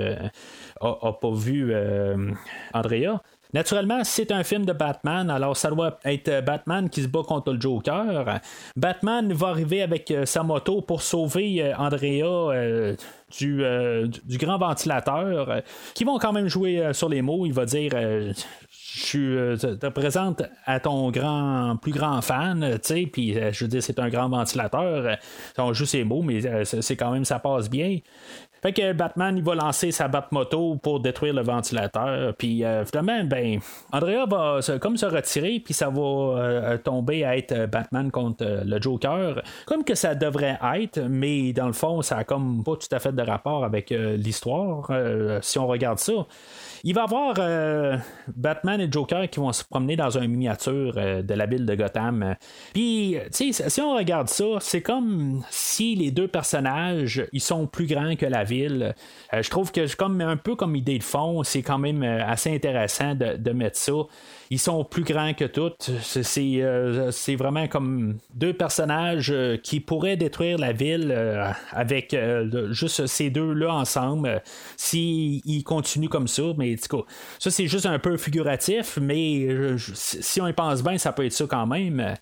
euh, 0.83 1.13
pas 1.21 1.33
vu 1.33 1.75
Andrea. 2.73 3.21
Naturellement, 3.55 4.03
c'est 4.03 4.33
un 4.33 4.43
film 4.43 4.67
de 4.67 4.73
Batman, 4.73 5.31
alors 5.31 5.57
ça 5.57 5.71
doit 5.71 5.99
être 6.05 6.45
Batman 6.45 6.91
qui 6.91 7.03
se 7.03 7.07
bat 7.07 7.23
contre 7.23 7.53
le 7.53 7.61
Joker. 7.61 8.41
Batman 8.77 9.33
va 9.33 9.49
arriver 9.49 9.83
avec 9.83 10.13
sa 10.25 10.43
moto 10.43 10.83
pour 10.83 11.01
sauver 11.01 11.73
Andrea 11.79 12.97
du, 13.39 13.63
grand 14.37 14.59
ventilateur, 14.59 15.63
qui 15.95 16.05
vont 16.05 16.19
quand 16.19 16.33
même 16.33 16.49
jouer 16.49 16.91
sur 16.93 17.09
les 17.09 17.23
mots. 17.23 17.47
Il 17.47 17.53
va 17.53 17.65
dire 17.65 17.93
tu 18.97 19.37
euh, 19.37 19.57
te 19.57 19.87
présentes 19.89 20.43
à 20.65 20.81
ton 20.81 21.11
grand, 21.11 21.77
plus 21.77 21.93
grand 21.93 22.23
fan, 22.23 22.79
tu 22.79 22.79
sais, 22.83 23.07
puis 23.07 23.39
euh, 23.39 23.53
je 23.53 23.65
veux 23.65 23.69
dire, 23.69 23.83
c'est 23.83 23.99
un 23.99 24.09
grand 24.09 24.29
ventilateur. 24.29 25.19
On 25.59 25.73
joue 25.75 25.85
ses 25.85 26.03
mots, 26.03 26.23
mais 26.23 26.45
euh, 26.47 26.65
c'est 26.65 26.97
quand 26.97 27.11
même, 27.11 27.27
ça 27.27 27.39
passe 27.39 27.69
bien. 27.69 27.99
Fait 28.67 28.73
que 28.73 28.93
Batman, 28.93 29.37
il 29.37 29.45
va 29.45 29.55
lancer 29.55 29.93
sa 29.93 30.09
Batmoto 30.09 30.75
pour 30.83 30.99
détruire 30.99 31.33
le 31.35 31.43
ventilateur. 31.43 32.35
Puis 32.35 32.65
finalement, 32.85 33.23
ben, 33.23 33.61
Andrea 33.93 34.27
va 34.29 34.59
comme 34.81 34.97
se 34.97 35.07
retirer, 35.07 35.61
puis 35.65 35.73
ça 35.73 35.89
va 35.89 36.77
tomber 36.79 37.25
à 37.25 37.37
être 37.37 37.67
Batman 37.67 38.11
contre 38.11 38.65
le 38.65 38.83
Joker. 38.83 39.41
Comme 39.67 39.85
que 39.85 39.95
ça 39.95 40.17
devrait 40.17 40.59
être, 40.75 40.99
mais 40.99 41.53
dans 41.53 41.69
le 41.69 41.75
fond, 41.75 42.03
ça 42.03 42.17
a 42.17 42.25
comme 42.25 42.65
pas 42.65 42.75
tout 42.75 42.89
à 42.91 42.99
fait 42.99 43.15
de 43.15 43.23
rapport 43.23 43.65
avec 43.65 43.91
l'histoire, 43.91 44.91
si 45.43 45.61
on 45.61 45.69
regarde 45.69 46.01
ça. 46.01 46.27
Il 46.89 46.95
va 46.95 47.01
y 47.03 47.05
avoir 47.05 47.35
euh, 47.39 47.97
Batman 48.29 48.81
et 48.81 48.89
Joker 48.91 49.29
qui 49.29 49.41
vont 49.41 49.53
se 49.53 49.65
promener 49.65 49.97
dans 49.97 50.11
une 50.17 50.31
miniature 50.31 50.95
euh, 50.97 51.21
de 51.21 51.35
la 51.35 51.47
ville 51.47 51.67
de 51.67 51.75
Gotham. 51.75 52.37
Puis, 52.73 53.17
si 53.31 53.81
on 53.81 53.97
regarde 53.97 54.29
ça, 54.29 54.45
c'est 54.61 54.83
comme 54.83 55.43
si 55.51 55.97
les 55.97 56.13
deux 56.13 56.29
personnages, 56.29 57.27
ils 57.33 57.41
sont 57.41 57.67
plus 57.67 57.87
grands 57.87 58.15
que 58.15 58.27
la 58.27 58.45
ville. 58.45 58.56
Euh, 58.65 58.93
je 59.33 59.51
trouve 59.51 59.73
que 59.73 59.95
comme 59.97 60.21
un 60.21 60.37
peu 60.37 60.57
comme 60.57 60.77
idée 60.77 60.99
de 60.99 61.03
fond, 61.03 61.43
c'est 61.43 61.63
quand 61.63 61.79
même 61.79 62.03
assez 62.03 62.55
intéressant 62.55 63.15
de, 63.15 63.53
mettre 63.53 63.77
ça 63.77 63.93
ils 64.51 64.59
sont 64.59 64.85
plus 64.85 65.03
grands 65.03 65.35
que 65.35 65.45
toutes. 65.45 65.91
Euh, 66.17 67.11
c'est, 67.13 67.37
vraiment 67.37 67.67
comme 67.67 68.19
deux 68.35 68.53
personnages 68.53 69.31
euh, 69.33 69.57
qui 69.57 69.81
pourraient 69.81 70.17
détruire 70.17 70.59
la 70.59 70.73
ville 70.73 71.13
euh, 71.15 71.51
avec 71.73 72.17
juste 72.71 73.07
ces 73.07 73.31
deux-là 73.31 73.75
ensemble 73.75 74.43
s'ils 74.77 75.65
continuent 75.65 76.09
comme 76.09 76.29
ça. 76.29 76.43
Mais 76.57 76.77
ça, 76.77 77.51
c'est 77.51 77.67
juste 77.67 77.87
un 77.87 77.99
peu 77.99 78.17
figuratif, 78.17 78.99
mais 79.01 79.77
si 79.77 80.41
on 80.41 80.47
y 80.47 80.53
pense 80.53 80.83
bien, 80.83 80.99
ça 80.99 81.13
peut 81.13 81.25
être 81.25 81.33
ça 81.33 81.47
quand 81.49 81.67
même 81.67 82.15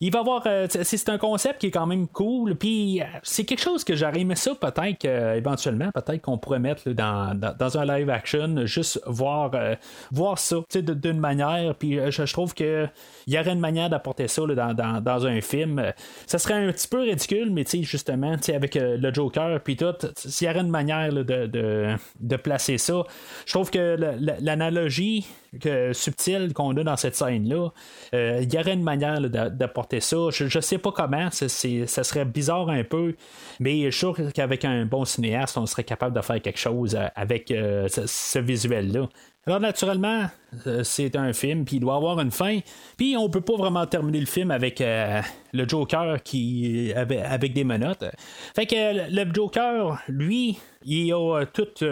il 0.00 0.12
va 0.12 0.20
avoir. 0.20 0.42
Euh, 0.46 0.66
c'est 0.68 1.08
un 1.08 1.18
concept 1.18 1.60
qui 1.60 1.68
est 1.68 1.70
quand 1.70 1.86
même 1.86 2.06
cool. 2.08 2.54
Puis 2.56 3.00
euh, 3.00 3.04
c'est 3.22 3.44
quelque 3.44 3.62
chose 3.62 3.84
que 3.84 3.94
j'aurais 3.94 4.20
aimé 4.20 4.34
ça, 4.36 4.54
peut-être 4.54 5.04
éventuellement, 5.04 5.90
peut-être 5.92 6.22
qu'on 6.22 6.38
pourrait 6.38 6.58
mettre 6.58 6.90
dans, 6.90 7.34
dans, 7.34 7.78
un 7.78 7.84
live 7.84 8.10
action, 8.10 8.66
juste 8.66 9.00
voir, 9.06 9.50
euh, 9.54 9.74
voir 10.12 10.38
ça 10.38 10.56
d'une 10.74 11.18
manière. 11.18 11.74
Puis 11.74 11.98
je, 12.10 12.32
trouve 12.32 12.54
qu'il 12.54 12.90
y 13.26 13.38
aurait 13.38 13.52
une 13.52 13.60
manière 13.60 13.90
d'apporter 13.90 14.28
ça 14.28 14.42
dans, 14.46 15.00
dans, 15.00 15.26
un 15.26 15.40
film. 15.40 15.92
Ça 16.26 16.38
serait 16.38 16.54
un 16.54 16.72
petit 16.72 16.88
peu 16.88 17.00
ridicule, 17.00 17.50
mais 17.50 17.64
justement, 17.82 18.36
avec 18.48 18.74
le 18.74 19.14
Joker, 19.14 19.60
puis 19.60 19.76
tout, 19.76 19.94
s'il 20.16 20.46
y 20.46 20.50
aurait 20.50 20.60
une 20.60 20.70
manière 20.70 21.12
de, 21.12 21.46
de, 22.20 22.36
placer 22.36 22.78
ça, 22.78 23.02
je 23.46 23.52
trouve 23.52 23.70
que 23.70 23.96
l'analogie 24.40 25.26
que, 25.60 25.92
subtile 25.92 26.52
qu'on 26.54 26.76
a 26.76 26.84
dans 26.84 26.96
cette 26.96 27.16
scène-là, 27.16 27.70
il 28.12 28.52
y 28.52 28.58
aurait 28.58 28.74
une 28.74 28.82
manière 28.82 29.20
d'apporter 29.20 30.00
ça. 30.00 30.28
Je, 30.30 30.60
sais 30.60 30.78
pas 30.78 30.92
comment, 30.92 31.30
ça 31.30 31.48
serait 31.48 32.24
bizarre 32.24 32.68
un 32.68 32.84
peu, 32.84 33.14
mais 33.60 33.84
je 33.84 33.90
suis 33.90 33.98
sûr 34.00 34.32
qu'avec 34.32 34.64
un 34.64 34.84
bon 34.84 35.04
cinéaste, 35.04 35.56
on 35.56 35.66
serait 35.66 35.84
capable 35.84 36.14
de 36.14 36.20
faire 36.20 36.40
quelque 36.40 36.58
chose 36.58 36.94
euh, 36.94 37.06
avec 37.14 37.50
euh, 37.50 37.88
ce, 37.88 38.38
visuel-là. 38.38 39.08
Alors 39.46 39.60
naturellement, 39.60 40.26
euh, 40.66 40.82
c'est 40.82 41.14
un 41.14 41.32
film, 41.32 41.64
puis 41.64 41.76
il 41.76 41.80
doit 41.80 41.94
avoir 41.94 42.18
une 42.18 42.32
fin, 42.32 42.58
puis 42.96 43.16
on 43.16 43.30
peut 43.30 43.40
pas 43.40 43.54
vraiment 43.56 43.86
terminer 43.86 44.18
le 44.18 44.26
film 44.26 44.50
avec 44.50 44.80
le 44.80 45.68
Joker 45.68 46.20
qui 46.22 46.92
avec, 46.94 47.52
des 47.52 47.62
menottes. 47.62 48.04
Fait 48.56 48.66
que 48.66 49.08
le 49.08 49.32
Joker, 49.32 50.02
lui, 50.08 50.58
il 50.84 51.12
a 51.12 51.44
tout 51.46 51.84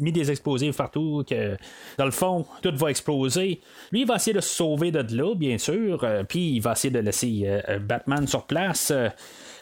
mis 0.00 0.10
des 0.10 0.30
explosifs 0.30 0.76
partout, 0.76 1.22
que 1.28 1.56
dans 1.98 2.04
le 2.04 2.10
fond, 2.10 2.44
tout 2.62 2.74
va 2.74 2.90
exploser. 2.90 3.60
Lui, 3.92 4.00
il 4.00 4.06
va 4.06 4.16
essayer 4.16 4.34
de 4.34 4.40
se 4.40 4.54
sauver 4.54 4.90
de 4.90 5.16
là, 5.16 5.34
bien 5.36 5.58
sûr, 5.58 6.04
puis 6.28 6.56
il 6.56 6.60
va 6.60 6.72
essayer 6.72 6.92
de 6.92 6.98
laisser 6.98 7.60
Batman 7.80 8.26
sur 8.26 8.44
place. 8.44 8.92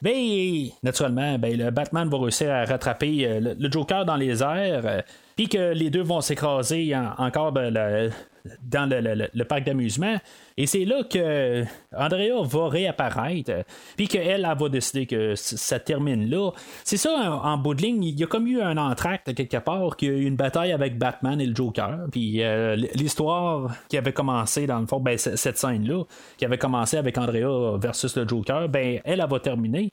Mais 0.04 0.70
naturellement, 0.82 1.38
ben, 1.38 1.56
le 1.56 1.70
Batman 1.70 2.08
va 2.08 2.18
réussir 2.18 2.52
à 2.52 2.64
rattraper 2.64 3.26
euh, 3.26 3.54
le, 3.58 3.72
Joker 3.72 4.04
dans 4.04 4.16
les 4.16 4.42
airs, 4.42 4.82
euh, 4.84 5.00
puis 5.36 5.48
que 5.48 5.72
les 5.72 5.90
deux 5.90 6.02
vont 6.02 6.20
s'écraser 6.20 6.94
encore 7.18 7.52
dans 7.52 8.88
le, 8.90 9.42
parc 9.44 9.64
d'amusement. 9.64 10.16
Et 10.56 10.66
c'est 10.66 10.84
là 10.84 11.02
que 11.02 11.64
Andrea 11.96 12.42
va 12.44 12.68
réapparaître, 12.68 13.64
puis 13.96 14.06
qu'elle 14.06 14.44
elle 14.44 14.56
va 14.56 14.68
décider 14.68 15.04
que 15.04 15.34
ça 15.34 15.80
termine 15.80 16.30
là. 16.30 16.52
C'est 16.84 16.96
ça, 16.96 17.40
en, 17.42 17.58
bout 17.58 17.74
de 17.74 17.82
ligne, 17.82 18.04
il 18.04 18.18
y 18.18 18.22
a 18.22 18.26
comme 18.26 18.46
eu 18.46 18.60
un 18.60 18.76
entracte 18.76 19.34
quelque 19.34 19.56
part, 19.56 19.96
qu'il 19.96 20.08
y 20.08 20.10
a 20.12 20.14
eu 20.14 20.26
une 20.26 20.36
bataille 20.36 20.70
avec 20.70 20.96
Batman 20.96 21.40
et 21.40 21.46
le 21.46 21.56
Joker, 21.56 22.06
puis 22.12 22.42
euh, 22.42 22.76
l'histoire 22.94 23.74
qui 23.88 23.96
avait 23.96 24.12
commencé, 24.12 24.68
dans 24.68 24.78
le 24.78 24.86
fond, 24.86 25.00
ben, 25.00 25.18
cette 25.18 25.58
scène-là, 25.58 26.04
qui 26.38 26.44
avait 26.44 26.58
commencé 26.58 26.98
avec 26.98 27.18
Andrea 27.18 27.76
versus 27.78 28.16
le 28.16 28.26
Joker, 28.28 28.68
ben, 28.68 29.00
elle, 29.04 29.20
elle 29.20 29.28
va 29.28 29.40
terminer. 29.40 29.90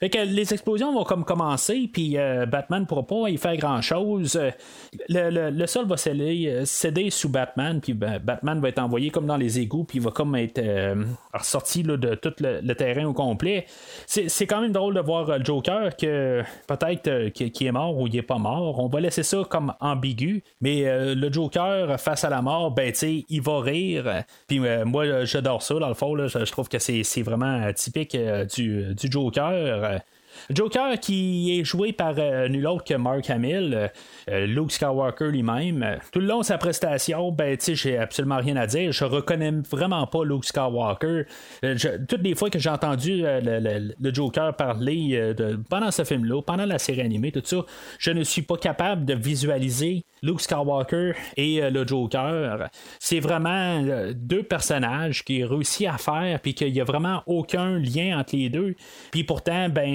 Fait 0.00 0.08
que 0.08 0.18
les 0.20 0.54
explosions 0.54 0.94
vont 0.94 1.04
comme 1.04 1.24
commencer, 1.24 1.90
puis 1.92 2.16
euh, 2.16 2.46
Batman 2.46 2.82
ne 2.82 2.86
pourra 2.86 3.06
pas 3.06 3.28
y 3.28 3.36
faire 3.36 3.56
grand-chose. 3.58 4.40
Le, 5.10 5.50
le, 5.50 5.66
sol 5.66 5.86
va 5.86 5.98
céder, 5.98 6.62
céder 6.64 7.10
sous 7.10 7.28
Batman, 7.28 7.80
puis 7.82 7.92
ben, 7.92 8.18
Batman 8.18 8.58
va 8.58 8.70
être 8.70 8.78
envoyé 8.78 9.10
comme 9.10 9.26
dans 9.26 9.36
les 9.36 9.58
égouts, 9.58 9.84
puis 9.84 9.97
il 9.98 10.04
va 10.04 10.10
comme 10.10 10.34
être 10.36 10.58
euh, 10.58 11.04
ressorti 11.34 11.82
de 11.82 12.14
tout 12.14 12.32
le, 12.40 12.72
terrain 12.74 13.04
au 13.04 13.12
complet. 13.12 13.66
C'est 14.06 14.46
quand 14.46 14.60
même 14.60 14.72
drôle 14.72 14.94
de 14.94 15.00
voir 15.00 15.38
le 15.38 15.44
Joker 15.44 15.96
que 15.96 16.42
peut-être 16.66 17.08
euh, 17.08 17.30
qu'il 17.30 17.66
est 17.66 17.72
mort 17.72 17.98
ou 17.98 18.06
il 18.06 18.16
est 18.16 18.22
pas 18.22 18.38
mort. 18.38 18.78
On 18.78 18.88
va 18.88 19.00
laisser 19.00 19.22
ça 19.22 19.42
comme 19.48 19.74
ambigu, 19.80 20.42
mais 20.60 20.86
euh, 20.86 21.14
le 21.14 21.32
Joker 21.32 22.00
face 22.00 22.24
à 22.24 22.30
la 22.30 22.42
mort, 22.42 22.70
ben 22.70 22.92
tu 22.92 23.24
il 23.28 23.42
va 23.42 23.60
rire. 23.60 24.24
Puis 24.46 24.60
moi, 24.60 25.24
j'adore 25.24 25.62
ça 25.62 25.74
dans 25.74 25.88
le 25.88 25.94
fond. 25.94 26.16
je, 26.16 26.50
trouve 26.52 26.68
que 26.68 26.78
c'est 26.78 27.22
vraiment 27.22 27.72
typique 27.72 28.16
du, 28.54 28.94
du 28.94 29.10
Joker. 29.10 30.00
Joker 30.50 30.98
qui 31.00 31.58
est 31.58 31.64
joué 31.64 31.92
par 31.92 32.14
euh, 32.18 32.48
nul 32.48 32.66
autre 32.66 32.84
que 32.84 32.94
Mark 32.94 33.28
Hamill, 33.30 33.74
euh, 33.74 33.88
euh, 34.30 34.46
Luke 34.46 34.72
Skywalker 34.72 35.30
lui-même. 35.30 35.98
Tout 36.12 36.20
le 36.20 36.26
long 36.26 36.40
de 36.40 36.44
sa 36.44 36.58
prestation, 36.58 37.32
ben, 37.32 37.56
tu 37.56 37.74
j'ai 37.74 37.98
absolument 37.98 38.38
rien 38.38 38.56
à 38.56 38.66
dire. 38.66 38.92
Je 38.92 39.04
reconnais 39.04 39.52
vraiment 39.70 40.06
pas 40.06 40.24
Luke 40.24 40.44
Skywalker. 40.44 41.24
toutes 42.08 42.22
les 42.22 42.34
fois 42.34 42.50
que 42.50 42.58
j'ai 42.58 42.70
entendu 42.70 43.22
le, 43.22 44.14
Joker 44.14 44.54
parler 44.56 45.34
pendant 45.68 45.90
ce 45.90 46.04
film-là, 46.04 46.42
pendant 46.42 46.64
la 46.64 46.78
série 46.78 47.02
animée, 47.02 47.30
tout 47.30 47.42
ça, 47.44 47.58
je 47.98 48.10
ne 48.10 48.24
suis 48.24 48.42
pas 48.42 48.56
capable 48.56 49.04
de 49.04 49.14
visualiser 49.14 50.04
Luke 50.22 50.40
Skywalker 50.40 51.12
et 51.36 51.60
le 51.70 51.86
Joker. 51.86 52.68
C'est 52.98 53.20
vraiment 53.20 53.82
deux 54.14 54.42
personnages 54.42 55.24
qui 55.24 55.44
réussi 55.44 55.86
à 55.86 55.98
faire, 55.98 56.40
puis 56.40 56.54
qu'il 56.54 56.72
n'y 56.72 56.80
a 56.80 56.84
vraiment 56.84 57.22
aucun 57.26 57.78
lien 57.78 58.18
entre 58.18 58.36
les 58.36 58.48
deux. 58.48 58.74
Puis 59.10 59.24
pourtant, 59.24 59.68
ben, 59.68 59.88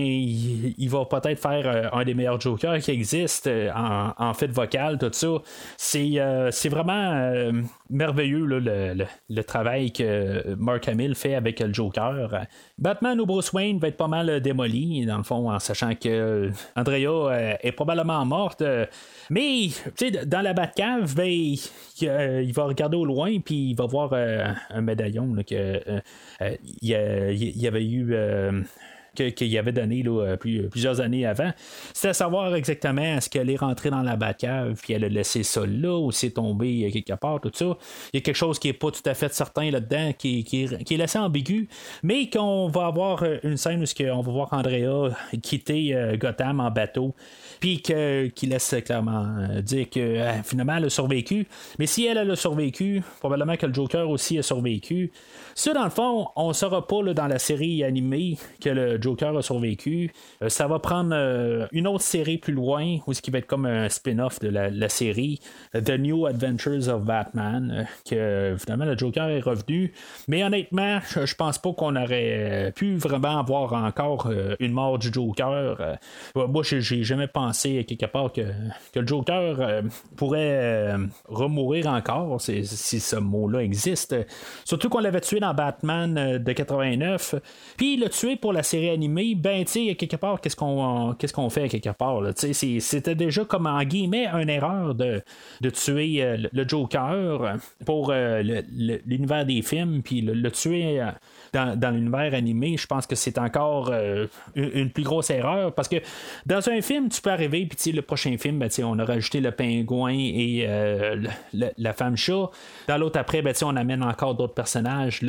il, 0.78 0.90
va 0.90 1.06
peut-être 1.06 1.40
faire 1.40 1.68
euh, 1.68 1.90
un 1.92 2.04
des 2.04 2.14
meilleurs 2.14 2.40
jokers 2.40 2.80
qui 2.80 2.92
existent 2.92 3.50
euh, 3.50 3.70
en, 4.18 4.34
fait 4.34 4.48
vocal, 4.48 4.98
tout 4.98 5.10
ça. 5.12 5.28
C'est, 5.78 6.14
euh, 6.18 6.50
vraiment 6.66 7.52
merveilleux 7.90 8.46
le, 8.46 9.44
travail 9.44 9.92
que 9.92 10.56
Mark 10.56 10.88
Hamill 10.88 11.16
fait 11.16 11.36
avec 11.36 11.60
le 11.60 11.74
Joker. 11.74 12.46
Batman 12.78 13.20
ou 13.20 13.26
Bruce 13.26 13.54
Wayne 13.54 13.78
va 13.78 13.90
être 13.90 13.98
pas 13.98 14.08
mal 14.08 14.42
démoli, 14.42 15.06
dans 15.06 15.18
le 15.18 15.24
fond, 15.24 15.52
en 15.52 15.60
sachant 15.60 15.94
que 15.94 16.50
Andrea 16.76 17.58
est 17.62 17.72
probablement 17.74 18.26
morte. 18.26 18.64
Mais, 19.30 19.68
dans 20.26 20.42
la 20.42 20.54
Batcave, 20.54 21.14
ben, 21.16 21.56
il, 22.02 22.54
va 22.54 22.64
regarder 22.64 22.98
au 22.98 23.06
loin, 23.06 23.40
puis 23.40 23.72
il 23.72 23.76
va 23.76 23.86
voir 23.86 24.14
un 24.14 24.82
médaillon 24.82 25.36
que 25.48 26.02
il, 26.82 26.90
y 26.90 27.68
avait 27.68 27.86
eu 27.86 28.16
qu'il 29.16 29.58
avait 29.58 29.72
donné 29.72 30.04
là, 30.04 30.22
euh, 30.22 30.38
plusieurs 30.38 31.02
années 31.02 31.26
avant. 31.26 31.52
C'était 31.94 32.10
à 32.10 32.14
savoir 32.14 32.56
exactement 32.56 33.02
est-ce 33.02 33.30
qu'elle 33.30 33.50
est 33.50 33.58
rentrée 33.58 33.90
dans 33.90 34.02
la 34.02 34.16
Batcave 34.16 34.80
puis 34.82 34.94
elle 34.94 35.04
a 35.04 35.10
laissé 35.10 35.44
ça 35.44 35.66
là 35.66 35.98
ou 35.98 36.12
c'est 36.12 36.32
tombé 36.32 36.90
quelque 36.92 37.14
part, 37.14 37.40
tout 37.40 37.52
ça. 37.54 37.78
Il 38.14 38.18
y 38.18 38.20
a 38.20 38.22
quelque 38.22 38.36
chose 38.36 38.60
qui 38.60 38.68
n'est 38.68 38.74
pas 38.74 38.92
tout 38.92 39.02
à 39.06 39.14
fait 39.14 39.34
certain 39.34 39.70
là-dedans, 39.70 40.14
qui, 40.18 40.44
qui, 40.44 40.64
est 40.64 41.02
assez 41.02 41.20
ambigu, 41.20 41.68
mais 42.02 42.30
qu'on 42.30 42.68
va 42.68 42.88
avoir 42.88 43.24
euh, 43.24 43.38
une 43.44 43.58
scène 43.58 43.84
où 43.84 44.04
on 44.04 44.22
va 44.22 44.32
voir 44.32 44.50
Andrea 44.52 45.16
quitter 45.42 45.96
euh, 45.96 46.18
Gotham 46.18 46.60
en 46.60 46.72
bateau 46.72 47.14
puis 47.60 47.82
qui 47.82 48.46
laisse 48.46 48.76
clairement 48.86 49.48
dire 49.62 49.90
que 49.90 50.20
finalement 50.44 50.78
elle 50.78 50.86
a 50.86 50.90
survécu. 50.90 51.48
Mais 51.80 51.86
si 51.86 52.06
elle, 52.06 52.18
elle 52.18 52.32
a 52.32 52.36
survécu, 52.36 53.02
probablement 53.20 53.56
que 53.56 53.66
le 53.66 53.74
Joker 53.74 54.10
aussi 54.10 54.38
a 54.38 54.44
survécu. 54.44 55.12
Ça, 55.56 55.74
dans 55.74 55.84
le 55.84 55.90
fond, 55.92 56.28
on 56.36 56.48
ne 56.50 56.54
saura 56.54 56.88
pas 56.88 57.04
dans 57.14 57.28
la 57.28 57.38
série 57.38 57.84
animée 57.84 58.38
que 58.60 58.70
le 58.70 59.00
Joker 59.00 59.38
a 59.38 59.42
survécu. 59.42 60.12
Euh, 60.42 60.50
ça 60.50 60.68
va 60.68 60.80
prendre 60.80 61.12
euh, 61.14 61.68
une 61.72 61.88
autre 61.88 62.04
série 62.04 62.38
plus 62.38 62.54
loin, 62.54 62.98
où 63.06 63.14
ce 63.14 63.22
qui 63.22 63.30
va 63.30 63.38
être 63.38 63.46
comme 63.46 63.66
un 63.66 63.88
spin-off 63.90 64.40
de 64.40 64.50
la, 64.50 64.90
série 64.90 65.40
The 65.74 65.92
New 65.92 66.26
Adventures 66.26 66.90
of 66.90 67.04
Batman, 67.04 67.72
euh, 67.72 67.84
que 68.10 68.58
finalement 68.58 68.86
le 68.86 68.98
Joker 68.98 69.30
est 69.30 69.42
revenu. 69.42 69.94
Mais 70.28 70.44
honnêtement, 70.44 71.00
je 71.10 71.36
pense 71.36 71.60
pas 71.60 71.72
qu'on 71.74 71.96
aurait 71.96 72.72
pu 72.76 72.96
vraiment 72.96 73.40
avoir 73.40 73.74
encore 73.74 74.32
une 74.60 74.72
mort 74.72 74.98
du 74.98 75.12
Joker. 75.12 75.98
moi, 76.36 76.64
j'ai 76.64 77.04
jamais 77.04 77.28
pensé 77.28 77.84
quelque 77.86 78.06
part 78.06 78.32
que, 78.32 78.42
le 78.96 79.08
Joker 79.08 79.84
pourrait 80.16 80.96
remourir 81.28 81.88
encore, 81.88 82.40
si 82.40 82.64
ce 82.66 83.16
mot-là 83.16 83.64
existe. 83.64 84.16
Surtout 84.66 84.90
qu'on 84.90 85.00
l'avait 85.00 85.22
tué 85.22 85.40
dans 85.44 85.54
Batman 85.54 86.38
de 86.38 86.52
89, 86.54 87.36
puis 87.78 87.98
le 87.98 88.08
tuer 88.10 88.38
pour 88.38 88.54
la 88.54 88.64
série 88.64 88.90
animé, 88.90 89.36
ben, 89.36 89.66
tu 89.66 89.88
sais, 89.88 89.96
quelque 89.96 90.16
part, 90.16 90.40
qu'est-ce 90.40 90.56
qu'on 90.56 91.16
qu'est-ce 91.20 91.34
qu'on 91.34 91.50
fait 91.50 91.68
quelque 91.68 91.90
part? 91.90 92.22
C'était 92.36 93.16
déjà 93.16 93.44
comme 93.44 93.68
en 93.68 93.84
guillemets 93.84 94.28
une 94.28 94.50
erreur 94.50 94.96
de, 94.96 95.22
de 95.62 95.70
tuer 95.70 96.24
euh, 96.24 96.38
le 96.52 96.68
Joker 96.68 97.58
pour 97.86 98.12
euh, 98.12 98.42
l'univers 99.06 99.46
des 99.46 99.62
films, 99.62 100.02
puis 100.02 100.22
le, 100.22 100.52
tuer 100.52 101.02
euh, 101.02 101.12
dans, 101.54 101.94
l'univers 101.94 102.34
animé, 102.34 102.78
je 102.78 102.88
pense 102.88 103.06
que 103.06 103.16
c'est 103.16 103.38
encore 103.38 103.92
une, 104.56 104.90
plus 104.92 105.04
grosse 105.04 105.30
erreur 105.30 105.74
parce 105.74 105.88
que 105.88 105.98
dans 106.46 106.70
un 106.70 106.82
film, 106.82 107.10
tu 107.10 107.22
peux 107.22 107.32
arriver, 107.32 107.66
puis 107.66 107.92
le 107.92 108.02
prochain 108.02 108.38
film, 108.38 108.60
ben, 108.60 108.70
on 108.84 108.98
a 109.00 109.06
rajouté 109.06 109.42
le 109.42 109.52
pingouin 109.52 110.14
et 110.14 110.68
la 111.54 111.94
femme 111.94 112.16
chat. 112.16 112.50
Dans 112.88 112.98
l'autre, 112.98 113.20
après, 113.20 113.42
ben, 113.42 113.54
on 113.64 113.76
amène 113.76 114.04
encore 114.04 114.36
d'autres 114.36 114.54
personnages, 114.54 115.22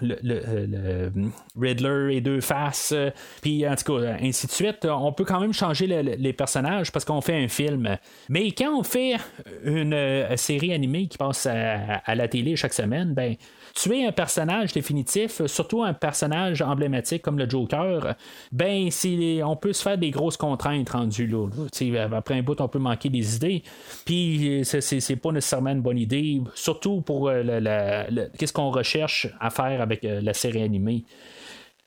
le, 0.00 1.10
Riddler 1.58 2.16
et 2.16 2.20
deux 2.20 2.40
faces 2.40 2.92
euh, 2.92 3.10
puis 3.42 3.66
en 3.66 3.74
tout 3.74 3.98
cas, 3.98 4.16
ainsi 4.20 4.46
de 4.46 4.52
suite. 4.52 4.84
On 4.84 5.12
peut 5.12 5.24
quand 5.24 5.40
même 5.40 5.52
changer 5.52 5.86
les 5.86 6.32
personnages 6.32 6.92
parce 6.92 7.04
qu'on 7.04 7.20
fait 7.20 7.36
un 7.36 7.48
film. 7.48 7.96
Mais 8.28 8.50
quand 8.52 8.78
on 8.78 8.82
fait 8.82 9.16
une 9.64 9.94
euh, 9.94 10.36
série 10.36 10.72
animée 10.72 11.06
qui 11.06 11.18
passe 11.18 11.46
à, 11.46 12.14
la 12.14 12.28
télé 12.28 12.56
chaque 12.56 12.74
semaine, 12.74 13.14
ben 13.14 13.36
tuer 13.74 14.06
un 14.06 14.12
personnage 14.12 14.72
définitif, 14.72 15.44
surtout 15.46 15.82
un 15.82 15.92
personnage 15.92 16.62
emblématique 16.62 17.22
comme 17.22 17.38
le 17.38 17.48
Joker, 17.48 18.14
ben 18.52 18.88
on 19.44 19.56
peut 19.56 19.72
se 19.72 19.82
faire 19.82 19.98
des 19.98 20.10
grosses 20.10 20.36
contraintes 20.36 20.90
rendues. 20.90 21.34
Après 22.12 22.34
un 22.34 22.42
bout, 22.42 22.60
on 22.60 22.68
peut 22.68 22.78
manquer 22.78 23.08
des 23.08 23.36
idées. 23.36 23.62
Puis 24.04 24.62
c'est 24.64 25.16
pas 25.16 25.32
nécessairement 25.32 25.70
une 25.70 25.82
bonne 25.82 25.98
idée, 25.98 26.40
surtout 26.54 27.00
pour 27.00 27.28
euh, 27.28 28.28
qu'est-ce 28.38 28.52
qu'on 28.52 28.70
recherche 28.70 29.28
à 29.40 29.50
faire 29.50 29.80
avec 29.80 30.02
la 30.02 30.34
série 30.34 30.62
animée. 30.62 31.04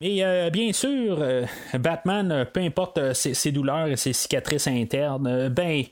Et 0.05 0.25
euh, 0.25 0.49
bien 0.49 0.73
sûr, 0.73 1.17
euh, 1.21 1.45
Batman, 1.79 2.29
euh, 2.29 2.43
peu 2.43 2.59
importe 2.59 3.13
ses, 3.13 3.53
douleurs 3.53 3.87
et 3.87 3.95
ses 3.95 4.11
cicatrices 4.11 4.67
internes, 4.67 5.47
ben, 5.47 5.83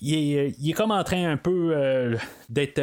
il 0.00 0.14
est, 0.14 0.72
comme 0.72 0.90
en 0.90 1.04
train 1.04 1.32
un 1.32 1.36
peu 1.36 2.16
d'être 2.48 2.82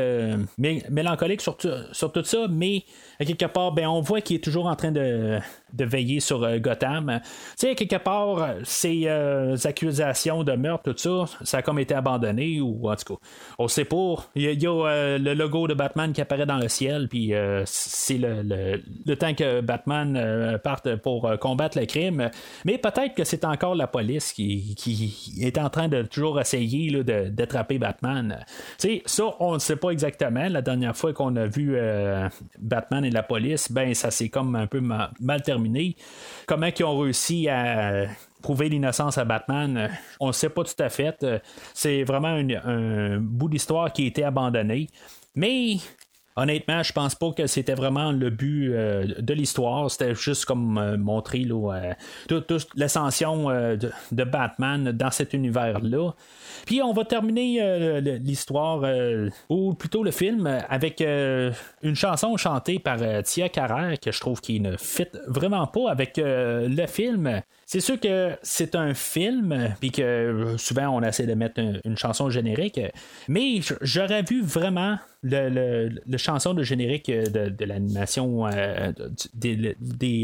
mélancolique 0.57 1.41
sur, 1.41 1.57
sur, 1.91 2.11
tout 2.11 2.23
ça, 2.23 2.47
mais 2.49 2.83
à 3.19 3.25
quelque 3.25 3.45
part, 3.45 3.71
ben, 3.71 3.87
on 3.87 4.01
voit 4.01 4.21
qu'il 4.21 4.37
est 4.37 4.43
toujours 4.43 4.67
en 4.67 4.75
train 4.75 4.91
de, 4.91 5.39
de 5.75 5.85
veiller 5.85 6.19
sur 6.19 6.43
euh, 6.43 6.57
Gotham. 6.57 7.19
Tu 7.59 7.67
sais, 7.67 7.75
quelque 7.75 7.97
part, 7.97 8.55
ces 8.63 9.03
euh, 9.05 9.55
accusations 9.63 10.43
de 10.43 10.53
meurtre, 10.53 10.91
tout 10.91 10.97
ça, 10.97 11.25
ça 11.43 11.57
a 11.57 11.61
comme 11.61 11.79
été 11.79 11.93
abandonné, 11.93 12.61
ou 12.61 12.89
en 12.89 12.95
tout 12.95 13.15
cas, 13.15 13.19
on 13.59 13.67
sait 13.67 13.85
pas. 13.85 14.15
Il 14.35 14.61
y 14.61 14.67
a, 14.67 14.69
euh, 14.69 15.17
le 15.17 15.33
logo 15.33 15.67
de 15.67 15.73
Batman 15.73 16.13
qui 16.13 16.21
apparaît 16.21 16.45
dans 16.45 16.57
le 16.57 16.67
ciel, 16.67 17.07
puis 17.09 17.33
c'est 17.65 18.17
le, 18.17 18.81
le, 19.05 19.15
temps 19.15 19.33
que 19.33 19.61
Batman 19.61 20.59
parte 20.63 20.95
pour 20.97 21.29
combattre 21.39 21.79
le 21.79 21.85
crime. 21.85 22.29
Mais 22.65 22.77
peut-être 22.77 23.15
que 23.15 23.23
c'est 23.23 23.45
encore 23.45 23.75
la 23.75 23.87
police 23.87 24.33
qui, 24.33 24.75
qui, 24.75 25.13
est 25.41 25.57
en 25.57 25.69
train 25.69 25.87
de 25.87 26.03
toujours 26.03 26.39
essayer 26.39 27.03
d'attraper 27.03 27.77
Batman. 27.77 28.43
Tu 28.79 28.87
sais, 28.87 29.01
ça, 29.05 29.23
on 29.39 29.54
ne 29.55 29.59
sait 29.59 29.75
pas 29.75 29.89
exactement. 29.89 30.47
La 30.49 30.61
dernière 30.61 30.95
fois 30.95 31.13
qu'on 31.13 31.35
a 31.35 31.47
vu 31.47 31.77
Batman 32.59 33.03
et 33.05 33.11
la 33.11 33.23
police, 33.23 33.71
ben 33.71 33.93
ça 33.93 34.11
s'est 34.11 34.29
comme 34.29 34.55
un 34.55 34.67
peu 34.67 34.79
mal 34.81 35.41
terminé 35.43 35.95
Comment 36.47 36.67
ils 36.67 36.83
ont 36.83 36.99
réussi 36.99 37.49
à 37.49 38.05
prouver 38.41 38.69
l'innocence 38.69 39.17
à 39.17 39.25
Batman, 39.25 39.89
on 40.19 40.27
ne 40.27 40.31
sait 40.31 40.49
pas 40.49 40.63
tout 40.63 40.81
à 40.83 40.89
fait. 40.89 41.25
C'est 41.73 42.03
vraiment 42.03 42.39
un 42.63 43.17
bout 43.17 43.49
d'histoire 43.49 43.91
qui 43.91 44.03
a 44.03 44.07
été 44.07 44.23
abandonné. 44.23 44.87
Mais 45.33 45.77
honnêtement, 46.35 46.83
je 46.83 46.93
pense 46.93 47.15
pas 47.15 47.31
que 47.31 47.47
c'était 47.47 47.73
vraiment 47.73 48.11
le 48.11 48.29
but 48.29 48.69
de 48.71 49.33
l'histoire. 49.33 49.89
C'était 49.89 50.15
juste 50.15 50.45
comme 50.45 50.97
montrer 50.97 51.39
là, 51.39 51.95
toute 52.27 52.67
l'ascension 52.75 53.49
de, 53.49 54.23
Batman 54.23 54.91
dans 54.91 55.11
cet 55.11 55.33
univers-là. 55.33 56.11
Puis 56.65 56.81
on 56.81 56.93
va 56.93 57.05
terminer 57.05 58.01
l'histoire, 58.01 58.83
ou 59.49 59.73
plutôt 59.73 60.03
le 60.03 60.11
film, 60.11 60.47
avec 60.69 61.01
une 61.01 61.95
chanson 61.95 62.35
chantée 62.37 62.79
par 62.79 62.97
Tia 63.23 63.49
Carrère 63.49 63.99
que 63.99 64.11
je 64.11 64.19
trouve 64.19 64.41
qui 64.41 64.59
ne 64.59 64.75
fit 64.77 65.07
vraiment 65.27 65.67
pas 65.67 65.89
avec 65.89 66.17
le 66.17 66.85
film. 66.87 67.41
C'est 67.67 67.79
sûr 67.79 67.99
que 67.99 68.37
c'est 68.43 68.75
un 68.75 68.93
film, 68.93 69.73
puis 69.79 69.89
que 69.89 70.53
souvent 70.57 70.89
on 70.89 71.01
essaie 71.01 71.25
de 71.25 71.33
mettre 71.33 71.59
une, 71.59 71.97
chanson 71.97 72.29
générique, 72.29 72.79
mais 73.27 73.59
j'aurais 73.81 74.21
vu 74.21 74.43
vraiment 74.43 74.99
le, 75.23 75.89
chanson 76.17 76.53
de 76.53 76.61
générique 76.61 77.09
de, 77.09 77.65
l'animation 77.65 78.45
euh, 78.45 78.91
des, 79.33 79.75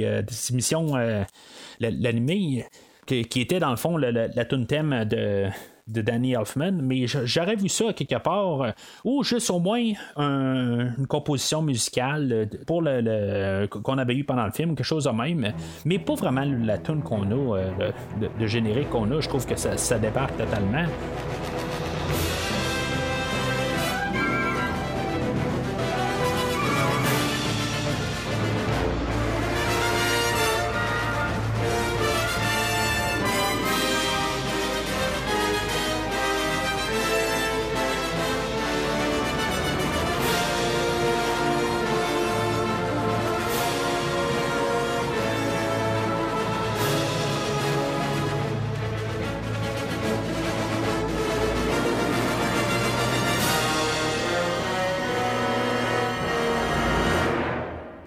euh, 0.04 0.22
émissions 0.52 0.96
euh, 0.96 1.24
l'animé 1.80 2.66
qui, 3.08 3.42
était 3.42 3.60
dans 3.60 3.72
le 3.72 3.76
fond 3.76 3.98
la, 3.98 4.12
la 4.12 4.46
tune 4.46 4.68
thème 4.68 5.06
de 5.06 5.48
de 5.88 6.02
Danny 6.02 6.34
Elfman, 6.34 6.72
mais 6.82 7.06
j'aurais 7.08 7.56
vu 7.56 7.70
ça 7.70 7.94
quelque 7.94 8.22
part, 8.22 8.62
euh, 8.62 8.72
ou 9.04 9.24
juste 9.24 9.50
au 9.50 9.60
moins 9.60 9.82
une 10.18 11.08
composition 11.08 11.62
musicale 11.62 12.32
euh, 12.32 12.46
pour 12.66 12.82
le, 12.82 13.68
qu'on 13.68 13.98
avait 13.98 14.16
eu 14.16 14.24
pendant 14.24 14.46
le 14.46 14.52
film, 14.52 14.76
quelque 14.76 14.86
chose 14.86 15.06
de 15.06 15.12
même, 15.12 15.54
mais 15.86 16.00
pas 16.00 16.16
vraiment 16.16 16.46
la 16.46 16.78
tune 16.78 17.02
qu'on 17.02 17.24
a, 17.32 17.58
euh, 17.58 17.92
de, 18.40 18.48
générique 18.48 18.90
qu'on 18.90 19.12
a. 19.12 19.20
Je 19.20 19.30
trouve 19.30 19.46
que 19.46 19.56
ça 19.56 20.00
débarque 20.00 20.38
totalement. 20.38 20.86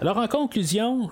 Alors, 0.05 0.17
en 0.19 0.27
conclusion, 0.27 1.09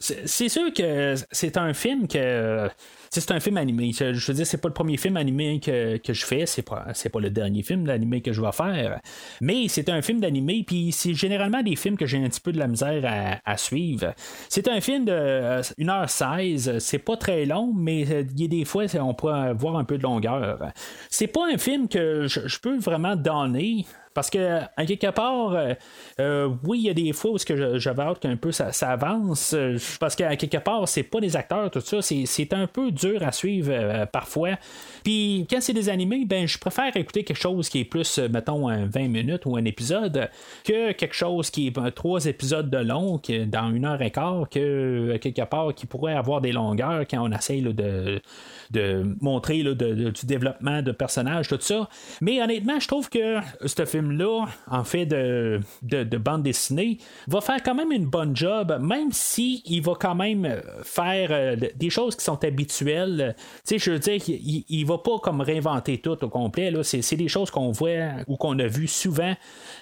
c'est 0.00 0.48
sûr 0.48 0.72
que 0.72 1.14
c'est 1.30 1.56
un 1.56 1.72
film 1.74 2.08
que. 2.08 2.68
C'est 3.08 3.30
un 3.30 3.38
film 3.38 3.56
animé. 3.56 3.92
Je 3.92 4.26
veux 4.26 4.34
dire, 4.34 4.46
c'est 4.46 4.60
pas 4.60 4.66
le 4.66 4.74
premier 4.74 4.96
film 4.96 5.16
animé 5.16 5.60
que, 5.60 6.00
je 6.12 6.24
fais. 6.24 6.44
C'est 6.46 6.62
pas, 6.62 6.86
pas 7.12 7.20
le 7.20 7.30
dernier 7.30 7.62
film 7.62 7.84
d'animé 7.84 8.20
que 8.20 8.32
je 8.32 8.40
vais 8.40 8.50
faire. 8.50 9.00
Mais 9.40 9.68
c'est 9.68 9.88
un 9.90 10.02
film 10.02 10.18
d'animé. 10.18 10.64
Puis 10.66 10.90
c'est 10.90 11.14
généralement 11.14 11.62
des 11.62 11.76
films 11.76 11.96
que 11.96 12.06
j'ai 12.06 12.18
un 12.18 12.28
petit 12.28 12.40
peu 12.40 12.50
de 12.50 12.58
la 12.58 12.66
misère 12.66 13.40
à, 13.44 13.56
suivre. 13.58 14.12
C'est 14.48 14.66
un 14.66 14.80
film 14.80 15.04
de 15.04 15.60
1h16. 15.78 16.80
C'est 16.80 16.98
pas 16.98 17.16
très 17.16 17.44
long, 17.44 17.72
mais 17.72 18.00
il 18.00 18.40
y 18.40 18.44
a 18.46 18.48
des 18.48 18.64
fois, 18.64 18.86
on 18.98 19.14
peut 19.14 19.28
avoir 19.28 19.76
un 19.76 19.84
peu 19.84 19.98
de 19.98 20.02
longueur. 20.02 20.72
C'est 21.10 21.28
pas 21.28 21.46
un 21.46 21.58
film 21.58 21.86
que 21.86 22.26
je 22.26 22.58
peux 22.58 22.76
vraiment 22.76 23.14
donner. 23.14 23.86
Parce 24.14 24.30
que, 24.30 24.60
à 24.76 24.86
quelque 24.86 25.10
part, 25.10 25.52
euh, 25.52 25.74
euh, 26.20 26.48
oui, 26.64 26.80
il 26.80 26.86
y 26.86 26.90
a 26.90 26.94
des 26.94 27.12
fois 27.12 27.32
où 27.32 27.36
j'avais 27.38 28.02
hâte 28.02 28.20
qu'un 28.20 28.36
peu 28.36 28.52
ça, 28.52 28.70
avance. 28.82 29.54
Euh, 29.54 29.78
parce 30.00 30.16
qu'à 30.16 30.36
quelque 30.36 30.58
part, 30.58 30.86
c'est 30.88 31.02
pas 31.02 31.20
des 31.20 31.36
acteurs, 31.36 31.70
tout 31.70 31.80
ça. 31.80 32.02
C'est 32.02 32.52
un 32.52 32.66
peu 32.66 32.90
dur 32.90 33.22
à 33.22 33.32
suivre 33.32 34.06
parfois. 34.12 34.58
Puis, 35.04 35.46
quand 35.50 35.60
c'est 35.60 35.72
des 35.72 35.88
animés, 35.88 36.24
ben, 36.24 36.46
je 36.46 36.58
préfère 36.58 36.96
écouter 36.96 37.24
quelque 37.24 37.40
chose 37.40 37.68
qui 37.68 37.80
est 37.80 37.84
plus, 37.84 38.18
mettons, 38.18 38.68
20 38.68 39.08
minutes 39.08 39.46
ou 39.46 39.56
un 39.56 39.64
épisode, 39.64 40.28
que 40.64 40.92
quelque 40.92 41.14
chose 41.14 41.50
qui 41.50 41.68
est 41.68 41.94
trois 41.94 42.26
épisodes 42.26 42.70
de 42.70 42.78
long, 42.78 43.20
dans 43.46 43.72
une 43.72 43.84
heure 43.84 44.02
et 44.02 44.10
quart, 44.10 44.48
que 44.48 45.16
quelque 45.16 45.44
part, 45.44 45.74
qui 45.74 45.86
pourrait 45.86 46.14
avoir 46.14 46.40
des 46.40 46.52
longueurs 46.52 47.04
quand 47.08 47.20
on 47.20 47.32
essaye 47.32 47.62
de 47.62 48.20
de 48.72 49.16
montrer 49.20 49.62
du 49.62 50.26
développement 50.26 50.82
de 50.82 50.92
personnages, 50.92 51.48
tout 51.48 51.58
ça. 51.60 51.88
Mais 52.20 52.42
honnêtement, 52.42 52.80
je 52.80 52.88
trouve 52.88 53.08
que 53.08 53.38
ce 53.64 53.84
film-là, 54.02 54.46
en 54.70 54.84
fait 54.84 55.06
de, 55.06 55.60
de, 55.82 56.18
bande 56.18 56.42
dessinée, 56.42 56.98
va 57.26 57.40
faire 57.40 57.62
quand 57.62 57.74
même 57.74 57.92
une 57.92 58.06
bonne 58.06 58.36
job, 58.36 58.76
même 58.80 59.10
si 59.12 59.62
il 59.66 59.82
va 59.82 59.94
quand 59.98 60.14
même 60.14 60.60
faire 60.82 61.28
euh, 61.30 61.56
des 61.76 61.90
choses 61.90 62.16
qui 62.16 62.24
sont 62.24 62.42
habituelles. 62.44 63.36
Tu 63.66 63.78
je 63.78 63.92
veux 63.92 63.98
dire, 63.98 64.20
il, 64.28 64.64
il, 64.68 64.84
va 64.84 64.98
pas 64.98 65.18
comme 65.18 65.40
réinventer 65.40 65.98
tout 65.98 66.22
au 66.24 66.28
complet. 66.28 66.70
Là. 66.70 66.82
C'est, 66.82 67.16
des 67.16 67.28
choses 67.28 67.50
qu'on 67.50 67.70
voit 67.70 67.90
ou 68.26 68.36
qu'on 68.36 68.58
a 68.58 68.66
vu 68.66 68.86
souvent 68.86 69.34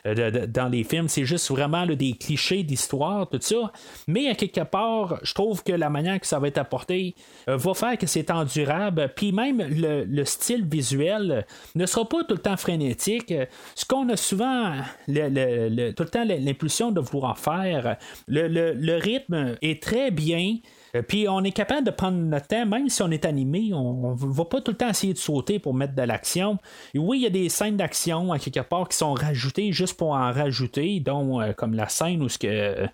euh, 0.07 0.47
dans 0.47 0.69
les 0.69 0.85
films. 0.85 1.09
C'est 1.09 1.25
juste 1.25 1.51
vraiment 1.51 1.87
des 1.87 2.13
clichés 2.13 2.63
d'histoire, 2.63 3.29
tout 3.29 3.39
ça. 3.41 3.73
Mais 4.07 4.29
à 4.29 4.35
quelque 4.35 4.63
part, 4.63 5.21
je 5.23 5.35
trouve 5.35 5.63
que 5.63 5.73
la 5.73 5.91
manière 5.91 6.21
que 6.21 6.27
ça 6.27 6.39
va 6.39 6.49
être 6.49 6.59
apporté 6.59 7.15
euh, 7.49 7.57
va 7.57 7.75
faire 7.75 7.97
que 7.99 8.07
c'est 8.07 8.31
endurable 8.31 9.13
puis 9.15 9.33
même 9.33 9.63
le, 9.63 10.25
style 10.25 10.67
visuel 10.67 11.47
ne 11.75 11.87
sera 11.87 12.09
pas 12.09 12.25
tout 12.25 12.35
le 12.35 12.41
temps 12.41 12.57
frénétique. 12.57 13.33
Ce 13.75 13.85
qu'on 13.85 14.09
souvent 14.17 14.75
tout 15.07 15.13
le 15.15 16.05
temps 16.05 16.25
l'impulsion 16.25 16.91
de 16.93 17.01
vouloir 17.01 17.39
faire, 17.39 17.97
le 18.29 18.99
rythme 18.99 19.57
est 19.63 19.83
très 19.83 20.11
bien. 20.11 20.57
Euh, 20.95 21.03
puis 21.03 21.29
on 21.29 21.43
est 21.45 21.53
capable 21.53 21.85
de 21.85 21.91
prendre 21.91 22.17
notre 22.17 22.49
temps, 22.49 22.67
même 22.67 22.89
si 22.89 23.03
on 23.03 23.11
est 23.11 23.25
animé, 23.25 23.73
on 23.73 24.15
ne 24.15 24.33
va 24.33 24.45
pas 24.45 24.61
tout 24.61 24.73
le 24.73 24.77
temps 24.77 24.89
essayer 24.89 25.13
de 25.13 25.19
sauter 25.19 25.59
pour 25.59 25.75
mettre 25.75 25.95
de 25.95 26.03
l'action. 26.03 26.59
oui, 26.95 27.19
il 27.19 27.23
y 27.23 27.27
a 27.27 27.31
des 27.31 27.49
scènes 27.49 27.77
d'action 27.77 28.33
à 28.33 28.39
quelque 28.39 28.61
part 28.61 28.89
qui 28.89 28.97
sont 28.97 29.15
rajoutées 29.15 29.73
juste 29.73 29.97
pour 29.97 30.11
en 30.11 30.33
rajouter, 30.33 31.01
dont 31.01 31.41
euh, 31.41 31.53
comme 31.53 31.75
la 31.75 31.89
scène 31.89 32.23
où 32.23 32.29
ce 32.29 32.39
que, 32.39 32.87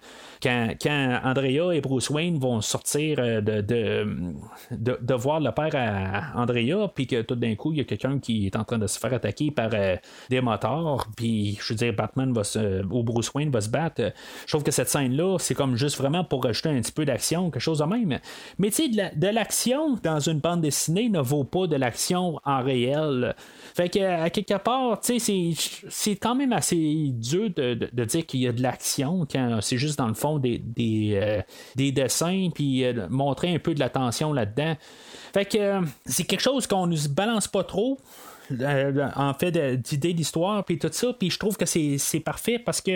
quand, 0.42 0.74
quand, 0.80 1.20
Andrea 1.24 1.74
et 1.74 1.80
Bruce 1.80 2.10
Wayne 2.10 2.38
vont 2.38 2.60
sortir 2.60 3.18
euh, 3.18 3.40
de, 3.40 3.60
de, 3.60 4.98
de, 5.00 5.14
voir 5.14 5.40
le 5.40 5.50
père 5.52 5.74
à 5.74 6.40
Andrea, 6.40 6.88
puis 6.94 7.06
que 7.06 7.22
tout 7.22 7.34
d'un 7.34 7.54
coup, 7.54 7.72
il 7.72 7.78
y 7.78 7.80
a 7.80 7.84
quelqu'un 7.84 8.18
qui 8.18 8.46
est 8.46 8.56
en 8.56 8.64
train 8.64 8.78
de 8.78 8.86
se 8.86 8.98
faire 8.98 9.12
attaquer 9.14 9.50
par 9.50 9.70
des 9.70 10.40
moteurs, 10.40 11.06
puis 11.16 11.58
je 11.60 11.72
veux 11.72 11.76
dire, 11.76 11.94
Batman 11.94 12.32
va 12.32 12.44
se, 12.44 12.84
ou 12.84 13.02
Bruce 13.02 13.32
Wayne 13.34 13.50
va 13.50 13.60
se 13.60 13.68
battre. 13.68 14.12
Je 14.46 14.52
trouve 14.52 14.62
que 14.62 14.70
cette 14.70 14.88
scène-là, 14.88 15.38
c'est 15.38 15.54
comme 15.54 15.76
juste 15.76 15.96
vraiment 15.96 16.24
pour 16.24 16.44
rajouter 16.44 16.68
un 16.68 16.80
petit 16.80 16.92
peu 16.92 17.04
d'action, 17.04 17.50
quelque 17.50 17.62
chose 17.62 17.82
même. 17.86 18.18
Mais 18.58 18.70
tu 18.70 18.92
sais, 18.92 19.12
de 19.14 19.26
l'action 19.28 19.98
dans 20.02 20.20
une 20.20 20.40
bande 20.40 20.60
dessinée 20.60 21.08
ne 21.08 21.20
vaut 21.20 21.44
pas 21.44 21.66
de 21.66 21.76
l'action 21.76 22.40
en 22.44 22.62
réel. 22.62 23.34
Fait 23.74 23.88
que, 23.88 23.98
à 23.98 24.30
quelque 24.30 24.56
part, 24.58 25.00
tu 25.00 25.18
sais, 25.18 25.52
c'est 25.88 26.16
quand 26.16 26.34
même 26.34 26.52
assez 26.52 27.10
dur 27.12 27.50
de, 27.54 28.04
dire 28.04 28.26
qu'il 28.26 28.40
y 28.40 28.48
a 28.48 28.52
de 28.52 28.62
l'action 28.62 29.26
quand 29.30 29.58
c'est 29.60 29.76
juste 29.76 29.98
dans 29.98 30.08
le 30.08 30.14
fond 30.14 30.38
des, 30.38 30.58
des, 30.58 31.18
euh, 31.22 31.42
dessins, 31.92 32.48
puis 32.54 32.84
euh, 32.84 33.06
montrer 33.10 33.54
un 33.54 33.58
peu 33.58 33.74
de 33.74 33.80
l'attention 33.80 34.32
là-dedans. 34.32 34.76
Fait 35.32 35.44
que 35.44 35.58
euh, 35.58 35.80
c'est 36.06 36.24
quelque 36.24 36.42
chose 36.42 36.66
qu'on 36.66 36.86
ne 36.86 36.96
se 36.96 37.08
balance 37.08 37.48
pas 37.48 37.64
trop. 37.64 37.98
Euh, 38.66 39.08
en 39.16 39.34
fait 39.34 39.50
d'idées 39.80 40.12
d'histoire 40.12 40.64
puis 40.64 40.78
tout 40.78 40.88
ça 40.90 41.12
puis 41.12 41.30
je 41.30 41.38
trouve 41.38 41.56
que 41.56 41.66
c'est, 41.66 42.20
parfait 42.20 42.58
parce 42.58 42.80
que 42.80 42.92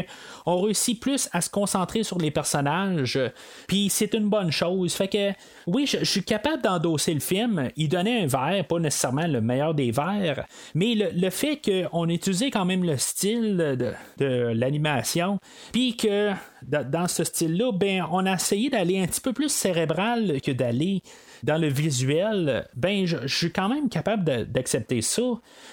on 0.47 0.61
réussit 0.61 1.01
plus 1.01 1.29
à 1.33 1.41
se 1.41 1.51
concentrer 1.51 2.03
sur 2.03 2.19
les 2.19 2.31
personnages 2.31 3.19
puis 3.67 3.89
c'est 3.91 4.15
une 4.15 4.29
bonne 4.29 4.51
chose. 4.51 4.95
Fait 4.95 5.09
que 5.09 5.33
oui 5.67 5.87
je, 5.87 6.05
suis 6.05 6.23
capable 6.23 6.63
d'endosser 6.63 7.15
le 7.15 7.21
film 7.21 7.69
il 7.77 7.89
donnait 7.89 8.23
un 8.23 8.27
verre 8.27 8.65
pas 8.67 8.79
nécessairement 8.79 9.27
le 9.27 9.41
meilleur 9.41 9.75
des 9.75 9.91
verres 9.91 10.47
mais 10.75 10.95
le, 10.95 11.31
fait 11.31 11.61
qu'on 11.61 12.09
utilisait 12.09 12.51
quand 12.51 12.65
même 12.65 12.85
le 12.85 12.97
style 12.97 13.57
de, 13.57 13.93
de 14.19 14.53
l'animation 14.55 15.39
puis 15.73 15.97
que 15.97 16.31
dans 16.63 17.09
ce 17.09 17.25
style 17.25 17.57
là 17.57 17.73
ben 17.73 18.07
on 18.11 18.27
a 18.27 18.35
essayé 18.35 18.71
d'aller 18.71 19.01
un 19.01 19.07
petit 19.07 19.21
peu 19.21 19.33
plus 19.33 19.53
cérébral 19.53 20.41
que 20.41 20.53
d'aller 20.53 21.03
dans 21.43 21.59
le 21.59 21.69
visuel, 21.69 22.69
ben 22.77 23.07
je, 23.07 23.27
suis 23.27 23.53
quand 23.53 23.69
même 23.69 23.89
capable 23.89 24.47
d'accepter 24.51 25.03
ça, 25.03 25.23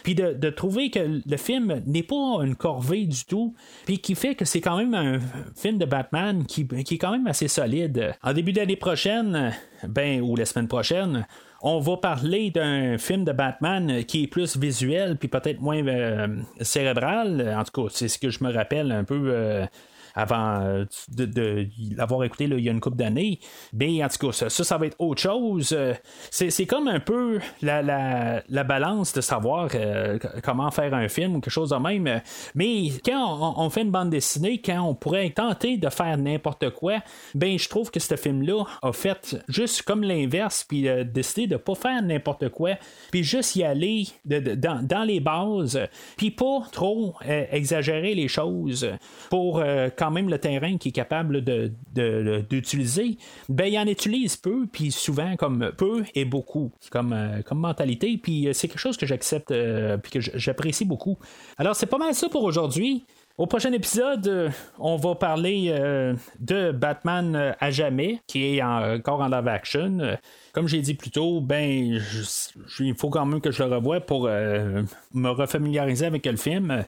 puis 0.03 0.15
de, 0.15 0.49
trouver 0.49 0.89
que 0.89 1.21
le 1.25 1.37
film 1.37 1.81
n'est 1.85 2.03
pas 2.03 2.39
une 2.43 2.55
corvée 2.55 3.05
du 3.05 3.25
tout, 3.25 3.53
puis 3.85 3.99
qui 3.99 4.15
fait 4.15 4.35
que 4.35 4.45
c'est 4.45 4.61
quand 4.61 4.77
même 4.77 4.93
un 4.93 5.19
film 5.55 5.77
de 5.77 5.85
Batman 5.85 6.45
qui, 6.45 6.61
est 6.61 6.97
quand 6.97 7.11
même 7.11 7.27
assez 7.27 7.47
solide. 7.47 8.13
En 8.23 8.33
début 8.33 8.53
d'année 8.53 8.75
prochaine, 8.75 9.53
ben 9.87 10.21
ou 10.21 10.35
la 10.35 10.45
semaine 10.45 10.67
prochaine, 10.67 11.25
on 11.61 11.79
va 11.79 11.97
parler 11.97 12.51
d'un 12.51 12.97
film 12.97 13.23
de 13.23 13.31
Batman 13.31 14.03
qui 14.05 14.23
est 14.23 14.27
plus 14.27 14.57
visuel 14.57 15.17
puis 15.17 15.27
peut-être 15.27 15.59
moins 15.59 15.85
euh, 15.85 16.27
cérébral. 16.61 17.55
En 17.57 17.63
tout 17.63 17.83
cas, 17.83 17.89
c'est 17.93 18.07
ce 18.07 18.19
que 18.19 18.29
je 18.29 18.43
me 18.43 18.51
rappelle 18.51 18.91
un 18.91 19.03
peu. 19.03 19.21
Euh, 19.27 19.65
avant 20.17 20.83
de, 21.09 21.67
l'avoir 21.95 22.23
écouté 22.23 22.45
il 22.45 22.59
y 22.59 22.69
a 22.69 22.71
une 22.71 22.79
couple 22.79 22.97
d'années. 22.97 23.39
Mais 23.71 24.03
en 24.03 24.07
tout 24.07 24.27
cas, 24.27 24.49
ça, 24.49 24.49
ça, 24.49 24.77
va 24.77 24.87
être 24.87 24.95
autre 24.99 25.21
chose. 25.21 25.77
C'est 26.31 26.65
comme 26.65 26.87
un 26.87 26.99
peu 26.99 27.39
la, 27.61 27.81
la, 27.81 28.63
balance 28.63 29.13
de 29.13 29.21
savoir 29.21 29.69
comment 30.43 30.71
faire 30.71 30.93
un 30.93 31.07
film 31.07 31.35
ou 31.35 31.39
quelque 31.39 31.53
chose 31.53 31.69
de 31.69 31.75
même. 31.75 32.21
Mais 32.55 32.89
quand 33.05 33.55
on, 33.57 33.69
fait 33.69 33.83
une 33.83 33.91
bande 33.91 34.09
dessinée, 34.09 34.59
quand 34.59 34.81
on 34.81 34.95
pourrait 34.95 35.29
tenter 35.29 35.77
de 35.77 35.89
faire 35.89 36.17
n'importe 36.17 36.71
quoi, 36.71 36.97
ben 37.35 37.57
je 37.57 37.69
trouve 37.69 37.91
que 37.91 37.99
ce 37.99 38.15
film-là 38.15 38.63
a 38.81 38.91
fait 38.91 39.37
juste 39.47 39.83
comme 39.83 40.03
l'inverse, 40.03 40.65
puis 40.67 40.87
décidé 41.05 41.47
de 41.47 41.57
pas 41.57 41.75
faire 41.75 42.01
n'importe 42.01 42.49
quoi, 42.49 42.71
puis 43.11 43.23
juste 43.23 43.55
y 43.55 43.63
aller 43.63 44.07
dans, 44.23 45.03
les 45.05 45.19
bases, 45.19 45.79
puis 46.15 46.31
pas 46.31 46.61
trop 46.71 47.15
euh, 47.27 47.45
exagérer 47.51 48.15
les 48.15 48.27
choses 48.27 48.89
pour 49.29 49.59
euh, 49.59 49.89
même 50.11 50.29
le 50.29 50.37
terrain 50.37 50.77
qui 50.77 50.89
est 50.89 50.93
capable 50.93 51.43
d'utiliser, 52.49 53.17
ben 53.49 53.65
il 53.65 53.77
en 53.77 53.87
utilise 53.87 54.37
peu, 54.37 54.65
puis 54.71 54.91
souvent 54.91 55.35
comme 55.35 55.71
peu 55.77 56.03
et 56.15 56.25
beaucoup 56.25 56.71
comme, 56.91 57.13
euh, 57.13 57.41
comme 57.43 57.59
mentalité, 57.59 58.17
puis 58.17 58.49
c'est 58.53 58.67
quelque 58.67 58.79
chose 58.79 58.97
que 58.97 59.05
j'accepte, 59.05 59.53
puis 60.01 60.11
que 60.11 60.19
j'apprécie 60.21 60.85
beaucoup. 60.85 61.17
Alors 61.57 61.75
c'est 61.75 61.85
pas 61.85 61.97
mal 61.97 62.13
ça 62.13 62.29
pour 62.29 62.43
aujourd'hui. 62.43 63.05
Au 63.37 63.45
prochain 63.45 63.71
épisode, 63.71 64.51
on 64.79 64.95
va 64.95 65.13
parler 65.13 65.71
de 66.39 66.71
Batman 66.71 67.55
à 67.59 67.69
jamais, 67.69 68.19
qui 68.25 68.57
est 68.57 68.63
encore 68.63 69.21
en 69.21 69.27
live 69.27 69.47
action 69.47 70.17
comme 70.57 70.67
j'ai 70.67 70.81
dit 70.81 70.95
plus 70.95 71.11
tôt, 71.11 71.39
ben, 71.39 72.01
il 72.79 72.95
faut 72.95 73.11
quand 73.11 73.27
même 73.27 73.41
que 73.41 73.51
je 73.51 73.61
le 73.61 73.75
revoie 73.75 73.99
pour 73.99 74.25
euh, 74.25 74.81
me 75.13 75.29
refamiliariser 75.29 76.07
avec 76.07 76.25
le 76.25 76.35
film. 76.35 76.83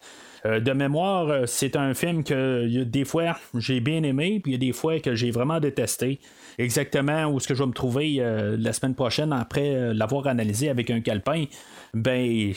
Euh, 0.45 0.59
de 0.59 0.71
mémoire, 0.71 1.27
euh, 1.29 1.45
c'est 1.45 1.75
un 1.75 1.93
film 1.93 2.23
que 2.23 2.83
des 2.83 3.05
fois 3.05 3.37
j'ai 3.55 3.79
bien 3.79 4.03
aimé, 4.03 4.39
puis 4.41 4.51
il 4.51 4.53
y 4.53 4.55
a 4.55 4.59
des 4.59 4.73
fois 4.73 4.99
que 4.99 5.15
j'ai 5.15 5.31
vraiment 5.31 5.59
détesté. 5.59 6.19
Exactement 6.57 7.25
où 7.27 7.37
est-ce 7.37 7.47
que 7.47 7.55
je 7.55 7.63
vais 7.63 7.67
me 7.67 7.73
trouver 7.73 8.21
la 8.57 8.73
semaine 8.73 8.93
prochaine 8.93 9.31
après 9.31 9.93
l'avoir 9.93 10.27
analysé 10.27 10.67
avec 10.67 10.89
un 10.89 10.99
calepin, 10.99 11.45
ben, 11.93 12.51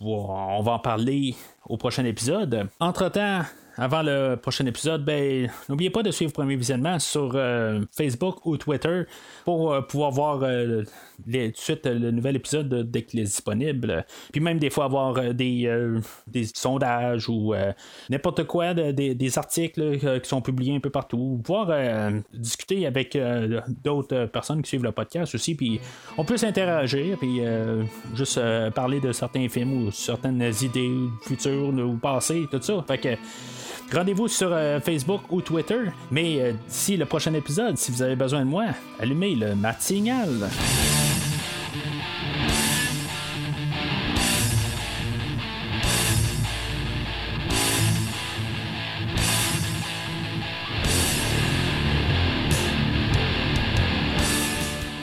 on 0.00 0.62
va 0.62 0.72
en 0.72 0.78
parler 0.78 1.34
au 1.68 1.76
prochain 1.76 2.04
épisode. 2.04 2.68
Entre-temps, 2.78 3.42
avant 3.78 4.02
le 4.02 4.34
prochain 4.34 4.66
épisode, 4.66 5.04
ben, 5.04 5.48
n'oubliez 5.68 5.90
pas 5.90 6.02
de 6.02 6.10
suivre 6.10 6.32
Premier 6.32 6.56
Visionnement 6.56 6.98
sur 6.98 7.30
euh, 7.34 7.80
Facebook 7.96 8.44
ou 8.44 8.56
Twitter 8.56 9.04
pour 9.44 9.72
euh, 9.72 9.82
pouvoir 9.82 10.10
voir 10.10 10.40
euh, 10.42 10.82
tout 10.82 11.30
de 11.30 11.52
suite 11.54 11.86
le 11.86 12.10
nouvel 12.10 12.36
épisode 12.36 12.90
dès 12.90 13.02
qu'il 13.02 13.20
est 13.20 13.24
disponible. 13.24 14.04
Puis 14.32 14.40
même 14.40 14.58
des 14.58 14.68
fois 14.68 14.86
avoir 14.86 15.32
des, 15.32 15.70
des 16.26 16.44
sondages 16.44 17.28
ou 17.28 17.54
n'importe 18.10 18.44
quoi, 18.44 18.74
des 18.74 19.38
articles 19.38 20.20
qui 20.20 20.28
sont 20.28 20.40
publiés 20.40 20.74
un 20.76 20.80
peu 20.80 20.90
partout. 20.90 21.40
Pouvoir 21.44 22.12
discuter 22.32 22.86
avec 22.86 23.18
d'autres 23.82 24.26
personnes 24.26 24.62
qui 24.62 24.68
suivent 24.68 24.84
le 24.84 24.92
podcast 24.92 25.34
aussi. 25.34 25.54
Puis 25.54 25.80
on 26.16 26.24
peut 26.24 26.36
s'interagir, 26.36 27.18
puis 27.18 27.40
juste 28.14 28.40
parler 28.74 29.00
de 29.00 29.12
certains 29.12 29.48
films 29.48 29.86
ou 29.86 29.90
certaines 29.90 30.52
idées 30.62 30.94
futures 31.22 31.74
ou 31.74 31.96
passées, 31.96 32.46
tout 32.50 32.62
ça. 32.62 32.84
Rendez-vous 33.92 34.28
sur 34.28 34.50
euh, 34.52 34.80
Facebook 34.80 35.22
ou 35.30 35.40
Twitter. 35.40 35.80
Mais 36.10 36.40
euh, 36.40 36.52
d'ici 36.68 36.96
le 36.96 37.06
prochain 37.06 37.32
épisode, 37.32 37.78
si 37.78 37.90
vous 37.90 38.02
avez 38.02 38.16
besoin 38.16 38.40
de 38.40 38.50
moi, 38.50 38.66
allumez 39.00 39.34
le 39.34 39.54
matinal. 39.54 40.50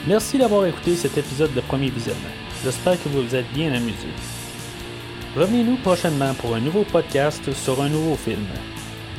Merci 0.07 0.37
d'avoir 0.37 0.67
écouté 0.67 0.95
cet 0.95 1.17
épisode 1.17 1.51
de 1.55 1.61
Premier 1.61 1.89
Visionnement. 1.89 2.21
J'espère 2.63 3.01
que 3.01 3.09
vous 3.09 3.23
vous 3.23 3.35
êtes 3.35 3.51
bien 3.53 3.73
amusé. 3.73 4.07
Revenez-nous 5.35 5.77
prochainement 5.77 6.35
pour 6.35 6.53
un 6.53 6.59
nouveau 6.59 6.83
podcast 6.83 7.51
sur 7.53 7.81
un 7.81 7.89
nouveau 7.89 8.15
film. 8.15 8.45